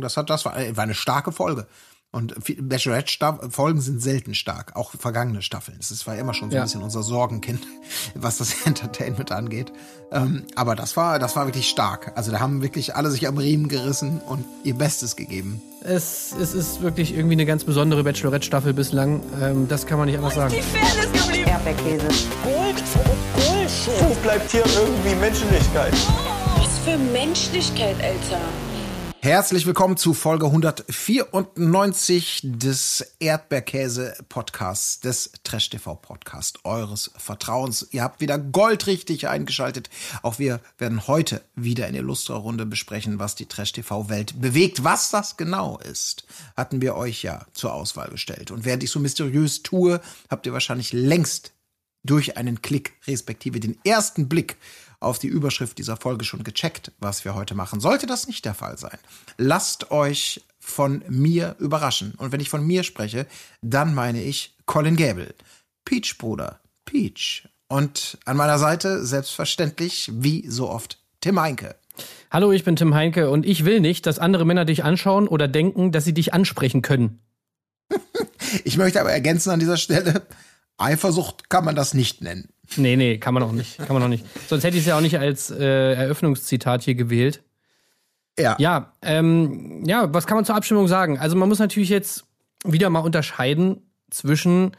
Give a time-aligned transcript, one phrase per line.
[0.00, 1.66] Das hat, das war, war eine starke Folge.
[2.12, 5.76] Und Bachelorette-Folgen sind selten stark, auch vergangene Staffeln.
[5.78, 7.66] Das war immer schon so ein bisschen unser Sorgenkind,
[8.14, 9.70] was das Entertainment angeht.
[10.10, 12.12] Ähm, aber das war, das war wirklich stark.
[12.14, 15.60] Also da haben wirklich alle sich am Riemen gerissen und ihr Bestes gegeben.
[15.82, 19.20] Es, es ist wirklich irgendwie eine ganz besondere Bachelorette-Staffel bislang.
[19.42, 20.54] Ähm, das kann man nicht anders sagen.
[20.54, 21.50] Die Fairness geblieben.
[21.50, 22.06] Erdbeerkäse.
[22.44, 22.82] Gold.
[24.00, 25.92] Wo bleibt hier irgendwie Menschlichkeit?
[26.56, 28.40] Was für Menschlichkeit, Alter.
[29.24, 37.86] Herzlich willkommen zu Folge 194 des Erdbeerkäse-Podcasts, des Trash-TV-Podcast eures Vertrauens.
[37.92, 39.90] Ihr habt wieder goldrichtig eingeschaltet.
[40.22, 44.82] Auch wir werden heute wieder in illustrer Runde besprechen, was die Trash-TV-Welt bewegt.
[44.82, 46.24] Was das genau ist,
[46.56, 48.50] hatten wir euch ja zur Auswahl gestellt.
[48.50, 51.52] Und während ich so mysteriös tue, habt ihr wahrscheinlich längst
[52.02, 54.56] durch einen Klick, respektive den ersten Blick
[55.02, 57.80] auf die Überschrift dieser Folge schon gecheckt, was wir heute machen.
[57.80, 58.98] Sollte das nicht der Fall sein,
[59.36, 62.14] lasst euch von mir überraschen.
[62.16, 63.26] Und wenn ich von mir spreche,
[63.62, 65.34] dann meine ich Colin Gable,
[65.84, 67.48] Peach Bruder, Peach.
[67.68, 71.74] Und an meiner Seite selbstverständlich, wie so oft, Tim Heinke.
[72.30, 75.48] Hallo, ich bin Tim Heinke und ich will nicht, dass andere Männer dich anschauen oder
[75.48, 77.20] denken, dass sie dich ansprechen können.
[78.64, 80.22] ich möchte aber ergänzen an dieser Stelle,
[80.78, 82.48] Eifersucht kann man das nicht nennen.
[82.76, 83.78] Nee, nee, kann man auch nicht.
[83.78, 84.24] Kann man auch nicht.
[84.48, 87.42] Sonst hätte ich es ja auch nicht als äh, Eröffnungszitat hier gewählt.
[88.38, 88.56] Ja.
[88.58, 91.18] Ja, ähm, ja, was kann man zur Abstimmung sagen?
[91.18, 92.24] Also man muss natürlich jetzt
[92.64, 94.72] wieder mal unterscheiden zwischen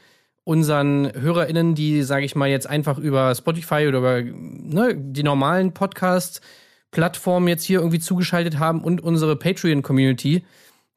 [0.44, 5.73] unseren HörerInnen, die, sage ich mal, jetzt einfach über Spotify oder über ne, die normalen
[5.73, 10.44] Podcast-Plattformen jetzt hier irgendwie zugeschaltet haben und unsere Patreon-Community,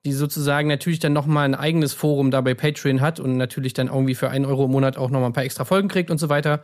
[0.06, 3.88] die sozusagen natürlich dann nochmal ein eigenes Forum da bei Patreon hat und natürlich dann
[3.88, 6.28] irgendwie für einen Euro im Monat auch nochmal ein paar extra Folgen kriegt und so
[6.28, 6.62] weiter.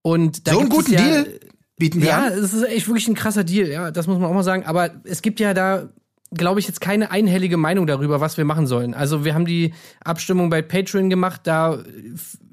[0.00, 1.40] Und da so einen guten ja, Deal
[1.76, 2.32] bieten wir ja, an.
[2.32, 4.64] Ja, es ist echt wirklich ein krasser Deal, ja, das muss man auch mal sagen.
[4.64, 5.90] Aber es gibt ja da,
[6.32, 8.94] glaube ich, jetzt keine einhellige Meinung darüber, was wir machen sollen.
[8.94, 11.82] Also wir haben die Abstimmung bei Patreon gemacht, da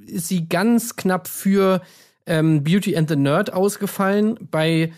[0.06, 1.82] ist sie ganz knapp für
[2.26, 4.38] ähm, Beauty and the Nerd ausgefallen.
[4.52, 4.92] Bei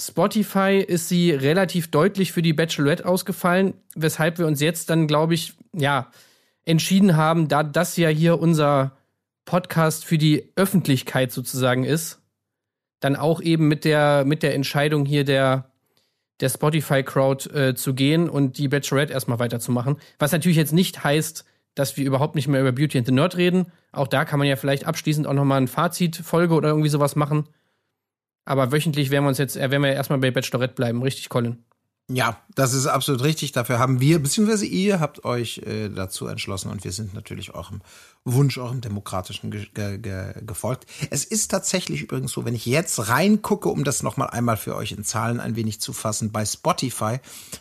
[0.00, 5.34] Spotify ist sie relativ deutlich für die Bachelorette ausgefallen, weshalb wir uns jetzt dann, glaube
[5.34, 6.10] ich, ja,
[6.64, 8.96] entschieden haben, da das ja hier unser
[9.44, 12.20] Podcast für die Öffentlichkeit sozusagen ist,
[13.00, 15.70] dann auch eben mit der, mit der Entscheidung hier der,
[16.40, 19.96] der Spotify-Crowd äh, zu gehen und die Bachelorette erstmal weiterzumachen.
[20.18, 21.44] Was natürlich jetzt nicht heißt,
[21.74, 23.72] dass wir überhaupt nicht mehr über Beauty and the Nerd reden.
[23.92, 27.48] Auch da kann man ja vielleicht abschließend auch nochmal ein Fazit-Folge oder irgendwie sowas machen.
[28.48, 31.58] Aber wöchentlich werden wir uns jetzt, äh, werden wir erstmal bei Bachelorette bleiben, richtig, Colin?
[32.10, 33.52] Ja, das ist absolut richtig.
[33.52, 37.82] Dafür haben wir, beziehungsweise ihr habt euch äh, dazu entschlossen und wir sind natürlich eurem
[38.24, 40.86] Wunsch, eurem demokratischen ge ge ge gefolgt.
[41.10, 44.92] Es ist tatsächlich übrigens so, wenn ich jetzt reingucke, um das nochmal einmal für euch
[44.92, 47.18] in Zahlen ein wenig zu fassen, bei Spotify,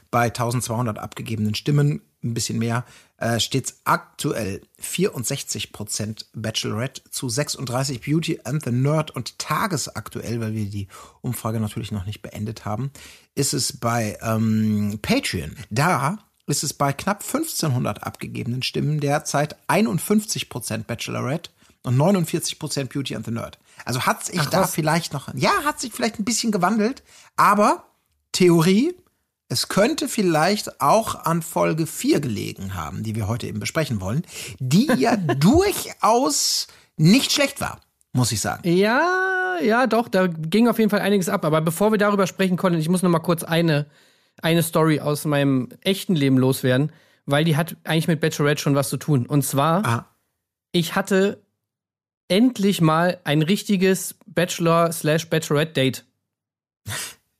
[0.09, 2.85] bei 1200 abgegebenen Stimmen, ein bisschen mehr,
[3.17, 10.65] äh, steht aktuell 64% Bachelorette zu 36 Beauty and the Nerd und tagesaktuell, weil wir
[10.65, 10.87] die
[11.21, 12.91] Umfrage natürlich noch nicht beendet haben,
[13.35, 15.55] ist es bei ähm, Patreon.
[15.69, 21.51] Da ist es bei knapp 1500 abgegebenen Stimmen derzeit 51% Bachelorette
[21.83, 23.59] und 49% Beauty and the Nerd.
[23.85, 24.73] Also hat sich Ach, da was?
[24.73, 27.03] vielleicht noch, ja, hat sich vielleicht ein bisschen gewandelt,
[27.35, 27.85] aber
[28.31, 28.93] Theorie,
[29.49, 34.23] es könnte vielleicht auch an Folge 4 gelegen haben, die wir heute eben besprechen wollen,
[34.59, 37.79] die ja durchaus nicht schlecht war,
[38.11, 38.67] muss ich sagen.
[38.67, 41.45] Ja, ja, doch, da ging auf jeden Fall einiges ab.
[41.45, 43.85] Aber bevor wir darüber sprechen, Colin, ich muss noch mal kurz eine,
[44.41, 46.91] eine Story aus meinem echten Leben loswerden,
[47.25, 49.25] weil die hat eigentlich mit Bachelorette schon was zu tun.
[49.25, 50.09] Und zwar, Aha.
[50.71, 51.41] ich hatte
[52.27, 56.05] endlich mal ein richtiges Bachelor-slash-Bachelorette-Date.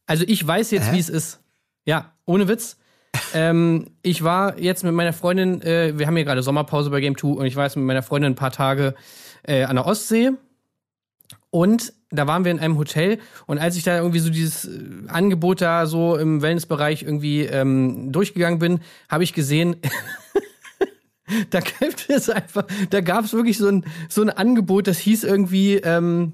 [0.05, 1.39] Also ich weiß jetzt, wie es ist.
[1.87, 2.77] Ja, ohne Witz.
[3.33, 7.17] ähm, ich war jetzt mit meiner Freundin, äh, wir haben hier gerade Sommerpause bei Game
[7.17, 8.93] 2 und ich war jetzt mit meiner Freundin ein paar Tage
[9.43, 10.31] äh, an der Ostsee.
[11.49, 15.07] Und da waren wir in einem Hotel und als ich da irgendwie so dieses äh,
[15.07, 19.77] Angebot da so im Wellnessbereich irgendwie ähm, durchgegangen bin, habe ich gesehen,
[21.49, 25.23] da gibt es einfach, da gab es wirklich so ein, so ein Angebot, das hieß
[25.23, 26.33] irgendwie, ähm,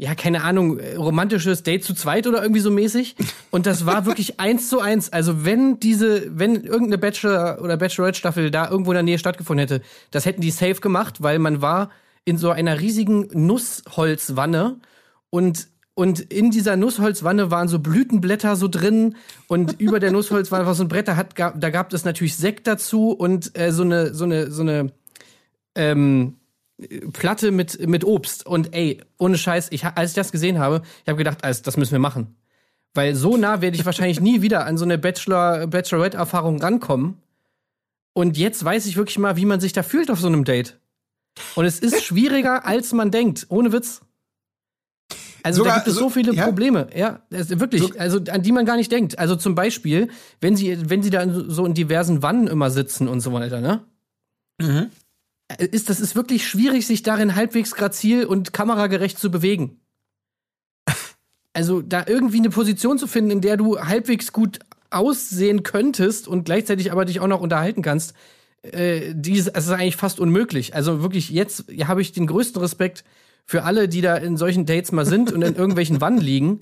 [0.00, 3.16] ja, keine Ahnung, äh, romantisches Date zu zweit oder irgendwie so mäßig.
[3.50, 5.12] Und das war wirklich eins zu eins.
[5.12, 9.84] Also wenn diese, wenn irgendeine Bachelor- oder Bachelorette-Staffel da irgendwo in der Nähe stattgefunden hätte,
[10.12, 11.90] das hätten die safe gemacht, weil man war
[12.24, 14.78] in so einer riesigen Nussholzwanne
[15.30, 19.16] und und in dieser Nussholzwanne waren so Blütenblätter so drin
[19.48, 22.68] und über der Nussholzwanne war so ein Brett, da, hat, da gab es natürlich Sekt
[22.68, 24.92] dazu und äh, so eine so eine so eine
[25.74, 26.37] ähm,
[27.12, 28.46] Platte mit, mit Obst.
[28.46, 31.76] Und ey, ohne Scheiß, ich, als ich das gesehen habe, ich habe gedacht, also, das
[31.76, 32.36] müssen wir machen.
[32.94, 37.18] Weil so nah werde ich wahrscheinlich nie wieder an so eine Bachelor, Bachelorette-Erfahrung rankommen.
[38.14, 40.78] Und jetzt weiß ich wirklich mal, wie man sich da fühlt auf so einem Date.
[41.54, 43.46] Und es ist schwieriger, als man denkt.
[43.48, 44.00] Ohne Witz.
[45.44, 46.44] Also Sogar- da gibt es so viele ja.
[46.44, 49.18] Probleme, ja, wirklich, So- also an die man gar nicht denkt.
[49.18, 50.08] Also zum Beispiel,
[50.40, 53.60] wenn sie, wenn sie da in so in diversen Wannen immer sitzen und so weiter,
[53.60, 53.84] ne?
[54.60, 54.90] Mhm.
[55.56, 59.80] Ist, das ist wirklich schwierig, sich darin halbwegs grazil und kameragerecht zu bewegen.
[61.54, 64.60] Also da irgendwie eine Position zu finden, in der du halbwegs gut
[64.90, 68.14] aussehen könntest und gleichzeitig aber dich auch noch unterhalten kannst,
[68.62, 70.74] äh, dies, es ist eigentlich fast unmöglich.
[70.74, 73.04] Also wirklich, jetzt habe ich den größten Respekt
[73.44, 76.60] für alle, die da in solchen Dates mal sind und in irgendwelchen Wannen liegen.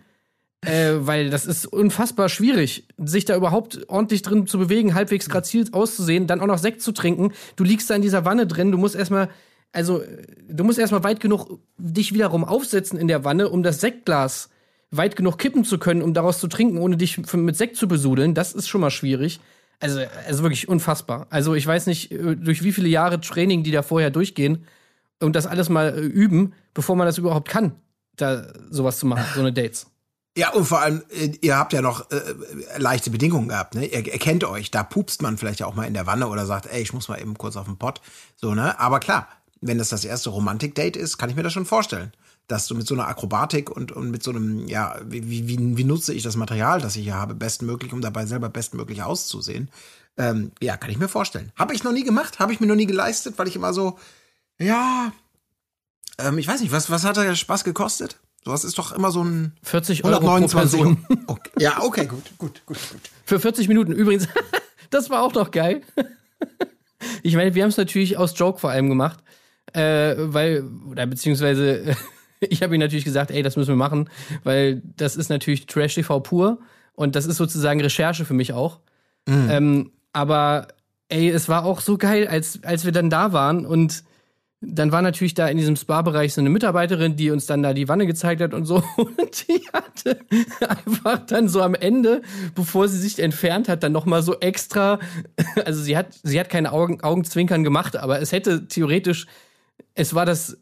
[0.67, 5.65] Äh, weil das ist unfassbar schwierig, sich da überhaupt ordentlich drin zu bewegen, halbwegs grazil
[5.71, 7.33] auszusehen, dann auch noch Sekt zu trinken.
[7.55, 9.29] Du liegst da in dieser Wanne drin, du musst erstmal,
[9.73, 10.03] also
[10.49, 14.51] du musst erstmal weit genug dich wiederum aufsetzen in der Wanne, um das Sektglas
[14.91, 18.35] weit genug kippen zu können, um daraus zu trinken, ohne dich mit Sekt zu besudeln.
[18.35, 19.39] Das ist schon mal schwierig.
[19.79, 21.29] Also, also wirklich unfassbar.
[21.31, 24.65] Also ich weiß nicht, äh, durch wie viele Jahre Training die da vorher durchgehen
[25.21, 27.73] und das alles mal äh, üben, bevor man das überhaupt kann,
[28.17, 29.87] da sowas zu machen, so eine Dates.
[30.37, 32.35] Ja, und vor allem, äh, ihr habt ja noch äh,
[32.77, 33.87] leichte Bedingungen gehabt, ne?
[33.87, 36.67] Ihr, ihr kennt euch, da pupst man vielleicht auch mal in der Wanne oder sagt,
[36.67, 38.03] ey, ich muss mal eben kurz auf den Pott.
[38.37, 38.79] So, ne?
[38.79, 39.29] Aber klar,
[39.63, 42.13] wenn das das erste Romantik-Date ist, kann ich mir das schon vorstellen.
[42.49, 45.77] Dass du mit so einer Akrobatik und, und mit so einem, ja, wie, wie, wie,
[45.79, 49.71] wie nutze ich das Material, das ich hier habe, bestmöglich, um dabei selber bestmöglich auszusehen.
[50.19, 51.51] Ähm, ja, kann ich mir vorstellen.
[51.57, 53.99] Habe ich noch nie gemacht, habe ich mir noch nie geleistet, weil ich immer so,
[54.59, 55.13] ja,
[56.19, 58.19] ähm, ich weiß nicht, was, was hat der Spaß gekostet?
[58.47, 61.25] Sowas ist doch immer so ein 40 Euro pro 129 Person.
[61.27, 61.51] Okay.
[61.59, 63.01] Ja, okay, gut, gut, gut, gut.
[63.25, 63.91] Für 40 Minuten.
[63.91, 64.29] Übrigens,
[64.91, 65.83] das war auch noch geil.
[67.25, 69.19] Ich meine, wir haben es natürlich aus Joke vor allem gemacht,
[69.73, 71.97] äh, weil, oder beziehungsweise,
[72.41, 74.09] ich habe ihm natürlich gesagt, ey, das müssen wir machen,
[74.45, 76.61] weil das ist natürlich Trash-TV pur
[76.95, 78.79] und das ist sozusagen Recherche für mich auch.
[79.27, 80.69] Ähm, aber,
[81.09, 84.05] ey, es war auch so geil, als, als wir dann da waren und
[84.69, 87.89] dann war natürlich da in diesem Spa-Bereich so eine Mitarbeiterin, die uns dann da die
[87.89, 88.83] Wanne gezeigt hat und so.
[88.97, 90.19] Und die hatte
[90.69, 92.23] einfach dann so am Ende,
[92.55, 94.99] bevor sie sich entfernt hat, dann noch mal so extra.
[95.65, 99.27] Also sie hat, sie hat keine Augen, Augenzwinkern gemacht, aber es hätte theoretisch,
[99.95, 100.59] es war das,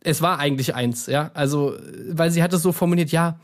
[0.00, 1.30] es war eigentlich eins, ja.
[1.34, 1.76] Also,
[2.08, 3.38] weil sie hat es so formuliert, ja,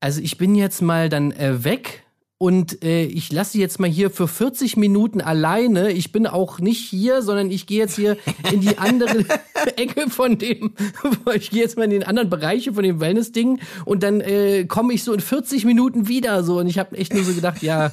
[0.00, 2.05] also ich bin jetzt mal dann äh, weg
[2.38, 5.90] und äh, ich lasse sie jetzt mal hier für 40 Minuten alleine.
[5.92, 8.18] Ich bin auch nicht hier, sondern ich gehe jetzt hier
[8.52, 9.24] in die andere
[9.76, 10.74] Ecke von dem,
[11.34, 14.92] ich gehe jetzt mal in den anderen Bereiche von dem Wellness-Ding und dann äh, komme
[14.92, 16.58] ich so in 40 Minuten wieder so.
[16.58, 17.92] Und ich habe echt nur so gedacht, ja,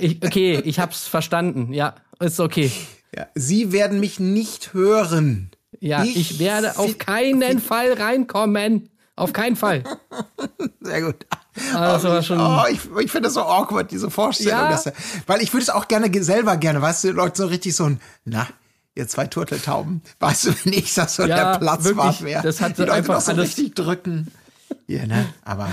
[0.00, 2.70] ich, okay, ich hab's verstanden, ja, ist okay.
[3.16, 5.50] Ja, Sie werden mich nicht hören.
[5.80, 8.90] Ja, Ich ich werde auf keinen Fall reinkommen.
[9.16, 9.84] Auf keinen Fall.
[10.80, 11.26] Sehr gut.
[11.72, 14.58] Ah, das war schon- oh, ich ich finde das so awkward, diese Vorstellung.
[14.58, 14.70] Ja.
[14.70, 14.90] Dass,
[15.26, 17.84] weil ich würde es auch gerne ge- selber gerne, weißt du, Leute, so richtig so
[17.84, 18.48] ein, na,
[18.96, 22.42] ihr zwei Turteltauben, weißt du, wenn ich das so Ja, der Platzwart wäre.
[22.42, 24.32] das hat die Leute einfach noch so alles- richtig drücken.
[24.88, 25.26] Ja, ne?
[25.44, 25.68] Aber,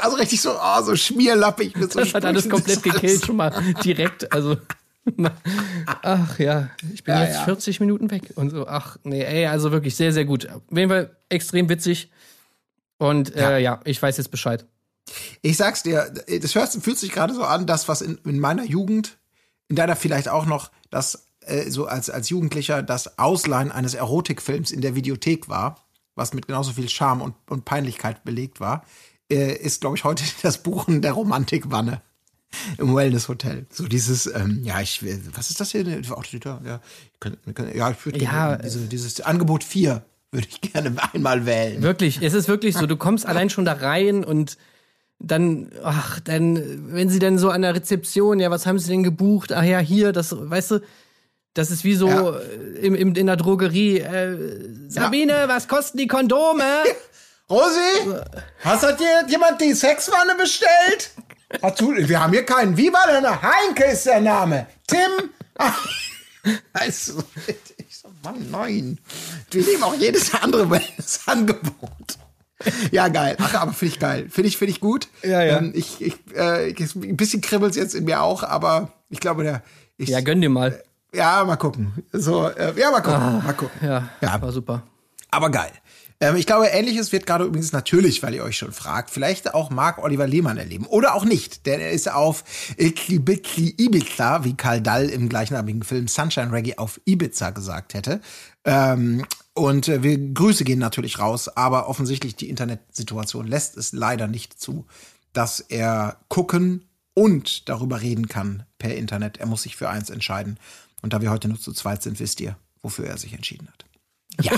[0.00, 3.26] also richtig so, oh, so schmierlappig mit so Das hat alles Sprüchen, komplett gekillt, alles-
[3.26, 3.52] schon mal
[3.84, 4.32] direkt.
[4.32, 4.56] Also,
[6.02, 7.44] ach ja, ich bin Ja, jetzt ja.
[7.44, 8.66] 40 Minuten weg und so.
[8.66, 10.48] Ach nee, ey, also wirklich sehr, sehr gut.
[10.48, 12.10] Auf jeden Fall extrem witzig.
[12.98, 14.66] Und äh, ja, ich weiß jetzt Bescheid.
[15.40, 18.64] Ich sag's dir, das hört, fühlt sich gerade so an, das, was in, in meiner
[18.64, 19.18] Jugend,
[19.68, 24.70] in deiner vielleicht auch noch, das äh, so als, als Jugendlicher das Ausleihen eines Erotikfilms
[24.70, 28.84] in der Videothek war, was mit genauso viel Charme und, und Peinlichkeit belegt war,
[29.30, 32.02] äh, ist, glaube ich, heute das Buchen der Romantikwanne
[32.78, 33.66] im Wellness-Hotel.
[33.70, 35.84] So dieses, ähm, ja, ich, will- was ist das hier?
[35.84, 36.80] Ja,
[37.74, 41.82] ja, ich würde Ja, gerne diese, dieses Angebot 4 würde ich gerne einmal wählen.
[41.82, 44.56] Wirklich, es ist wirklich so, du kommst allein schon da rein und
[45.20, 49.02] dann, ach, dann, wenn sie dann so an der Rezeption, ja, was haben sie denn
[49.02, 49.52] gebucht?
[49.52, 50.80] Ach ja, hier, das, weißt du,
[51.54, 52.38] das ist wie so Ja.
[52.38, 53.98] äh, im, im, in der Drogerie.
[53.98, 54.36] Äh,
[54.88, 56.62] Sabine, was kosten die Kondome?
[57.50, 58.12] Rosi,
[58.60, 61.10] hast hat dir jemand die Sexwanne bestellt?
[61.62, 62.76] Hast du, wir haben hier keinen.
[62.76, 63.40] Wie war der Name?
[63.40, 64.66] Heinke ist der Name.
[64.86, 65.30] Tim.
[66.86, 67.22] Ich so,
[68.22, 68.98] Mann, nein.
[69.50, 72.18] Wir nehmen auch jedes andere Wellness-Angebot.
[72.90, 73.36] Ja, geil.
[73.40, 74.26] Ach, aber finde ich geil.
[74.30, 75.06] Finde ich, finde ich gut.
[75.22, 75.58] Ja, ja.
[75.58, 79.44] Ähm, ich, ich, äh, ich- ein bisschen kribbelt's jetzt in mir auch, aber ich glaube,
[79.44, 79.62] der,
[79.96, 80.82] ich, Ja, gönn dir mal.
[81.14, 81.92] ja, mal gucken.
[82.12, 83.78] So, äh, ja, mal gucken, mal gucken.
[83.86, 84.42] Ja, Ja.
[84.42, 84.82] war super.
[85.30, 85.70] Aber geil.
[86.20, 89.70] Ähm, ich glaube, ähnliches wird gerade übrigens natürlich, weil ihr euch schon fragt, vielleicht auch
[89.70, 90.86] Marc Oliver Lehmann erleben.
[90.86, 92.44] Oder auch nicht, denn er ist auf
[92.76, 93.16] Ikli
[93.76, 98.20] Ibiza, wie Karl Dall im gleichnamigen Film Sunshine Reggae auf Ibiza gesagt hätte.
[98.64, 104.26] Ähm, und äh, wir Grüße gehen natürlich raus, aber offensichtlich die Internetsituation lässt es leider
[104.26, 104.86] nicht zu,
[105.32, 106.84] dass er gucken
[107.14, 109.38] und darüber reden kann per Internet.
[109.38, 110.58] Er muss sich für eins entscheiden.
[111.02, 113.84] Und da wir heute nur zu zweit sind, wisst ihr, wofür er sich entschieden hat.
[114.40, 114.52] Ja.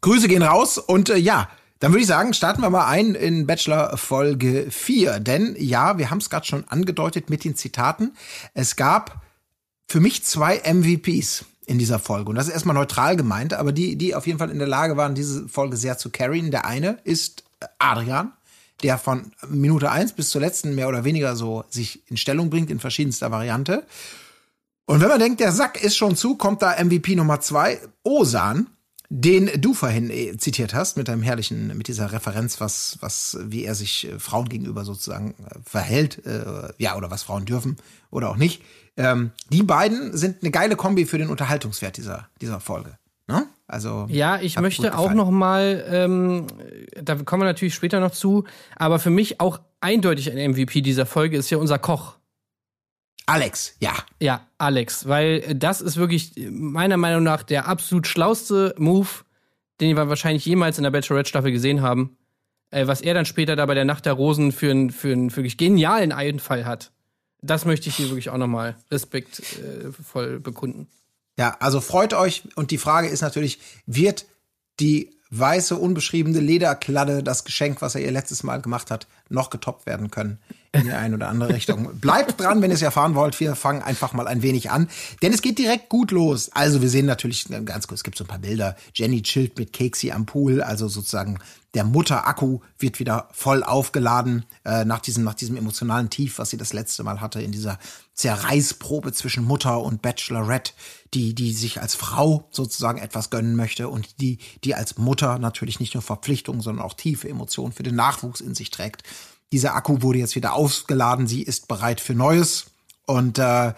[0.00, 1.48] Grüße gehen raus und äh, ja,
[1.80, 5.18] dann würde ich sagen, starten wir mal ein in Bachelor Folge 4.
[5.18, 8.12] Denn ja, wir haben es gerade schon angedeutet mit den Zitaten.
[8.52, 9.22] Es gab
[9.88, 12.28] für mich zwei MVPs in dieser Folge.
[12.28, 14.98] Und das ist erstmal neutral gemeint, aber die, die auf jeden Fall in der Lage
[14.98, 16.50] waren, diese Folge sehr zu carryen.
[16.50, 17.44] Der eine ist
[17.78, 18.32] Adrian,
[18.82, 22.70] der von Minute eins bis zur letzten mehr oder weniger so sich in Stellung bringt
[22.70, 23.86] in verschiedenster Variante.
[24.84, 28.66] Und wenn man denkt, der Sack ist schon zu, kommt da MVP Nummer zwei, Osan,
[29.12, 33.64] den du vorhin äh, zitiert hast, mit deinem herrlichen, mit dieser Referenz, was, was, wie
[33.64, 37.76] er sich äh, Frauen gegenüber sozusagen äh, verhält, äh, ja, oder was Frauen dürfen
[38.10, 38.62] oder auch nicht.
[38.96, 42.98] Ähm, die beiden sind eine geile Kombi für den Unterhaltungswert dieser, dieser Folge.
[43.26, 43.46] Ne?
[43.66, 46.46] Also ja, ich möchte auch noch mal, ähm,
[47.00, 48.44] da kommen wir natürlich später noch zu,
[48.76, 52.16] aber für mich auch eindeutig ein MVP dieser Folge ist ja unser Koch.
[53.30, 53.94] Alex, ja.
[54.18, 59.08] Ja, Alex, weil das ist wirklich meiner Meinung nach der absolut schlauste Move,
[59.80, 62.16] den wir wahrscheinlich jemals in der Bachelorette-Staffel gesehen haben.
[62.72, 65.34] Äh, was er dann später da bei der Nacht der Rosen für einen für einen
[65.34, 66.90] wirklich genialen Einfall hat.
[67.40, 70.88] Das möchte ich hier wirklich auch nochmal respektvoll äh, bekunden.
[71.38, 74.26] Ja, also freut euch und die Frage ist natürlich, wird
[74.80, 79.86] die weiße, unbeschriebene Lederkladde, das Geschenk, was er ihr letztes Mal gemacht hat, noch getoppt
[79.86, 80.38] werden können
[80.72, 81.98] in die eine oder andere Richtung.
[81.98, 83.38] Bleibt dran, wenn ihr es erfahren wollt.
[83.40, 84.88] Wir fangen einfach mal ein wenig an,
[85.22, 86.50] denn es geht direkt gut los.
[86.52, 88.76] Also wir sehen natürlich ganz kurz, es gibt so ein paar Bilder.
[88.94, 91.38] Jenny chillt mit Keksi am Pool, also sozusagen
[91.74, 96.56] der Mutter-Akku wird wieder voll aufgeladen äh, nach diesem nach diesem emotionalen Tief, was sie
[96.56, 97.78] das letzte Mal hatte in dieser
[98.14, 100.72] Zerreißprobe zwischen Mutter und Bachelorette,
[101.14, 105.78] die die sich als Frau sozusagen etwas gönnen möchte und die die als Mutter natürlich
[105.78, 109.04] nicht nur Verpflichtungen, sondern auch tiefe Emotionen für den Nachwuchs in sich trägt.
[109.52, 112.66] Dieser Akku wurde jetzt wieder aufgeladen, sie ist bereit für Neues
[113.06, 113.74] und äh,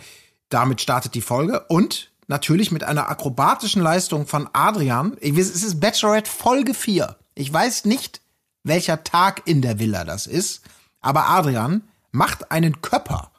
[0.50, 5.16] damit startet die Folge und natürlich mit einer akrobatischen Leistung von Adrian.
[5.18, 7.16] Es ist Bachelorette Folge 4.
[7.34, 8.20] Ich weiß nicht,
[8.64, 10.62] welcher Tag in der Villa das ist,
[11.00, 13.32] aber Adrian macht einen Körper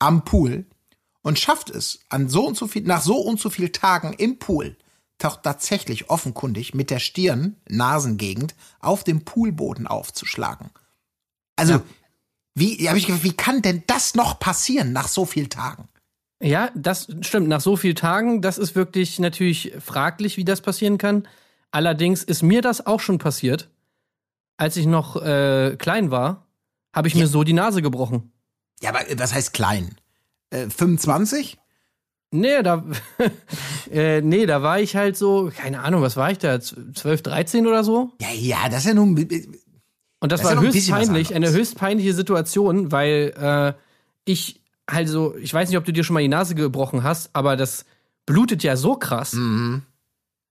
[0.00, 0.66] am Pool
[1.22, 4.38] und schafft es an so und so viel, nach so und so viel Tagen im
[4.38, 4.76] Pool,
[5.18, 10.70] taucht tatsächlich offenkundig mit der Stirn, Nasengegend auf dem Poolboden aufzuschlagen.
[11.58, 11.82] Also, ja.
[12.54, 15.88] wie, hab ich gedacht, wie kann denn das noch passieren nach so vielen Tagen?
[16.40, 17.48] Ja, das stimmt.
[17.48, 21.26] Nach so vielen Tagen, das ist wirklich natürlich fraglich, wie das passieren kann.
[21.72, 23.68] Allerdings ist mir das auch schon passiert.
[24.56, 26.46] Als ich noch äh, klein war,
[26.94, 27.20] habe ich ja.
[27.20, 28.32] mir so die Nase gebrochen.
[28.80, 29.96] Ja, aber was heißt klein?
[30.50, 31.58] Äh, 25?
[32.30, 32.84] Nee, da,
[33.90, 36.60] äh, nee, da war ich halt so, keine Ahnung, was war ich da?
[36.60, 38.12] 12, 13 oder so?
[38.20, 39.16] Ja, ja, das ist ja nun.
[40.20, 43.72] Und das, das war ja höchst peinlich, eine höchst peinliche Situation, weil äh,
[44.24, 44.60] ich
[44.90, 47.56] halt so, ich weiß nicht, ob du dir schon mal die Nase gebrochen hast, aber
[47.56, 47.84] das
[48.26, 49.34] blutet ja so krass.
[49.34, 49.82] Mhm.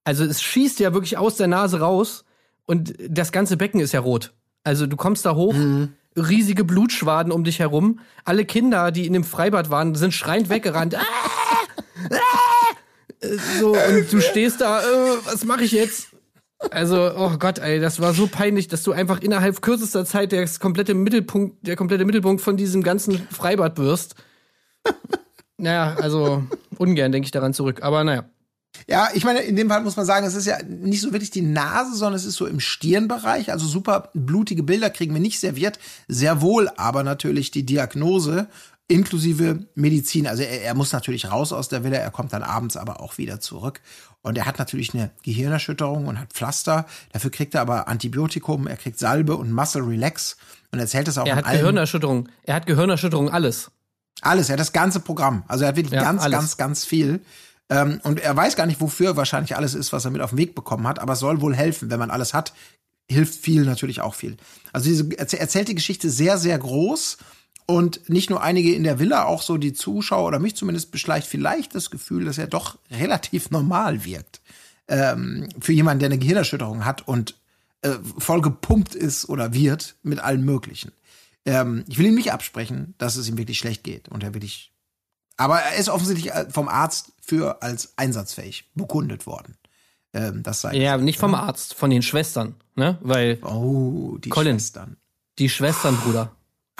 [0.03, 2.23] Also es schießt ja wirklich aus der Nase raus
[2.65, 4.33] und das ganze Becken ist ja rot.
[4.63, 5.93] Also du kommst da hoch, mhm.
[6.15, 7.99] riesige Blutschwaden um dich herum.
[8.23, 10.95] Alle Kinder, die in dem Freibad waren, sind schreiend weggerannt.
[10.95, 11.01] Ah!
[12.11, 12.75] Ah!
[13.59, 16.09] So, und du stehst da, äh, was mache ich jetzt?
[16.71, 20.47] Also, oh Gott, ey, das war so peinlich, dass du einfach innerhalb kürzester Zeit der
[20.59, 24.15] komplette Mittelpunkt, der komplette Mittelpunkt von diesem ganzen Freibad wirst.
[25.57, 26.43] naja, also
[26.77, 28.25] ungern denke ich daran zurück, aber naja.
[28.87, 31.31] Ja, ich meine, in dem Fall muss man sagen, es ist ja nicht so wirklich
[31.31, 33.51] die Nase, sondern es ist so im Stirnbereich.
[33.51, 35.79] Also super blutige Bilder kriegen wir nicht serviert.
[36.07, 38.47] Sehr wohl aber natürlich die Diagnose
[38.87, 40.27] inklusive Medizin.
[40.27, 43.17] Also er, er muss natürlich raus aus der Villa, er kommt dann abends aber auch
[43.17, 43.81] wieder zurück.
[44.27, 46.85] Und er hat natürlich eine Gehirnerschütterung und hat Pflaster.
[47.13, 50.37] Dafür kriegt er aber Antibiotikum, er kriegt Salbe und Muscle Relax.
[50.71, 52.29] Und erzählt es auch Er hat Gehirnerschütterung.
[52.43, 53.71] Er hat Gehirnerschütterung, alles.
[54.21, 55.43] Alles, er hat das ganze Programm.
[55.47, 56.37] Also er hat wirklich ja, ganz, alles.
[56.37, 57.21] ganz, ganz viel.
[57.69, 60.37] Ähm, und er weiß gar nicht, wofür wahrscheinlich alles ist, was er mit auf den
[60.37, 61.89] Weg bekommen hat, aber es soll wohl helfen.
[61.89, 62.53] Wenn man alles hat,
[63.09, 64.37] hilft viel natürlich auch viel.
[64.73, 67.17] Also diese erzählte Geschichte sehr, sehr groß.
[67.69, 71.27] Und nicht nur einige in der Villa, auch so die Zuschauer oder mich zumindest beschleicht
[71.27, 74.41] vielleicht das Gefühl, dass er doch relativ normal wirkt.
[74.87, 77.35] Ähm, für jemanden, der eine Gehirnerschütterung hat und
[77.81, 80.93] äh, voll gepumpt ist oder wird mit allem Möglichen.
[81.45, 84.71] Ähm, ich will ihm nicht absprechen, dass es ihm wirklich schlecht geht und er wirklich
[85.37, 89.55] aber er ist offensichtlich äh, vom Arzt für als einsatzfähig bekundet worden.
[90.13, 92.97] Ähm, das sei ja, nicht vom Arzt, von den Schwestern, ne?
[93.01, 94.97] Weil oh, die Colin, Schwestern.
[95.37, 96.31] Die Schwestern, Bruder.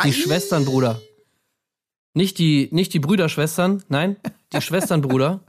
[0.04, 0.12] Die Ai.
[0.12, 1.02] Schwestern, Bruder.
[2.14, 4.18] Nicht die, nicht die Brüderschwestern, nein,
[4.54, 5.42] die Schwestern, Bruder.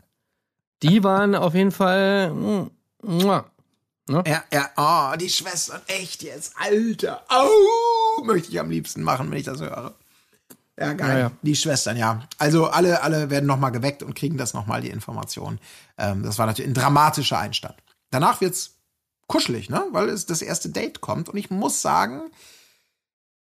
[0.83, 2.33] Die waren auf jeden Fall.
[4.09, 4.25] Ne?
[4.27, 7.23] Ja, ja, oh, die Schwestern, echt jetzt, Alter.
[7.29, 9.95] Au, möchte ich am liebsten machen, wenn ich das höre.
[10.79, 11.11] Ja, geil.
[11.11, 11.33] Ja, ja.
[11.43, 12.23] Die Schwestern, ja.
[12.39, 15.59] Also alle, alle werden nochmal geweckt und kriegen das nochmal, die Information.
[15.99, 17.75] Ähm, das war natürlich ein dramatischer Einstand.
[18.11, 18.77] Danach wird's
[19.27, 19.85] kuschelig, ne?
[19.91, 21.29] Weil es das erste Date kommt.
[21.29, 22.31] Und ich muss sagen,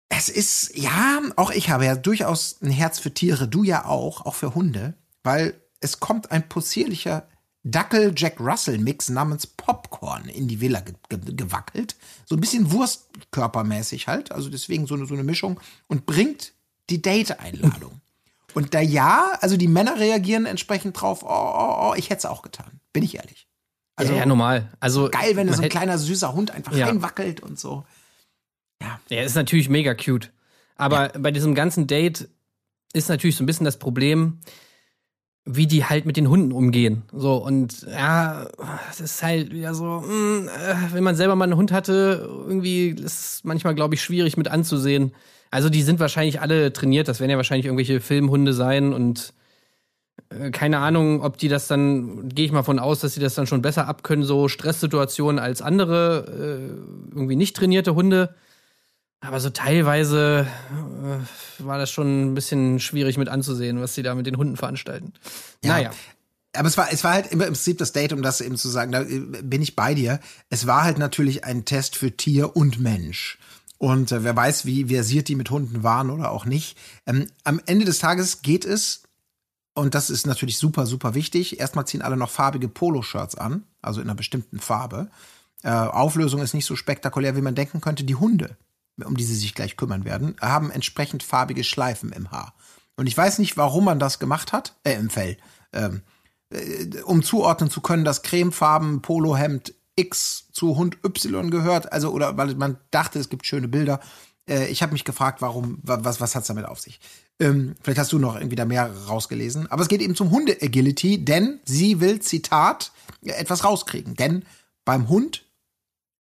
[0.09, 4.25] es ist, ja, auch ich habe ja durchaus ein Herz für Tiere, du ja auch,
[4.25, 4.93] auch für Hunde,
[5.23, 7.27] weil es kommt ein possierlicher
[7.63, 11.95] Dackel-Jack Russell-Mix namens Popcorn in die Villa ge ge gewackelt.
[12.25, 16.53] So ein bisschen Wurstkörpermäßig halt, also deswegen so eine, so eine Mischung und bringt
[16.89, 18.01] die Date-Einladung.
[18.53, 22.25] Und da ja, also die Männer reagieren entsprechend drauf, oh, oh, oh, ich hätte es
[22.25, 23.49] auch getan, bin ich ehrlich.
[23.97, 24.71] Also ja, ja, normal.
[24.79, 26.87] Also geil, wenn so ein kleiner süßer Hund einfach Ja.
[26.87, 27.85] reinwackelt und so.
[29.09, 30.31] Er ist natürlich mega cute.
[30.75, 32.27] Aber bei diesem ganzen Date
[32.93, 34.39] ist natürlich so ein bisschen das Problem,
[35.45, 37.03] wie die halt mit den Hunden umgehen.
[37.13, 38.47] So, und ja,
[38.87, 42.89] das ist halt wieder so, mh, äh, wenn man selber mal einen Hund hatte, irgendwie
[42.89, 45.13] ist es manchmal, glaube ich, schwierig mit anzusehen.
[45.51, 49.33] Also die sind wahrscheinlich alle trainiert, das werden ja wahrscheinlich irgendwelche Filmhunde sein und
[50.29, 53.35] äh, keine Ahnung, ob die das dann, gehe ich mal von aus, dass sie das
[53.35, 58.33] dann schon besser abkönnen, so Stresssituationen als andere, äh, irgendwie nicht trainierte Hunde.
[59.25, 64.15] Aber so teilweise äh, war das schon ein bisschen schwierig mit anzusehen, was sie da
[64.15, 65.13] mit den Hunden veranstalten.
[65.63, 65.73] Ja.
[65.73, 65.91] Naja.
[66.55, 68.91] Aber es war, es war halt im Prinzip das Date, um das eben zu sagen,
[68.91, 70.19] da äh, bin ich bei dir.
[70.49, 73.37] Es war halt natürlich ein Test für Tier und Mensch.
[73.77, 76.77] Und äh, wer weiß, wie versiert die mit Hunden waren oder auch nicht.
[77.05, 79.03] Ähm, am Ende des Tages geht es,
[79.73, 81.59] und das ist natürlich super, super wichtig.
[81.59, 85.09] Erstmal ziehen alle noch farbige Poloshirts an, also in einer bestimmten Farbe.
[85.63, 88.05] Äh, Auflösung ist nicht so spektakulär, wie man denken könnte.
[88.05, 88.55] Die Hunde,
[89.03, 92.53] um die sie sich gleich kümmern werden, haben entsprechend farbige Schleifen im Haar.
[92.95, 95.37] Und ich weiß nicht, warum man das gemacht hat, äh, im Fell.
[95.73, 96.01] Ähm,
[96.49, 102.37] äh, um zuordnen zu können, dass Cremefarben Polohemd X zu Hund Y gehört, also oder
[102.37, 103.99] weil man dachte, es gibt schöne Bilder.
[104.47, 106.99] Äh, ich habe mich gefragt, warum, wa- was, was hat's damit auf sich?
[107.39, 109.69] Ähm, vielleicht hast du noch irgendwie da mehr rausgelesen.
[109.71, 112.91] Aber es geht eben zum Hunde-Agility, denn sie will, Zitat,
[113.23, 114.15] etwas rauskriegen.
[114.15, 114.45] Denn
[114.85, 115.43] beim Hund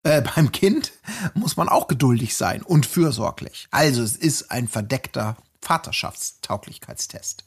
[0.02, 0.92] äh, beim Kind
[1.34, 3.68] muss man auch geduldig sein und fürsorglich.
[3.70, 7.44] Also es ist ein verdeckter Vaterschaftstauglichkeitstest.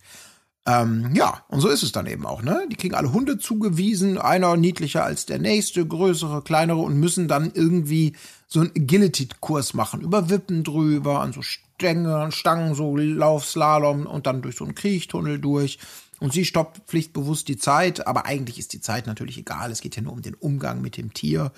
[0.67, 2.65] Ähm, ja, und so ist es dann eben auch, ne?
[2.71, 7.51] Die kriegen alle Hunde zugewiesen, einer niedlicher als der nächste, größere, kleinere und müssen dann
[7.53, 8.15] irgendwie
[8.47, 14.41] so einen Agility-Kurs machen, über Wippen drüber, an so Stangen, Stangen, so Laufslalom und dann
[14.41, 15.77] durch so einen Kriechtunnel durch.
[16.19, 19.69] Und sie stoppt pflichtbewusst die Zeit, aber eigentlich ist die Zeit natürlich egal.
[19.71, 21.51] Es geht ja nur um den Umgang mit dem Tier.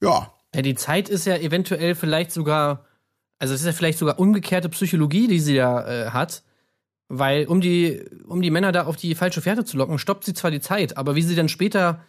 [0.00, 2.86] Ja, Ja, die Zeit ist ja eventuell vielleicht sogar,
[3.38, 6.42] also es ist ja vielleicht sogar umgekehrte Psychologie, die sie da äh, hat.
[7.10, 10.34] Weil um die, um die Männer da auf die falsche Fährte zu locken, stoppt sie
[10.34, 12.04] zwar die Zeit, aber wie sie dann später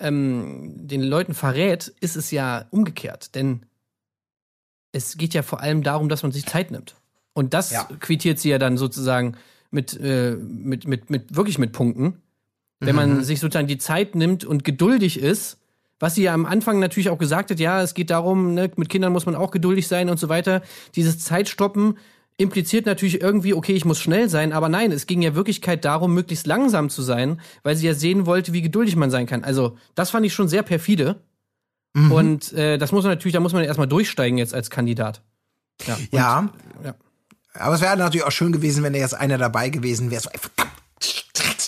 [0.00, 3.36] ähm, den Leuten verrät, ist es ja umgekehrt.
[3.36, 3.64] Denn
[4.90, 6.96] es geht ja vor allem darum, dass man sich Zeit nimmt.
[7.32, 7.84] Und das Ja.
[8.00, 9.36] quittiert sie ja dann sozusagen
[9.70, 12.20] mit, äh, mit, mit, mit wirklich mit Punkten.
[12.80, 15.58] Wenn man sich sozusagen die Zeit nimmt und geduldig ist,
[16.04, 18.90] was sie ja am Anfang natürlich auch gesagt hat, ja, es geht darum, ne, mit
[18.90, 20.60] Kindern muss man auch geduldig sein und so weiter.
[20.96, 21.96] Dieses Zeitstoppen
[22.36, 26.12] impliziert natürlich irgendwie, okay, ich muss schnell sein, aber nein, es ging ja Wirklichkeit darum,
[26.12, 29.44] möglichst langsam zu sein, weil sie ja sehen wollte, wie geduldig man sein kann.
[29.44, 31.22] Also, das fand ich schon sehr perfide.
[31.94, 35.22] Und äh, das muss man natürlich, da muss man erstmal durchsteigen jetzt als Kandidat.
[35.86, 35.94] Ja.
[35.94, 36.50] Und, ja.
[36.84, 36.94] ja.
[37.54, 40.20] Aber es wäre natürlich auch schön gewesen, wenn da jetzt einer dabei gewesen wäre.
[40.20, 40.74] So, ey, verdammt,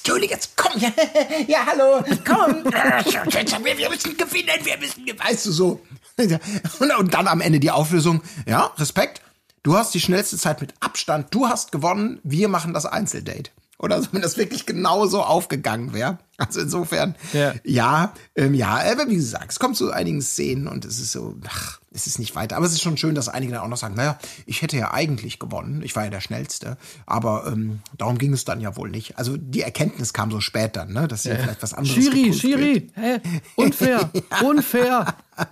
[0.06, 0.92] Entschuldigung, jetzt ja,
[1.46, 5.18] ja, hallo, komm, wir, müssen gewinnen, wir müssen gewinnen.
[5.24, 5.80] Weißt du so.
[6.18, 9.20] Und dann am Ende die Auflösung, ja, Respekt,
[9.62, 13.50] du hast die schnellste Zeit mit Abstand, du hast gewonnen, wir machen das Einzeldate.
[13.78, 16.18] Oder so, wenn das wirklich genauso aufgegangen wäre.
[16.38, 17.54] Also insofern, Ja.
[17.64, 21.34] ja, ähm, ja, aber wie gesagt, es kommt zu einigen Szenen und es ist so,
[21.46, 22.56] ach, es ist nicht weiter.
[22.56, 24.92] Aber es ist schon schön, dass einige dann auch noch sagen, naja, ich hätte ja
[24.92, 28.90] eigentlich gewonnen, ich war ja der Schnellste, aber ähm, darum ging es dann ja wohl
[28.90, 29.18] nicht.
[29.18, 32.32] Also die Erkenntnis kam so spät dann, ne, dass sie vielleicht was anderes Schiri.
[32.34, 33.20] Schiri, hä?
[33.56, 34.10] Unfair,
[34.44, 35.14] unfair.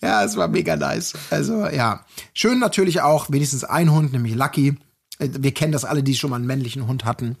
[0.00, 1.14] Ja, es war mega nice.
[1.30, 4.76] Also ja, schön natürlich auch wenigstens ein Hund, nämlich Lucky.
[5.18, 7.36] Äh, Wir kennen das alle, die schon mal einen männlichen Hund hatten.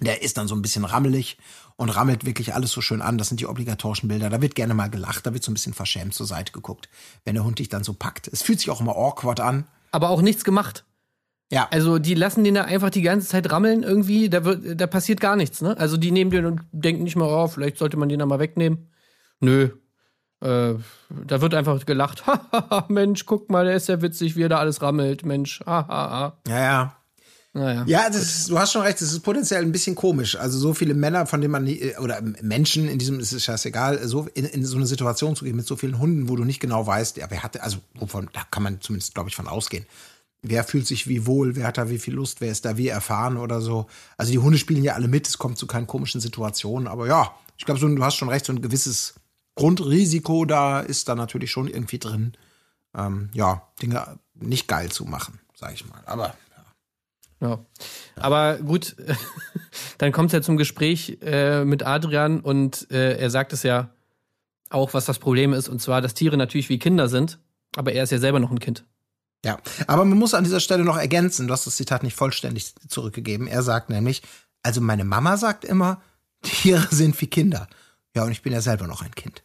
[0.00, 1.36] Der ist dann so ein bisschen rammelig
[1.76, 3.18] und rammelt wirklich alles so schön an.
[3.18, 4.30] Das sind die obligatorischen Bilder.
[4.30, 6.88] Da wird gerne mal gelacht, da wird so ein bisschen verschämt zur Seite geguckt,
[7.24, 8.28] wenn der Hund dich dann so packt.
[8.28, 9.64] Es fühlt sich auch immer awkward an.
[9.90, 10.84] Aber auch nichts gemacht.
[11.52, 14.86] Ja, Also die lassen den da einfach die ganze Zeit rammeln irgendwie, da wird, da
[14.86, 15.76] passiert gar nichts, ne?
[15.76, 18.38] Also die nehmen den und denken nicht mal, oh, vielleicht sollte man den da mal
[18.38, 18.88] wegnehmen.
[19.40, 19.64] Nö.
[20.40, 20.74] Äh,
[21.10, 22.24] da wird einfach gelacht.
[22.88, 25.26] Mensch, guck mal, der ist ja witzig, wie er da alles rammelt.
[25.26, 26.38] Mensch, hahaha.
[26.48, 26.96] ja, ja.
[27.54, 27.84] Naja.
[27.86, 30.36] Ja, ist, du hast schon recht, das ist potenziell ein bisschen komisch.
[30.36, 34.06] Also so viele Männer, von denen man nie, oder Menschen in diesem, ist es scheißegal,
[34.08, 36.60] so in, in so eine Situation zu gehen mit so vielen Hunden, wo du nicht
[36.60, 39.84] genau weißt, ja, wer hatte, also wovon, da kann man zumindest, glaube ich, von ausgehen.
[40.40, 42.88] Wer fühlt sich wie wohl, wer hat da wie viel Lust, wer ist da wie
[42.88, 43.86] erfahren oder so.
[44.16, 47.34] Also die Hunde spielen ja alle mit, es kommt zu keinen komischen Situationen, aber ja,
[47.58, 49.14] ich glaube, so, du hast schon recht, so ein gewisses
[49.54, 52.32] Grundrisiko da ist da natürlich schon irgendwie drin.
[52.94, 56.02] Ähm, ja, Dinge nicht geil zu machen, sage ich mal.
[56.06, 56.34] Aber
[57.42, 57.58] Ja.
[58.16, 58.94] Aber gut,
[59.98, 63.90] dann kommt es ja zum Gespräch äh, mit Adrian und äh, er sagt es ja
[64.70, 67.38] auch, was das Problem ist, und zwar, dass Tiere natürlich wie Kinder sind,
[67.76, 68.84] aber er ist ja selber noch ein Kind.
[69.44, 72.74] Ja, aber man muss an dieser Stelle noch ergänzen, du hast das Zitat nicht vollständig
[72.88, 73.48] zurückgegeben.
[73.48, 74.22] Er sagt nämlich,
[74.62, 76.00] also meine Mama sagt immer,
[76.42, 77.66] Tiere sind wie Kinder.
[78.14, 79.42] Ja, und ich bin ja selber noch ein Kind.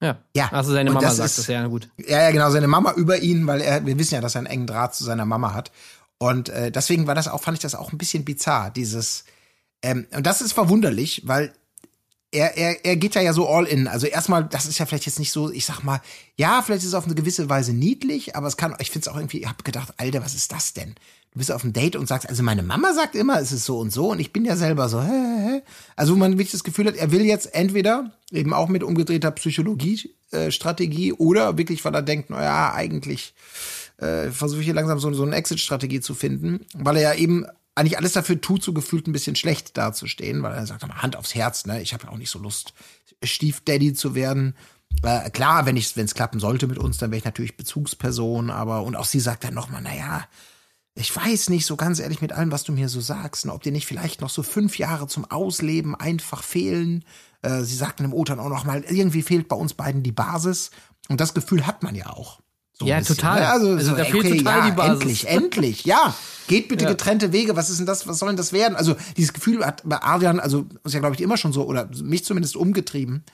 [0.00, 0.18] Ja.
[0.34, 1.88] Ja, Also seine Mama das sagt ist- das, ja, gut.
[1.98, 4.46] Ja, ja, genau, seine Mama über ihn, weil er, wir wissen ja, dass er einen
[4.46, 5.70] engen Draht zu seiner Mama hat.
[6.18, 9.24] Und äh, deswegen war das auch, fand ich das auch ein bisschen bizarr, dieses,
[9.82, 11.52] ähm, und das ist verwunderlich, weil
[12.32, 13.88] er, er, er geht ja ja so all in.
[13.88, 16.00] Also erstmal, das ist ja vielleicht jetzt nicht so, ich sag mal,
[16.36, 19.12] ja, vielleicht ist es auf eine gewisse Weise niedlich, aber es kann, ich finde es
[19.12, 20.94] auch irgendwie, ich habe gedacht, Alter, was ist das denn?
[21.32, 23.78] Du bist auf einem Date und sagst, also meine Mama sagt immer, es ist so
[23.78, 25.62] und so und ich bin ja selber so, hä, hä, hä.
[25.94, 29.30] Also wo man wirklich das Gefühl hat, er will jetzt entweder eben auch mit umgedrehter
[29.30, 33.34] Psychologie-Strategie oder wirklich, weil er denkt, naja, eigentlich
[33.98, 37.46] äh, versuche ich hier langsam so, so eine Exit-Strategie zu finden, weil er ja eben
[37.74, 41.34] eigentlich alles dafür tut, so gefühlt ein bisschen schlecht dazustehen, weil er sagt, Hand aufs
[41.34, 42.72] Herz, ne, ich habe ja auch nicht so Lust,
[43.22, 44.56] Stiefdaddy zu werden.
[45.02, 48.96] Äh, klar, wenn es klappen sollte mit uns, dann wäre ich natürlich Bezugsperson, aber und
[48.96, 50.24] auch sie sagt dann nochmal, naja,
[50.94, 53.62] ich weiß nicht so ganz ehrlich mit allem, was du mir so sagst, ne, ob
[53.62, 57.04] dir nicht vielleicht noch so fünf Jahre zum Ausleben einfach fehlen.
[57.42, 60.70] Äh, sie sagten im O-Ton auch noch mal, irgendwie fehlt bei uns beiden die Basis.
[61.08, 62.40] Und das Gefühl hat man ja auch.
[62.78, 63.42] So Ja, bisschen, total.
[63.44, 64.92] Also, Also so, da fehlt okay, total ja, die Basis.
[65.00, 66.14] Endlich, endlich, ja.
[66.46, 66.90] Geht bitte Ja.
[66.90, 67.56] getrennte Wege.
[67.56, 68.06] Was ist denn das?
[68.06, 68.76] Was soll denn das werden?
[68.76, 71.88] Also dieses Gefühl hat bei Adrian, also ist ja glaube ich immer schon so oder
[72.02, 73.24] mich zumindest umgetrieben,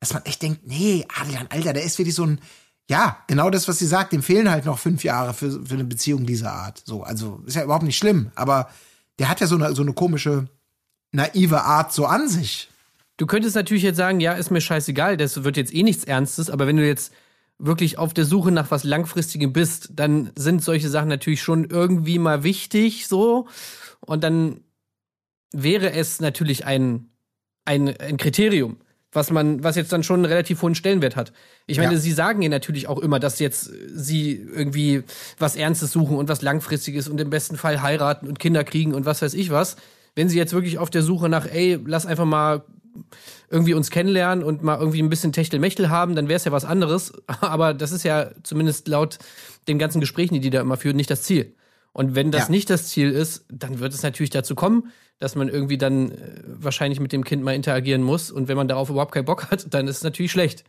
[0.00, 2.40] dass man echt denkt, nee, Adrian, Alter, der ist wirklich so ein,
[2.90, 5.84] ja, genau das, was sie sagt, dem fehlen halt noch fünf Jahre für, für eine
[5.84, 6.82] Beziehung dieser Art.
[6.84, 8.68] So, also ist ja überhaupt nicht schlimm, aber
[9.18, 10.46] der hat ja so eine, so eine komische,
[11.12, 12.68] naive Art so an sich.
[13.16, 16.50] Du könntest natürlich jetzt sagen, ja, ist mir scheißegal, das wird jetzt eh nichts Ernstes,
[16.50, 17.12] aber wenn du jetzt
[17.58, 22.18] wirklich auf der Suche nach was Langfristigem bist, dann sind solche Sachen natürlich schon irgendwie
[22.18, 23.48] mal wichtig, so.
[24.00, 24.60] Und dann
[25.52, 27.08] wäre es natürlich ein,
[27.64, 28.76] ein, ein Kriterium,
[29.12, 31.32] was man, was jetzt dann schon einen relativ hohen Stellenwert hat.
[31.66, 31.98] Ich meine, Ja.
[31.98, 35.02] sie sagen ihr natürlich auch immer, dass jetzt sie irgendwie
[35.38, 39.06] was Ernstes suchen und was Langfristiges und im besten Fall heiraten und Kinder kriegen und
[39.06, 39.76] was weiß ich was.
[40.14, 42.64] Wenn sie jetzt wirklich auf der Suche nach, ey, lass einfach mal
[43.50, 46.64] irgendwie uns kennenlernen und mal irgendwie ein bisschen Techtelmechtel haben, dann wäre es ja was
[46.64, 47.12] anderes.
[47.40, 49.18] Aber das ist ja zumindest laut
[49.66, 51.54] den ganzen Gesprächen, die die da immer führen, nicht das Ziel.
[51.92, 52.50] Und wenn das Ja.
[52.50, 56.42] nicht das Ziel ist, dann wird es natürlich dazu kommen, dass man irgendwie dann äh,
[56.44, 58.30] wahrscheinlich mit dem Kind mal interagieren muss.
[58.30, 60.64] Und wenn man darauf überhaupt keinen Bock hat, dann ist es natürlich schlecht.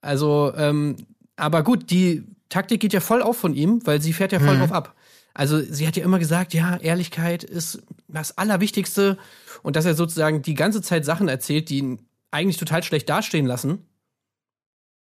[0.00, 0.96] Also, ähm,
[1.36, 4.56] aber gut, die Taktik geht ja voll auf von ihm, weil sie fährt ja voll
[4.58, 4.94] drauf ab.
[5.38, 9.18] Also sie hat ja immer gesagt, ja, Ehrlichkeit ist das Allerwichtigste
[9.62, 12.00] und dass er sozusagen die ganze Zeit Sachen erzählt, die ihn
[12.32, 13.86] eigentlich total schlecht dastehen lassen,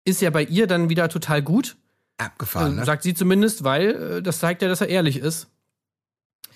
[0.05, 1.75] ist ja bei ihr dann wieder total gut,
[2.19, 2.85] Abgefahren, also, ne?
[2.85, 5.47] sagt sie zumindest, weil äh, das zeigt ja, dass er ehrlich ist.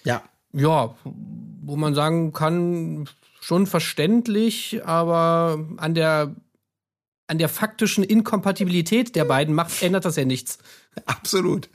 [0.03, 0.21] Ja.
[0.53, 6.35] Ja, wo man sagen kann, schon verständlich, aber an der
[7.25, 10.59] an der faktischen Inkompatibilität der beiden macht, ändert das ja nichts.
[11.07, 11.69] Absolut.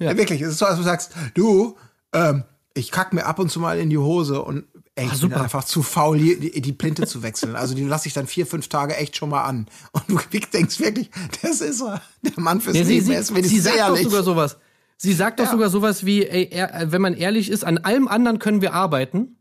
[0.00, 0.10] Ja.
[0.10, 0.16] Ja.
[0.16, 0.40] wirklich.
[0.40, 1.76] Es ist so, als du sagst, du,
[2.12, 2.42] ähm,
[2.74, 4.64] ich kack mir ab und zu mal in die Hose und
[4.96, 7.54] ey, ich bin einfach zu faul, die, die, Plinte zu wechseln.
[7.56, 9.66] Also die lasse ich dann vier, fünf Tage echt schon mal an.
[9.92, 10.18] Und du
[10.52, 11.10] denkst wirklich,
[11.42, 12.02] das ist er.
[12.22, 13.06] Der Mann fürs Ja, sie, Leben.
[13.06, 14.56] sie, er ist sie sagt doch sogar sowas.
[14.96, 15.50] Sie sagt doch Ja.
[15.50, 19.36] sogar sowas wie, ey, er, wenn man ehrlich ist, an allem anderen können wir arbeiten,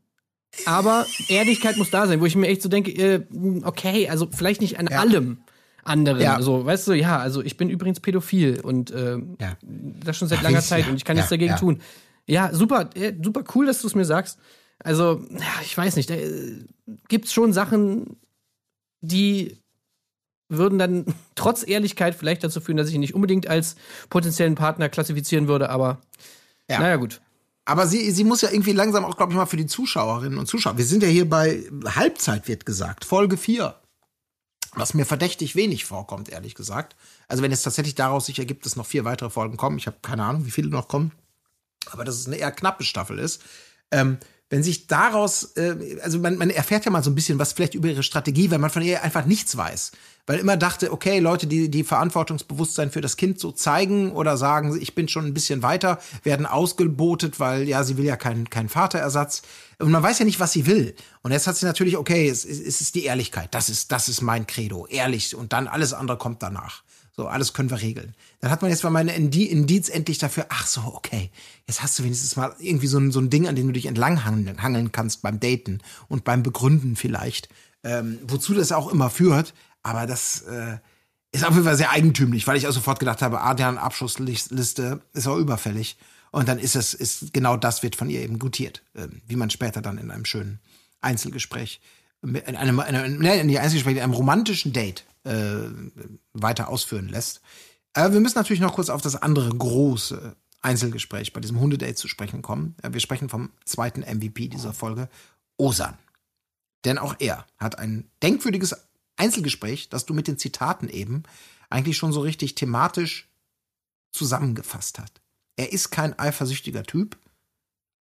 [0.66, 3.26] aber Ehrlichkeit muss da sein, wo ich mir echt so denke, äh,
[3.64, 5.00] okay, also vielleicht nicht an Ja.
[5.00, 5.40] allem
[5.90, 6.22] anderen.
[6.22, 6.42] Ja.
[6.42, 9.58] So, weißt du, ja, also ich bin übrigens pädophil und äh, Ja.
[9.62, 11.82] das schon seit langer richtig, Zeit ja, und ich kann nichts dagegen tun.
[12.28, 14.38] Ja, super, äh, super cool, dass du es mir sagst.
[14.82, 15.26] Also,
[15.64, 16.64] ich weiß nicht, da äh,
[17.10, 18.18] gibt's schon Sachen,
[19.02, 19.58] die
[20.48, 23.76] würden dann trotz Ehrlichkeit vielleicht dazu führen, dass ich ihn nicht unbedingt als
[24.10, 26.00] potenziellen Partner klassifizieren würde, aber
[26.70, 26.80] Ja.
[26.80, 27.22] naja, gut.
[27.66, 30.48] Aber sie, sie muss ja irgendwie langsam auch, glaube ich, mal für die Zuschauerinnen und
[30.48, 30.78] Zuschauer.
[30.80, 33.76] Wir sind ja hier bei Halbzeit, wird gesagt, Folge 4.
[34.80, 36.96] Was mir verdächtig wenig vorkommt, ehrlich gesagt.
[37.28, 39.98] Also wenn es tatsächlich daraus sich ergibt, dass noch vier weitere Folgen kommen, ich habe
[40.02, 41.12] keine Ahnung, wie viele noch kommen,
[41.92, 43.44] aber dass es eine eher knappe Staffel ist.
[43.92, 47.54] Ähm, wenn sich daraus, äh, also man, man erfährt ja mal so ein bisschen was
[47.54, 49.92] vielleicht über ihre Strategie, weil man von ihr einfach nichts weiß.
[50.26, 54.78] Weil immer dachte, okay, Leute, die die Verantwortungsbewusstsein für das Kind so zeigen oder sagen,
[54.80, 58.70] ich bin schon ein bisschen weiter, werden ausgebotet, weil ja, sie will ja keinen keinen
[58.70, 59.42] Vaterersatz.
[59.80, 60.96] Und man weiß ja nicht, was sie will.
[61.22, 63.54] Und jetzt hat sie natürlich, okay, es, es ist die Ehrlichkeit.
[63.56, 64.88] Das ist, das ist mein Credo.
[64.88, 65.36] Ehrlich.
[65.36, 66.84] Und dann alles andere kommt danach.
[67.16, 68.16] So, alles können wir regeln.
[68.40, 71.30] Dann hat man jetzt mal meine Indiz endlich dafür, ach so, okay,
[71.68, 73.86] jetzt hast du wenigstens mal irgendwie so ein, so ein Ding, an dem du dich
[73.86, 77.50] entlang hangeln kannst beim Daten und beim Begründen vielleicht.
[77.84, 80.78] Ähm, wozu das auch immer führt, aber das äh,
[81.32, 85.28] ist auf jeden Fall sehr eigentümlich, weil ich auch sofort gedacht habe, deren Abschlussliste ist
[85.28, 85.98] auch überfällig.
[86.32, 89.50] Und dann ist es, ist genau das wird von ihr eben gutiert, äh, wie man
[89.50, 90.60] später dann in einem schönen
[91.02, 91.82] Einzelgespräch,
[92.22, 95.70] in einem, in einem, nicht Einzelgespräch, in einem romantischen Date äh,
[96.34, 97.42] weiter ausführen lässt.
[97.94, 102.08] Aber wir müssen natürlich noch kurz auf das andere große Einzelgespräch bei diesem Hundedate zu
[102.08, 102.76] sprechen kommen.
[102.88, 105.10] Wir sprechen vom zweiten MVP dieser Folge,
[105.58, 105.98] Osan.
[106.86, 108.76] Denn auch er hat ein denkwürdiges
[109.18, 111.24] Einzelgespräch, das du mit den Zitaten eben
[111.70, 113.30] eigentlich schon so richtig thematisch
[114.12, 115.22] zusammengefasst hast.
[115.56, 117.18] Er ist kein eifersüchtiger Typ,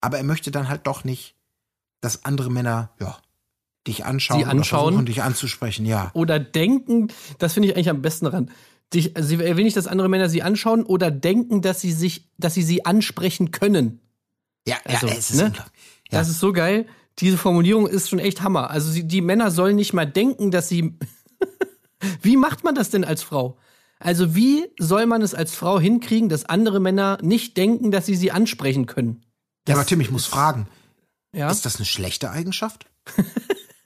[0.00, 1.34] aber er möchte dann halt doch nicht,
[2.00, 3.18] dass andere Männer, ja,
[3.86, 4.84] dich anschauen, Sie anschauen.
[4.84, 6.10] versuchen, dich anzusprechen, ja.
[6.14, 8.50] Oder denken, das finde ich eigentlich am besten daran.
[8.94, 12.28] Dich, also sie will nicht, dass andere Männer sie anschauen oder denken, dass sie sich,
[12.38, 14.00] dass sie sie ansprechen können.
[14.66, 15.52] Ja, Also, ja, es ist ne?
[15.56, 15.64] Ja.
[16.10, 16.86] Das ist so geil.
[17.18, 18.70] Diese Formulierung ist schon echt Hammer.
[18.70, 20.96] Also sie, die Männer sollen nicht mal denken, dass sie.
[22.22, 23.58] wie macht man das denn als Frau?
[23.98, 28.14] Also wie soll man es als Frau hinkriegen, dass andere Männer nicht denken, dass sie
[28.16, 29.22] sie ansprechen können?
[29.66, 30.66] ja, aber Tim, ich muss fragen,
[31.34, 31.50] Ja.
[31.50, 32.86] ist das eine schlechte Eigenschaft?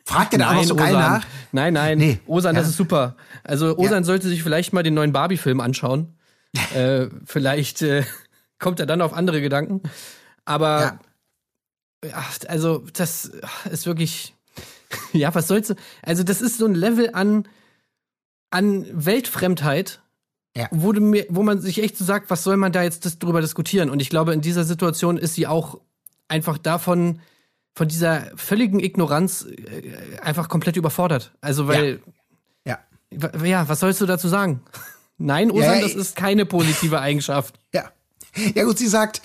[0.04, 1.00] Fragt er da auch so geil Osan.
[1.12, 1.26] nach?
[1.52, 1.98] Nein, nein.
[1.98, 2.20] Nee.
[2.26, 2.70] Osan, das Ja.
[2.70, 3.16] ist super.
[3.44, 6.14] Also Osan sollte sich vielleicht mal den neuen Barbie-Film anschauen.
[6.74, 8.04] äh, vielleicht äh,
[8.58, 9.80] kommt er dann auf andere Gedanken.
[10.44, 10.98] Aber
[12.04, 12.08] Ja.
[12.10, 13.30] ja, also das
[13.70, 14.34] ist wirklich.
[15.14, 15.74] Ja, was sollst du?
[16.02, 17.48] Also das ist so ein Level an
[18.50, 20.02] an Weltfremdheit,
[20.54, 20.68] Ja.
[20.70, 23.18] wo, du mir, wo man sich echt so sagt, was soll man da jetzt das,
[23.18, 23.88] drüber diskutieren?
[23.88, 25.80] Und ich glaube, in dieser Situation ist sie auch
[26.28, 27.20] einfach davon,
[27.74, 31.32] von dieser völligen Ignoranz äh, einfach komplett überfordert.
[31.40, 32.00] Also, weil,
[32.64, 32.78] Ja.
[33.10, 34.62] ja, ja was sollst du dazu sagen?
[35.18, 37.58] Nein, Osan, Ja, das ich- ist keine positive Eigenschaft.
[37.74, 37.90] Ja.
[38.54, 39.20] Ja gut, sie sagt,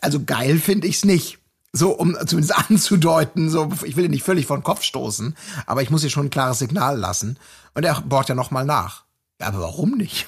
[0.00, 1.38] also geil finde ich's nicht.
[1.72, 5.82] So, um zumindest anzudeuten, so, ich will ihn nicht völlig vor den Kopf stoßen, aber
[5.82, 7.38] ich muss ihr schon ein klares Signal lassen.
[7.74, 9.04] Und er bohrt ja nochmal nach.
[9.40, 10.26] Ja, aber warum nicht?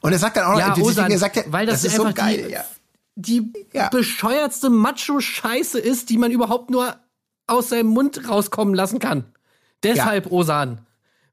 [0.00, 2.12] Und er sagt dann auch Ja, noch, Osan, er sagt, ja, weil das, ist so
[2.12, 2.44] geil.
[2.48, 2.64] die, ja.
[3.16, 3.88] Die Ja.
[3.88, 6.96] bescheuertste Macho-Scheiße ist, die man überhaupt nur
[7.46, 9.24] aus seinem Mund rauskommen lassen kann.
[9.82, 10.80] Deshalb, Osan.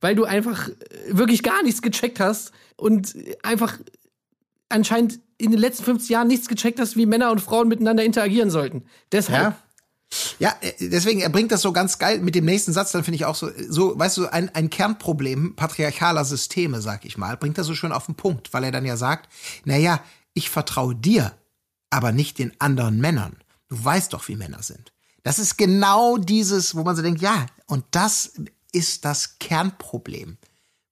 [0.02, 0.74] Weil du einfach äh,
[1.10, 3.78] wirklich gar nichts gecheckt hast und einfach
[4.70, 8.50] anscheinend in den letzten 50 Jahren nichts gecheckt hast, wie Männer und Frauen miteinander interagieren
[8.50, 8.84] sollten.
[9.12, 9.54] Deshalb.
[9.54, 9.58] Ja.
[10.40, 13.16] Ja, äh, deswegen, er bringt das so ganz geil mit dem nächsten Satz, dann finde
[13.16, 17.58] ich auch so, so, weißt du, ein, ein Kernproblem patriarchaler Systeme, sag ich mal, bringt
[17.58, 19.30] er so schön auf den Punkt, weil er dann ja sagt,
[19.64, 20.02] na ja,
[20.34, 21.32] ich vertraue dir,
[21.92, 23.38] aber nicht den anderen Männern.
[23.68, 24.92] Du weißt doch, wie Männer sind.
[25.24, 28.34] Das ist genau dieses, wo man so denkt, ja, und das
[28.72, 30.38] ist das Kernproblem.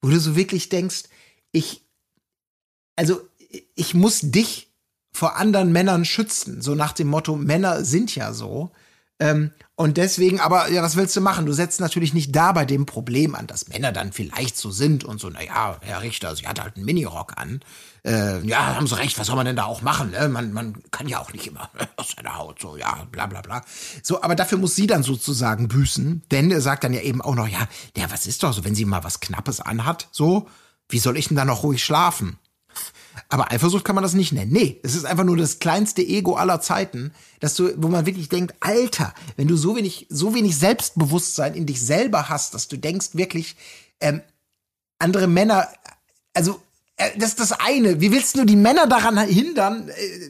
[0.01, 1.05] Wo du so wirklich denkst,
[1.51, 1.83] ich,
[2.95, 3.21] also,
[3.75, 4.71] ich muss dich
[5.11, 6.61] vor anderen Männern schützen.
[6.61, 8.71] So nach dem Motto, Männer sind ja so.
[9.19, 11.45] Ähm, und deswegen, aber ja, was willst du machen?
[11.45, 15.03] Du setzt natürlich nicht da bei dem Problem an, dass Männer dann vielleicht so sind
[15.03, 17.61] und so, naja, Herr Richter, sie hat halt einen Minirock an.
[18.05, 20.11] Äh, ja, haben sie recht, was soll man denn da auch machen?
[20.11, 20.29] Ne?
[20.29, 23.61] Man, man kann ja auch nicht immer aus seiner Haut, so, ja, bla bla bla.
[24.03, 27.35] So, aber dafür muss sie dann sozusagen büßen, denn er sagt dann ja eben auch
[27.35, 30.47] noch, ja, der, was ist doch so, wenn sie mal was Knappes anhat, so,
[30.87, 32.37] wie soll ich denn da noch ruhig schlafen?
[33.27, 34.51] Aber Eifersucht kann man das nicht nennen.
[34.51, 38.29] Nee, es ist einfach nur das kleinste Ego aller Zeiten, dass du, wo man wirklich
[38.29, 42.77] denkt, Alter, wenn du so wenig, so wenig Selbstbewusstsein in dich selber hast, dass du
[42.77, 43.55] denkst wirklich,
[43.99, 44.21] ähm,
[44.99, 45.67] andere Männer,
[46.33, 46.61] also
[46.97, 48.01] äh, das ist das eine.
[48.01, 49.89] Wie willst du die Männer daran hindern?
[49.89, 50.29] Äh,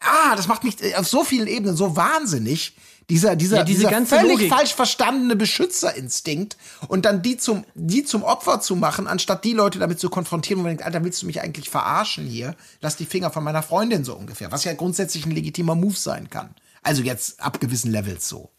[0.00, 2.76] ah, das macht mich äh, auf so vielen Ebenen so wahnsinnig.
[3.10, 4.48] Dieser, dieser, Ja, diese dieser ganze völlig Logik.
[4.52, 6.56] falsch verstandene Beschützerinstinkt
[6.88, 10.60] und dann die zum, die zum Opfer zu machen, anstatt die Leute damit zu konfrontieren,
[10.60, 12.54] wo man denkt, Alter, willst du mich eigentlich verarschen hier?
[12.80, 14.52] Lass die Finger von meiner Freundin so ungefähr.
[14.52, 16.54] Was ja grundsätzlich ein legitimer Move sein kann.
[16.82, 18.50] Also jetzt ab gewissen Levels so.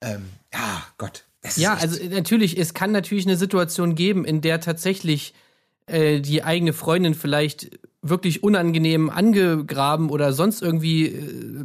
[0.00, 1.24] Ähm, ja, Gott.
[1.56, 5.34] Ja, also natürlich, es kann natürlich eine Situation geben, in der tatsächlich
[5.86, 11.64] äh, die eigene Freundin vielleicht wirklich unangenehm angegraben oder sonst irgendwie äh,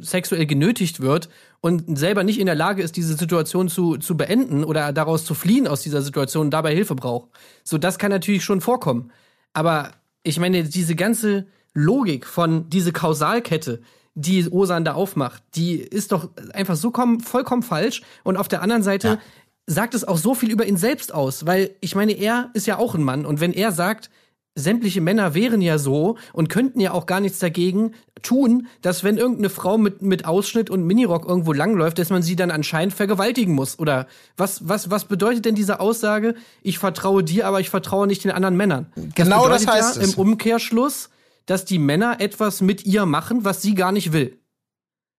[0.00, 1.28] sexuell genötigt wird
[1.60, 5.34] und selber nicht in der Lage ist, diese Situation zu, zu beenden oder daraus zu
[5.34, 7.30] fliehen aus dieser Situation und dabei Hilfe braucht.
[7.64, 9.10] So, das kann natürlich schon vorkommen.
[9.52, 9.90] Aber
[10.22, 13.82] ich meine, diese ganze Logik von diese Kausalkette,
[14.14, 18.02] die Osan da aufmacht, die ist doch einfach so komm, vollkommen falsch.
[18.22, 19.18] Und auf der anderen Seite Ja.
[19.66, 22.78] sagt es auch so viel über ihn selbst aus, weil ich meine, er ist ja
[22.78, 23.26] auch ein Mann.
[23.26, 24.10] Und wenn er sagt,
[24.54, 29.16] sämtliche Männer wären ja so und könnten ja auch gar nichts dagegen tun, dass wenn
[29.16, 33.54] irgendeine Frau mit, mit Ausschnitt und Minirock irgendwo langläuft, dass man sie dann anscheinend vergewaltigen
[33.54, 33.78] muss.
[33.78, 36.34] Oder was, was, was bedeutet denn diese Aussage?
[36.62, 38.92] Ich vertraue dir, aber ich vertraue nicht den anderen Männern.
[39.14, 40.12] Genau das heißt ja es.
[40.14, 41.08] im Umkehrschluss,
[41.46, 44.38] dass die Männer etwas mit ihr machen, was sie gar nicht will.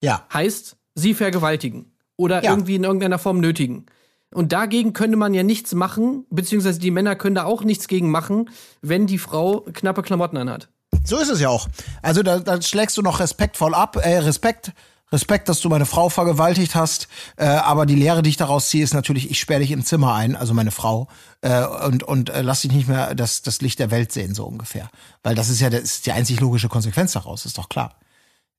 [0.01, 0.27] Ja.
[0.31, 2.51] Heißt, sie vergewaltigen oder Ja.
[2.51, 3.87] irgendwie in irgendeiner Form nötigen.
[4.33, 8.11] Und dagegen könnte man ja nichts machen, beziehungsweise die Männer können da auch nichts gegen
[8.11, 8.49] machen,
[8.81, 10.69] wenn die Frau knappe Klamotten anhat.
[11.05, 11.67] So ist es ja auch.
[12.01, 14.71] Also da, da schlägst du noch respektvoll ab, äh, Respekt,
[15.11, 17.07] Respekt, dass du meine Frau vergewaltigt hast.
[17.37, 20.15] Äh, aber die Lehre, die ich daraus ziehe, ist natürlich, ich sperre dich im Zimmer
[20.15, 21.07] ein, also meine Frau,
[21.41, 24.45] äh, und und äh, lass dich nicht mehr das das Licht der Welt sehen, so
[24.45, 24.89] ungefähr.
[25.21, 27.95] Weil das ist ja das ist die einzig logische Konsequenz daraus, ist doch klar.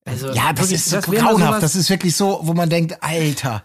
[0.04, 1.62] Also, Ja, das wirklich, ist so mal grauenhaft.
[1.62, 3.62] Das ist wirklich so, wo man denkt, Alter,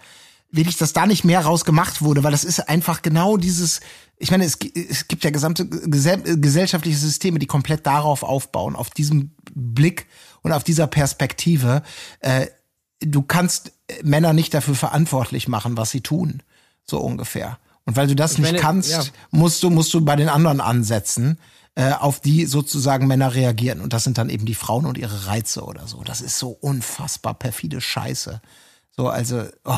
[0.52, 3.82] ich, dass da nicht mehr raus gemacht wurde, weil das ist einfach genau dieses,
[4.18, 8.90] ich meine, es, es gibt ja gesamte gesell, gesellschaftliche Systeme, die komplett darauf aufbauen, auf
[8.90, 10.08] diesem Blick
[10.42, 11.84] und auf dieser Perspektive.
[12.20, 12.48] Äh,
[13.00, 16.42] du kannst Männer nicht dafür verantwortlich machen, was sie tun,
[16.84, 17.60] so ungefähr.
[17.86, 19.04] Und weil du das nicht meine, kannst, ja.
[19.32, 21.40] musst du musst du bei den anderen ansetzen,
[21.76, 23.82] äh, auf die sozusagen Männer reagieren.
[23.82, 26.04] Und das sind dann eben die Frauen und ihre Reize oder so.
[26.04, 28.42] Das ist so unfassbar perfide Scheiße.
[28.96, 29.76] So, also, oh.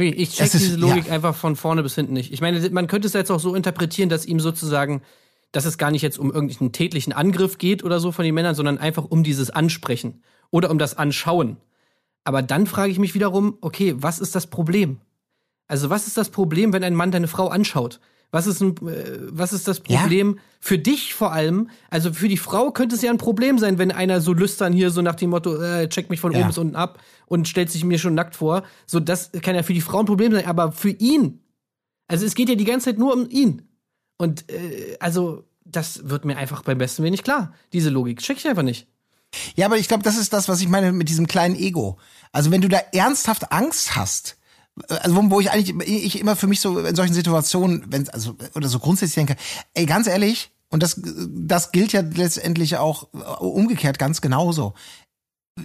[0.00, 1.12] Ich, check ist- diese Logik ja.
[1.12, 2.32] einfach von vorne bis hinten nicht.
[2.32, 5.02] Ich meine, man könnte es jetzt auch so interpretieren, dass ihm sozusagen,
[5.52, 8.54] dass es gar nicht jetzt um irgendeinen tätlichen Angriff geht oder so von den Männern,
[8.54, 11.58] sondern einfach um dieses Ansprechen oder um das Anschauen.
[12.24, 14.98] Aber dann frage ich mich wiederum, okay, was ist das Problem?
[15.68, 18.00] Also, was ist das Problem, wenn ein Mann deine Frau anschaut?
[18.34, 20.00] Was ist, ein, äh, was ist das Ja.
[20.00, 21.68] Problem für dich vor allem?
[21.90, 24.90] Also für die Frau könnte es ja ein Problem sein, wenn einer so lüstern hier
[24.90, 26.38] so nach dem Motto, äh, check mich von Ja.
[26.38, 26.98] oben bis unten ab
[27.32, 28.62] und stellt sich mir schon nackt vor.
[28.86, 31.40] So, das kann ja für die Frau ein Problem sein, aber für ihn.
[32.06, 33.62] Also es geht ja die ganze Zeit nur um ihn.
[34.18, 37.54] Und äh, also, das wird mir einfach beim besten nicht klar.
[37.72, 38.18] Diese Logik.
[38.18, 38.86] Check ich einfach nicht.
[39.56, 41.96] Ja, aber ich glaube, das ist das, was ich meine mit diesem kleinen Ego.
[42.32, 44.36] Also wenn du da ernsthaft Angst hast,
[44.88, 48.36] also wo, wo ich eigentlich ich immer für mich so in solchen Situationen, wenn also
[48.54, 49.36] oder so grundsätzlich denke,
[49.72, 54.74] ey, ganz ehrlich, und das das gilt ja letztendlich auch äh, umgekehrt ganz genauso.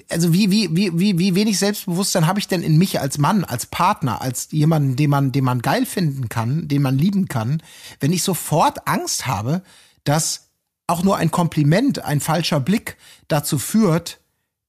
[0.10, 3.45] Also wie wie wie wie wie wenig Selbstbewusstsein habe ich denn in mich als Mann,
[3.45, 7.63] als Partner, als jemanden, den man den man geil finden kann, den man lieben kann,
[8.00, 9.62] wenn ich sofort Angst habe,
[10.04, 10.47] dass
[10.88, 12.97] auch nur ein Kompliment, ein falscher Blick
[13.28, 14.19] dazu führt,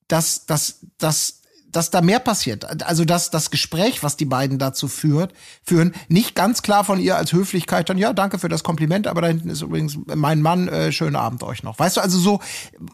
[0.09, 1.38] dass, dass, dass,
[1.70, 2.83] dass da mehr passiert.
[2.83, 7.16] Also dass das Gespräch, was die beiden dazu führt, führen, nicht ganz klar von ihr
[7.16, 10.68] als Höflichkeit dann, ja, danke für das Kompliment, aber da hinten ist übrigens mein Mann,
[10.68, 11.78] äh, schönen Abend euch noch.
[11.78, 12.40] Weißt du, also so,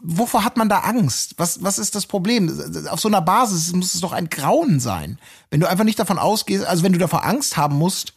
[0.01, 1.35] wovor hat man da Angst?
[1.37, 2.49] Was, was ist das Problem?
[2.89, 5.19] Auf so einer Basis muss es doch ein Grauen sein.
[5.49, 8.13] Wenn du einfach nicht davon ausgehst, also wenn du davor Angst haben musst,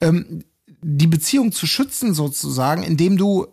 [0.00, 0.44] ähm,
[0.82, 3.46] die Beziehung zu schützen sozusagen, indem du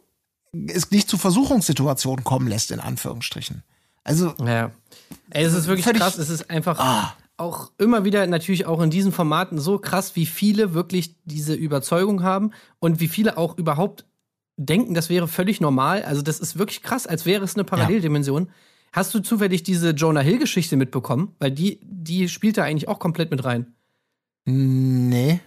[0.67, 3.63] es nicht zu Versuchungssituationen kommen lässt, in Anführungsstrichen.
[4.03, 4.71] Also, Ja.
[5.29, 6.17] Ey, es ist wirklich krass.
[6.17, 7.13] Es ist einfach Ah.
[7.37, 12.21] auch immer wieder natürlich auch in diesen Formaten so krass, wie viele wirklich diese Überzeugung
[12.23, 14.05] haben und wie viele auch überhaupt
[14.57, 16.03] denken, das wäre völlig normal.
[16.03, 18.49] Also das ist wirklich krass, als wäre es eine Paralleldimension.
[18.91, 21.33] Hast du zufällig diese Jonah Hill-Geschichte mitbekommen?
[21.39, 23.73] Weil die, die spielt da eigentlich auch komplett mit rein.
[24.45, 25.39] nee.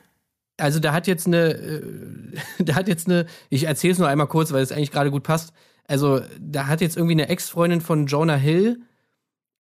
[0.57, 1.83] Also da hat jetzt eine, äh,
[2.61, 5.25] da hat jetzt eine, ich erzähle es nur einmal kurz, weil es eigentlich gerade gut
[5.25, 5.53] passt.
[5.87, 8.81] Also da hat jetzt irgendwie eine Ex-Freundin von Jonah Hill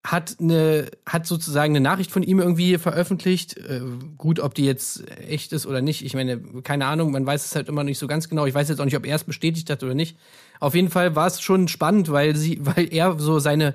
[0.02, 3.58] hat eine, hat sozusagen eine Nachricht von ihm irgendwie veröffentlicht.
[3.58, 3.82] Äh,
[4.16, 6.04] gut, ob die jetzt echt ist oder nicht.
[6.04, 8.46] Ich meine, keine Ahnung, man weiß es halt immer nicht so ganz genau.
[8.46, 10.16] Ich weiß jetzt auch nicht, ob er es bestätigt hat oder nicht.
[10.58, 13.74] Auf jeden Fall war es schon spannend, weil sie, weil er so seine,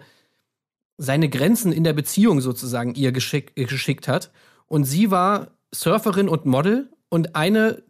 [0.97, 4.31] seine Grenzen in der Beziehung sozusagen ihr geschick, geschickt hat.
[4.65, 7.83] Und sie war Surferin und Model und eine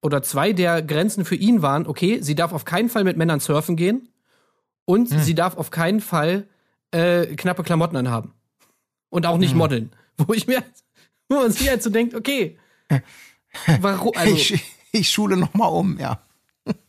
[0.00, 3.40] oder zwei der Grenzen für ihn waren, okay, sie darf auf keinen Fall mit Männern
[3.40, 4.08] surfen gehen
[4.84, 6.46] und sie darf auf keinen Fall
[6.92, 8.32] äh, knappe Klamotten anhaben.
[9.10, 9.90] Und auch nicht modeln.
[10.16, 10.64] Wo ich mir,
[11.28, 12.58] wo man sich halt so denkt, okay,
[13.80, 16.20] warum, also, ich, ich schule noch mal um, ja.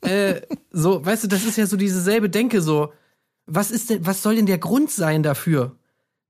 [0.02, 0.42] äh,
[0.72, 2.92] so, weißt du, das ist ja so dieselbe Denke, so,
[3.46, 5.76] was ist denn, was soll denn der Grund sein dafür,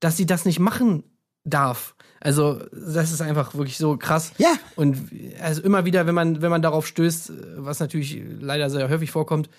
[0.02, 1.04] dass sie das nicht machen
[1.46, 1.96] darf?
[2.22, 4.34] Also, das ist einfach wirklich so krass.
[4.38, 4.54] Ja.
[4.76, 4.98] Und
[5.42, 9.50] also immer wieder, wenn man, wenn man darauf stößt, was natürlich leider sehr häufig vorkommt,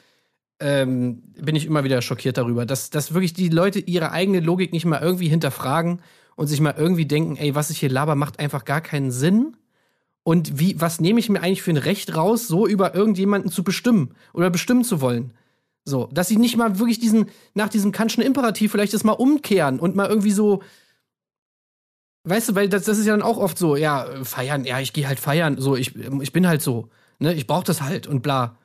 [0.61, 4.73] ähm, bin ich immer wieder schockiert darüber, dass, dass wirklich die Leute ihre eigene Logik
[4.73, 6.02] nicht mal irgendwie hinterfragen
[6.37, 9.56] und sich mal irgendwie denken, ey, was ich hier laber, macht einfach gar keinen Sinn.
[10.23, 13.65] Und wie, was nehme ich mir eigentlich für ein Recht raus, so über irgendjemanden zu
[13.65, 15.33] bestimmen oder bestimmen zu wollen?
[15.85, 19.81] So, dass sie nicht mal wirklich diesen, nach diesem Kantschen Imperativ vielleicht das mal umkehren
[19.81, 20.63] und mal irgendwie so,
[22.25, 24.92] weißt du, weil das, das ist ja dann auch oft so, ja, feiern, ja, ich
[24.92, 28.23] gehe halt feiern, so, ich, ich bin halt so, ne, ich brauch das halt und
[28.23, 28.56] bla.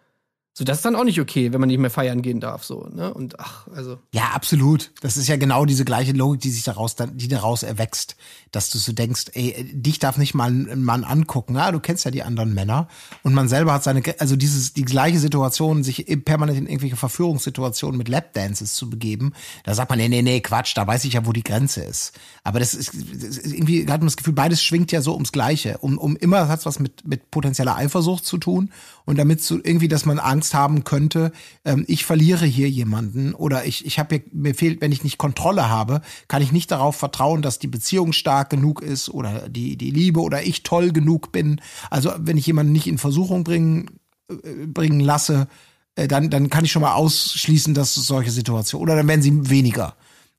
[0.58, 2.88] So, das ist dann auch nicht okay, wenn man nicht mehr feiern gehen darf, so,
[2.90, 3.14] ne?
[3.14, 4.00] Und ach, also.
[4.14, 4.94] Ja, absolut.
[5.02, 8.16] Das ist ja genau diese gleiche Logik, die sich daraus, die daraus erwächst,
[8.54, 12.06] dass du so denkst, ey, dich darf nicht mal ein Mann angucken, ja, du kennst
[12.06, 12.88] ja die anderen Männer
[13.22, 17.98] und man selber hat seine, also dieses, die gleiche Situation, sich permanent in irgendwelche Verführungssituationen
[17.98, 19.34] mit Lapdances zu begeben,
[19.66, 22.14] da sagt man, nee, nee, nee, Quatsch, da weiß ich ja, wo die Grenze ist.
[22.46, 25.34] Aber das ist, das ist irgendwie hat man das Gefühl, beides schwingt ja so ums
[25.34, 25.80] Gleiche.
[25.80, 28.72] Um, um immer hat's was mit, mit potenzieller Eifersucht zu tun
[29.04, 31.32] und damit so irgendwie, dass man Angst haben könnte,
[31.64, 35.70] ähm, ich verliere hier jemanden oder ich, ich habe mir fehlt, wenn ich nicht Kontrolle
[35.70, 39.92] habe, kann ich nicht darauf vertrauen, dass die Beziehung stark genug ist oder die, die
[39.92, 41.62] Liebe oder ich toll genug bin.
[41.90, 43.92] Also wenn ich jemanden nicht in Versuchung bringen,
[44.30, 45.48] äh, bringen lasse,
[45.96, 49.50] äh, dann, dann kann ich schon mal ausschließen, dass solche Situationen, oder dann werden sie
[49.50, 49.96] weniger.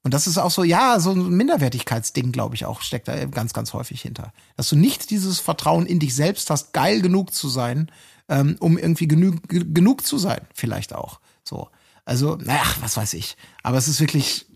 [0.06, 3.52] Und das ist auch so, ja, so ein Minderwertigkeitsding, glaube ich, auch steckt da ganz,
[3.52, 4.32] ganz häufig hinter.
[4.56, 7.90] Dass du nicht dieses Vertrauen in dich selbst hast, geil genug zu sein,
[8.28, 11.20] ähm, um irgendwie genug, genug zu sein, vielleicht auch.
[11.44, 11.68] So.
[12.04, 13.36] Also, naja, was weiß ich.
[13.62, 14.46] Aber es ist wirklich,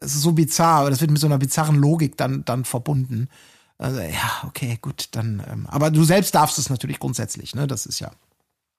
[0.00, 3.28] es ist so bizarr, aber das wird mit so einer bizarren Logik dann, dann verbunden.
[3.78, 7.66] Also, ja, okay, gut, dann, ähm, aber du selbst darfst es natürlich grundsätzlich, ne?
[7.66, 8.10] Das ist ja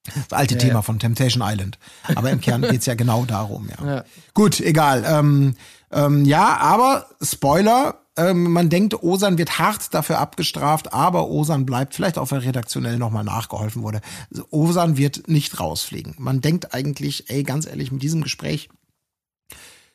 [0.06, 0.82] das alte ja, Thema ja.
[0.82, 1.78] von Temptation Island.
[2.14, 3.86] Aber im Kern geht's ja genau darum, ja.
[3.86, 4.04] ja.
[4.34, 5.04] Gut, egal.
[5.06, 5.56] Ähm,
[5.90, 11.94] ähm, ja, aber Spoiler, ähm, man denkt, Osan wird hart dafür abgestraft, aber Osan bleibt,
[11.94, 14.00] vielleicht auch weil redaktionell nochmal nachgeholfen wurde.
[14.30, 16.14] Also Osan wird nicht rausfliegen.
[16.18, 18.68] Man denkt eigentlich, ey, ganz ehrlich, mit diesem Gespräch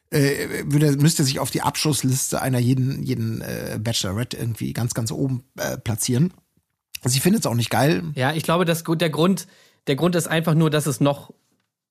[0.10, 5.12] äh, würde, müsste sich auf die Abschlussliste einer jeden, jeden äh, Bachelorette irgendwie ganz, ganz
[5.12, 6.34] oben äh, platzieren.
[7.04, 8.04] Sie findet es auch nicht geil.
[8.16, 9.48] Ja, ich glaube, dass der Grund,
[9.86, 11.32] der Grund ist einfach nur, dass es noch,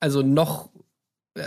[0.01, 0.71] also noch